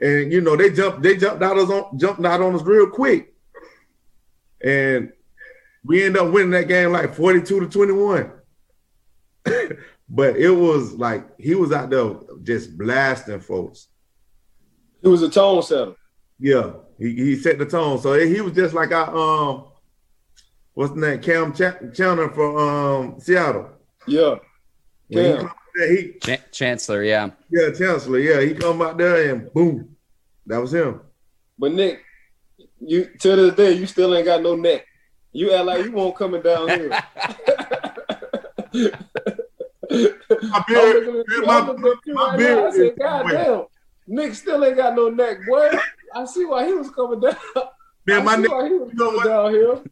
And 0.00 0.32
you 0.32 0.40
know, 0.40 0.56
they 0.56 0.70
jumped, 0.70 1.02
they 1.02 1.16
jumped 1.16 1.42
out 1.42 1.58
on 1.58 1.98
jumped 1.98 2.24
out 2.24 2.42
on 2.42 2.54
us 2.54 2.62
real 2.62 2.90
quick. 2.90 3.34
And 4.62 5.12
we 5.84 6.04
end 6.04 6.16
up 6.16 6.32
winning 6.32 6.50
that 6.50 6.68
game 6.68 6.92
like 6.92 7.14
42 7.14 7.60
to 7.60 7.66
21. 7.68 8.32
but 10.08 10.36
it 10.36 10.50
was 10.50 10.94
like 10.94 11.24
he 11.38 11.54
was 11.54 11.72
out 11.72 11.90
there 11.90 12.14
just 12.42 12.76
blasting 12.76 13.40
folks. 13.40 13.88
He 15.02 15.08
was 15.08 15.22
a 15.22 15.30
tone 15.30 15.62
setter. 15.62 15.94
Yeah, 16.38 16.72
he, 16.98 17.14
he 17.14 17.36
set 17.36 17.58
the 17.58 17.66
tone. 17.66 17.98
So 18.00 18.18
he 18.18 18.40
was 18.40 18.52
just 18.52 18.74
like 18.74 18.92
our 18.92 19.16
um 19.16 19.66
what's 20.76 20.92
the 20.92 21.00
name? 21.00 21.20
Cam 21.20 21.52
Ch- 21.52 21.96
Chandler 21.96 22.28
from 22.30 22.56
um, 22.56 23.20
Seattle. 23.20 23.70
Yeah. 24.06 24.36
Cam. 25.12 25.50
He, 25.74 26.12
Ch- 26.20 26.50
Chancellor, 26.52 27.02
yeah. 27.02 27.30
Yeah, 27.50 27.70
Chancellor, 27.70 28.18
yeah. 28.18 28.40
He 28.40 28.54
come 28.54 28.80
out 28.82 28.96
there 28.96 29.32
and 29.32 29.52
boom, 29.52 29.95
that 30.46 30.58
was 30.58 30.72
him. 30.74 31.00
But 31.58 31.72
Nick, 31.72 32.02
you 32.80 33.10
to 33.20 33.36
this 33.36 33.54
day 33.54 33.72
you 33.72 33.86
still 33.86 34.14
ain't 34.14 34.26
got 34.26 34.42
no 34.42 34.56
neck. 34.56 34.86
You 35.32 35.52
act 35.52 35.64
like 35.64 35.84
you 35.84 35.92
won't 35.92 36.16
coming 36.16 36.42
down 36.42 36.68
here. 36.68 36.88
my 40.42 40.64
beard, 40.66 41.24
my, 41.44 41.60
my 42.06 42.36
beard. 42.36 42.58
I 42.58 42.70
said, 42.70 42.96
God 42.98 43.30
damn, 43.30 43.64
Nick 44.06 44.34
still 44.34 44.64
ain't 44.64 44.76
got 44.76 44.94
no 44.94 45.08
neck, 45.08 45.38
boy. 45.46 45.70
I 46.14 46.24
see 46.24 46.44
why 46.44 46.66
he 46.66 46.72
was 46.72 46.90
coming 46.90 47.20
down. 47.20 47.36
Man, 48.06 48.24
my 48.24 48.36
neck, 48.36 48.50
you 48.50 48.90
know 48.94 49.22
down 49.22 49.50
here 49.50 49.82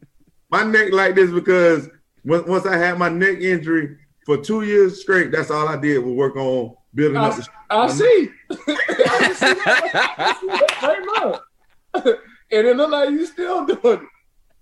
my 0.49 0.63
neck 0.63 0.91
like 0.91 1.15
this 1.15 1.31
because 1.31 1.89
once 2.23 2.65
I 2.65 2.77
had 2.77 2.97
my 2.97 3.09
neck 3.09 3.39
injury 3.39 3.97
for 4.25 4.37
two 4.37 4.61
years 4.63 5.01
straight, 5.01 5.31
that's 5.31 5.51
all 5.51 5.67
I 5.67 5.77
did 5.77 5.99
was 5.99 6.13
work 6.13 6.35
on 6.35 6.75
building 6.95 7.17
I, 7.17 7.27
up. 7.27 7.35
The, 7.35 7.47
I 7.69 7.87
see. 7.87 8.29
I 8.49 10.33
see 10.33 10.55
and 12.51 12.67
it 12.67 12.75
look 12.75 12.91
like 12.91 13.09
you 13.09 13.25
still 13.25 13.65
doing 13.65 14.01
it. 14.01 14.09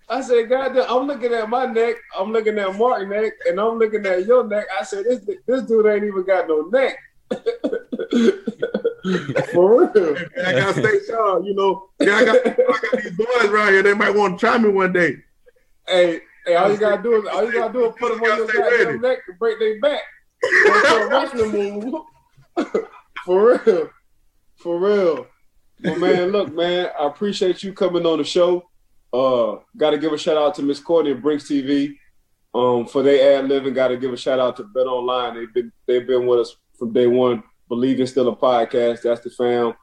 I 0.09 0.21
said, 0.21 0.49
God 0.49 0.73
damn, 0.73 0.89
I'm 0.89 1.07
looking 1.07 1.34
at 1.34 1.49
my 1.49 1.65
neck, 1.65 1.95
I'm 2.17 2.31
looking 2.31 2.59
at 2.59 2.75
Mark's 2.75 3.09
neck, 3.09 3.34
and 3.47 3.59
I'm 3.59 3.79
looking 3.79 4.05
at 4.05 4.25
your 4.25 4.45
neck. 4.45 4.65
I 4.77 4.84
said, 4.84 5.05
this 5.05 5.21
this 5.47 5.61
dude 5.63 5.86
ain't 5.86 6.03
even 6.03 6.23
got 6.25 6.47
no 6.47 6.61
neck. 6.63 6.97
For 9.53 9.91
real. 9.93 10.17
I 10.45 10.53
gotta 10.53 10.73
stay 10.73 10.99
sharp, 11.07 11.45
you 11.45 11.55
know. 11.55 11.89
Yeah, 11.99 12.15
I 12.15 12.25
got, 12.25 12.45
I 12.45 12.51
got 12.51 13.03
these 13.03 13.11
boys 13.17 13.45
around 13.45 13.73
here. 13.73 13.84
They 13.84 13.93
might 13.93 14.13
want 14.13 14.39
to 14.39 14.45
try 14.45 14.57
me 14.57 14.69
one 14.69 14.93
day. 14.93 15.17
Hey, 15.88 16.21
hey, 16.45 16.55
all 16.55 16.71
you 16.71 16.77
gotta 16.77 17.01
do 17.01 17.15
is 17.21 17.25
all 17.27 17.43
you 17.45 17.51
gotta 17.53 17.73
do 17.73 17.88
is 17.88 17.95
put 17.97 18.13
them 18.13 18.21
on 18.21 18.38
your 18.38 18.99
neck 18.99 19.25
to 19.25 19.34
break 19.39 19.59
their 19.59 19.79
back. 19.79 20.01
For 20.41 21.05
a 21.05 21.09
wrestling 21.09 21.51
move. 21.51 21.95
For 23.26 23.60
real. 23.66 23.89
For 24.58 24.80
real. 24.80 25.28
Well, 25.84 25.99
man, 25.99 26.32
look, 26.32 26.54
man, 26.54 26.89
I 26.99 27.08
appreciate 27.08 27.64
you 27.64 27.74
coming 27.74 28.06
on 28.06 28.18
the 28.18 28.24
show. 28.24 28.70
Uh, 29.12 29.58
got 29.78 29.91
to 29.91 29.97
give 29.97 30.14
a 30.14 30.18
shout 30.18 30.38
out 30.38 30.56
to 30.56 30.64
Miss 30.64 30.80
Courtney 30.80 31.12
and 31.12 31.22
Brinks 31.22 31.45
TV 31.45 31.95
um, 32.54 32.86
for 32.86 33.04
their 33.04 33.38
ad 33.38 33.47
living. 33.47 33.74
Got 33.74 33.89
to 33.89 33.97
give 33.97 34.14
a 34.14 34.18
shout 34.18 34.39
out 34.39 34.58
to 34.58 34.64
Bet 34.64 34.88
Online. 34.88 35.36
They've 35.36 35.54
been 35.54 35.72
they've 35.86 36.08
been 36.08 36.26
with 36.26 36.39
us 36.39 36.56
from 36.78 36.93
day 36.93 37.08
one. 37.08 37.43
Bleav 37.70 37.99
it's 37.99 38.12
still 38.12 38.30
a 38.30 38.36
podcast. 38.36 39.01
That's 39.01 39.22
the 39.22 39.30
fam. 39.30 39.74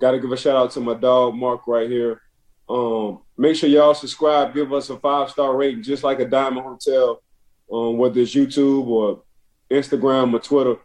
Got 0.00 0.12
to 0.12 0.20
give 0.20 0.32
a 0.32 0.36
shout 0.36 0.56
out 0.56 0.70
to 0.72 0.80
my 0.80 0.94
dog 0.94 1.34
Mark 1.34 1.66
right 1.66 1.88
here. 1.88 2.20
Um, 2.68 3.20
make 3.36 3.56
sure 3.56 3.68
y'all 3.68 3.94
subscribe. 3.94 4.54
Give 4.54 4.72
us 4.72 4.90
a 4.90 4.98
five 4.98 5.30
star 5.30 5.56
rating, 5.56 5.82
just 5.82 6.04
like 6.04 6.20
a 6.20 6.24
Diamond 6.24 6.66
Hotel, 6.66 7.22
um, 7.72 7.98
whether 7.98 8.20
it's 8.20 8.34
YouTube 8.34 8.86
or 8.86 9.22
Instagram 9.70 10.34
or 10.34 10.40
Twitter. 10.40 10.76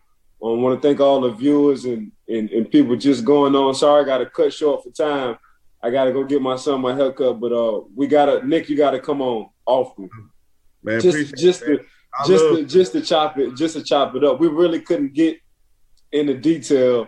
I 0.42 0.46
want 0.50 0.80
to 0.80 0.88
thank 0.88 1.00
all 1.00 1.22
the 1.22 1.32
viewers 1.32 1.86
and, 1.86 2.12
and, 2.28 2.50
and 2.52 2.70
people 2.70 2.96
just 2.96 3.26
going 3.26 3.56
on. 3.56 3.74
Sorry, 3.74 4.04
I 4.04 4.06
got 4.06 4.20
to 4.20 4.28
cut 4.28 4.54
short 4.54 4.84
for 4.84 4.92
time. 4.92 5.38
I 5.82 5.90
got 5.90 6.06
to 6.06 6.14
go 6.14 6.24
get 6.24 6.42
my 6.42 6.56
son 6.56 6.82
my 6.82 6.96
haircut, 6.96 7.40
but 7.40 7.52
uh, 7.52 7.82
we 7.96 8.08
got 8.08 8.26
to 8.26 8.48
Nick. 8.48 8.70
You 8.70 8.78
got 8.78 8.92
to 8.92 9.00
come 9.00 9.22
on 9.22 9.50
often. 9.66 10.10
Man, 10.84 11.02
just 11.02 11.36
just 11.36 11.62
to, 11.62 11.84
just 12.26 12.44
to, 12.44 12.66
just 12.66 12.92
to 12.94 13.02
chop 13.02 13.38
it, 13.38 13.56
just 13.56 13.76
to 13.76 13.84
chop 13.84 14.16
it 14.16 14.24
up. 14.24 14.40
We 14.40 14.48
really 14.48 14.80
couldn't 14.80 15.14
get 15.14 15.40
into 16.12 16.36
detail, 16.36 17.08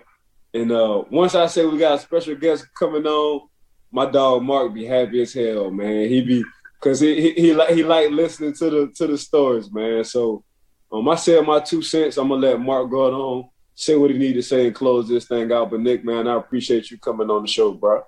and 0.53 0.71
uh, 0.71 1.03
once 1.09 1.35
I 1.35 1.47
say 1.47 1.65
we 1.65 1.77
got 1.77 1.99
a 1.99 2.01
special 2.01 2.35
guest 2.35 2.65
coming 2.77 3.05
on, 3.05 3.47
my 3.91 4.09
dog 4.09 4.43
Mark 4.43 4.73
be 4.73 4.85
happy 4.85 5.21
as 5.21 5.33
hell, 5.33 5.71
man. 5.71 6.07
He 6.07 6.21
be 6.21 6.43
because 6.79 6.99
he 6.99 7.21
he 7.21 7.31
he 7.33 7.53
like 7.53 7.69
he 7.73 7.83
like 7.83 8.11
listening 8.11 8.53
to 8.53 8.69
the 8.69 8.93
to 8.95 9.07
the 9.07 9.17
stories, 9.17 9.71
man. 9.71 10.03
So 10.03 10.43
um, 10.91 11.07
I 11.07 11.15
said 11.15 11.45
my 11.45 11.59
two 11.59 11.81
cents. 11.81 12.17
I'm 12.17 12.29
gonna 12.29 12.47
let 12.47 12.59
Mark 12.59 12.89
go 12.89 13.11
on, 13.11 13.49
say 13.75 13.95
what 13.95 14.11
he 14.11 14.17
need 14.17 14.33
to 14.33 14.41
say, 14.41 14.67
and 14.67 14.75
close 14.75 15.07
this 15.07 15.27
thing 15.27 15.51
out. 15.51 15.71
But 15.71 15.81
Nick, 15.81 16.03
man, 16.03 16.27
I 16.27 16.35
appreciate 16.35 16.89
you 16.89 16.97
coming 16.97 17.29
on 17.29 17.43
the 17.43 17.47
show, 17.47 17.73
bro. 17.73 18.03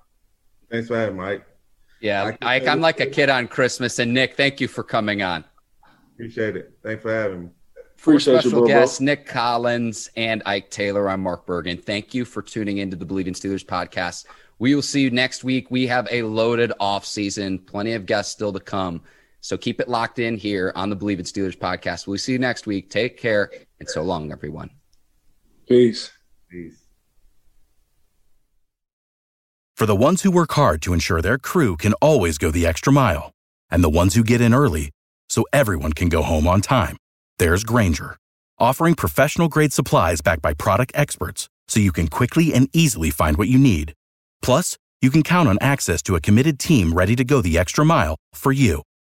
Thanks 0.69 0.87
for 0.87 0.97
having 0.97 1.17
Mike. 1.17 1.45
Yeah, 1.99 2.35
Ike, 2.41 2.67
I'm 2.67 2.81
like 2.81 2.99
a 2.99 3.05
kid 3.05 3.29
on 3.29 3.47
Christmas, 3.47 3.99
and 3.99 4.13
Nick, 4.13 4.35
thank 4.35 4.59
you 4.59 4.67
for 4.67 4.83
coming 4.83 5.21
on. 5.21 5.43
Appreciate 6.15 6.55
it. 6.55 6.73
Thanks 6.81 7.03
for 7.03 7.13
having 7.13 7.43
me. 7.43 7.49
Appreciate 7.99 8.41
special 8.41 8.51
you, 8.51 8.57
bro, 8.57 8.67
guests, 8.67 8.97
bro. 8.97 9.05
Nick 9.05 9.27
Collins 9.27 10.09
and 10.17 10.41
Ike 10.47 10.71
Taylor. 10.71 11.07
I'm 11.07 11.21
Mark 11.21 11.45
Bergen. 11.45 11.77
Thank 11.77 12.15
you 12.15 12.25
for 12.25 12.41
tuning 12.41 12.79
into 12.79 12.97
the 12.97 13.05
Bleav 13.05 13.27
in 13.27 13.35
Steelers 13.35 13.63
podcast. 13.63 14.25
We 14.57 14.73
will 14.73 14.81
see 14.81 15.01
you 15.01 15.11
next 15.11 15.43
week. 15.43 15.69
We 15.69 15.85
have 15.87 16.07
a 16.09 16.23
loaded 16.23 16.73
off 16.79 17.05
season, 17.05 17.59
plenty 17.59 17.93
of 17.93 18.07
guests 18.07 18.31
still 18.31 18.51
to 18.53 18.59
come. 18.59 19.01
So 19.41 19.57
keep 19.57 19.79
it 19.79 19.89
locked 19.89 20.19
in 20.19 20.37
here 20.37 20.71
on 20.75 20.89
the 20.89 20.95
Bleav 20.95 21.17
in 21.19 21.25
Steelers 21.25 21.57
podcast. 21.57 22.07
We'll 22.07 22.19
see 22.19 22.31
you 22.31 22.39
next 22.39 22.67
week. 22.67 22.89
Take 22.89 23.17
care 23.17 23.51
and 23.79 23.89
so 23.89 24.03
long, 24.03 24.31
everyone. 24.31 24.69
Peace. 25.67 26.11
Peace. 26.49 26.77
For 29.75 29.87
the 29.87 29.95
ones 29.95 30.21
who 30.21 30.29
work 30.29 30.51
hard 30.51 30.81
to 30.83 30.93
ensure 30.93 31.23
their 31.23 31.39
crew 31.39 31.75
can 31.75 31.93
always 31.93 32.37
go 32.37 32.51
the 32.51 32.67
extra 32.67 32.93
mile, 32.93 33.31
and 33.71 33.83
the 33.83 33.89
ones 33.89 34.13
who 34.13 34.23
get 34.23 34.39
in 34.39 34.53
early 34.53 34.91
so 35.27 35.43
everyone 35.51 35.93
can 35.93 36.07
go 36.07 36.21
home 36.21 36.47
on 36.47 36.61
time, 36.61 36.97
there's 37.39 37.63
Grainger, 37.63 38.15
offering 38.59 38.93
professional 38.93 39.49
grade 39.49 39.73
supplies 39.73 40.21
backed 40.21 40.43
by 40.43 40.53
product 40.53 40.91
experts 40.93 41.49
so 41.67 41.79
you 41.79 41.91
can 41.91 42.09
quickly 42.09 42.53
and 42.53 42.69
easily 42.73 43.09
find 43.09 43.37
what 43.37 43.47
you 43.47 43.57
need. 43.57 43.93
Plus, 44.43 44.77
you 45.01 45.09
can 45.09 45.23
count 45.23 45.49
on 45.49 45.57
access 45.61 46.03
to 46.03 46.15
a 46.15 46.21
committed 46.21 46.59
team 46.59 46.93
ready 46.93 47.15
to 47.15 47.23
go 47.23 47.41
the 47.41 47.57
extra 47.57 47.83
mile 47.83 48.17
for 48.35 48.51
you. 48.51 48.83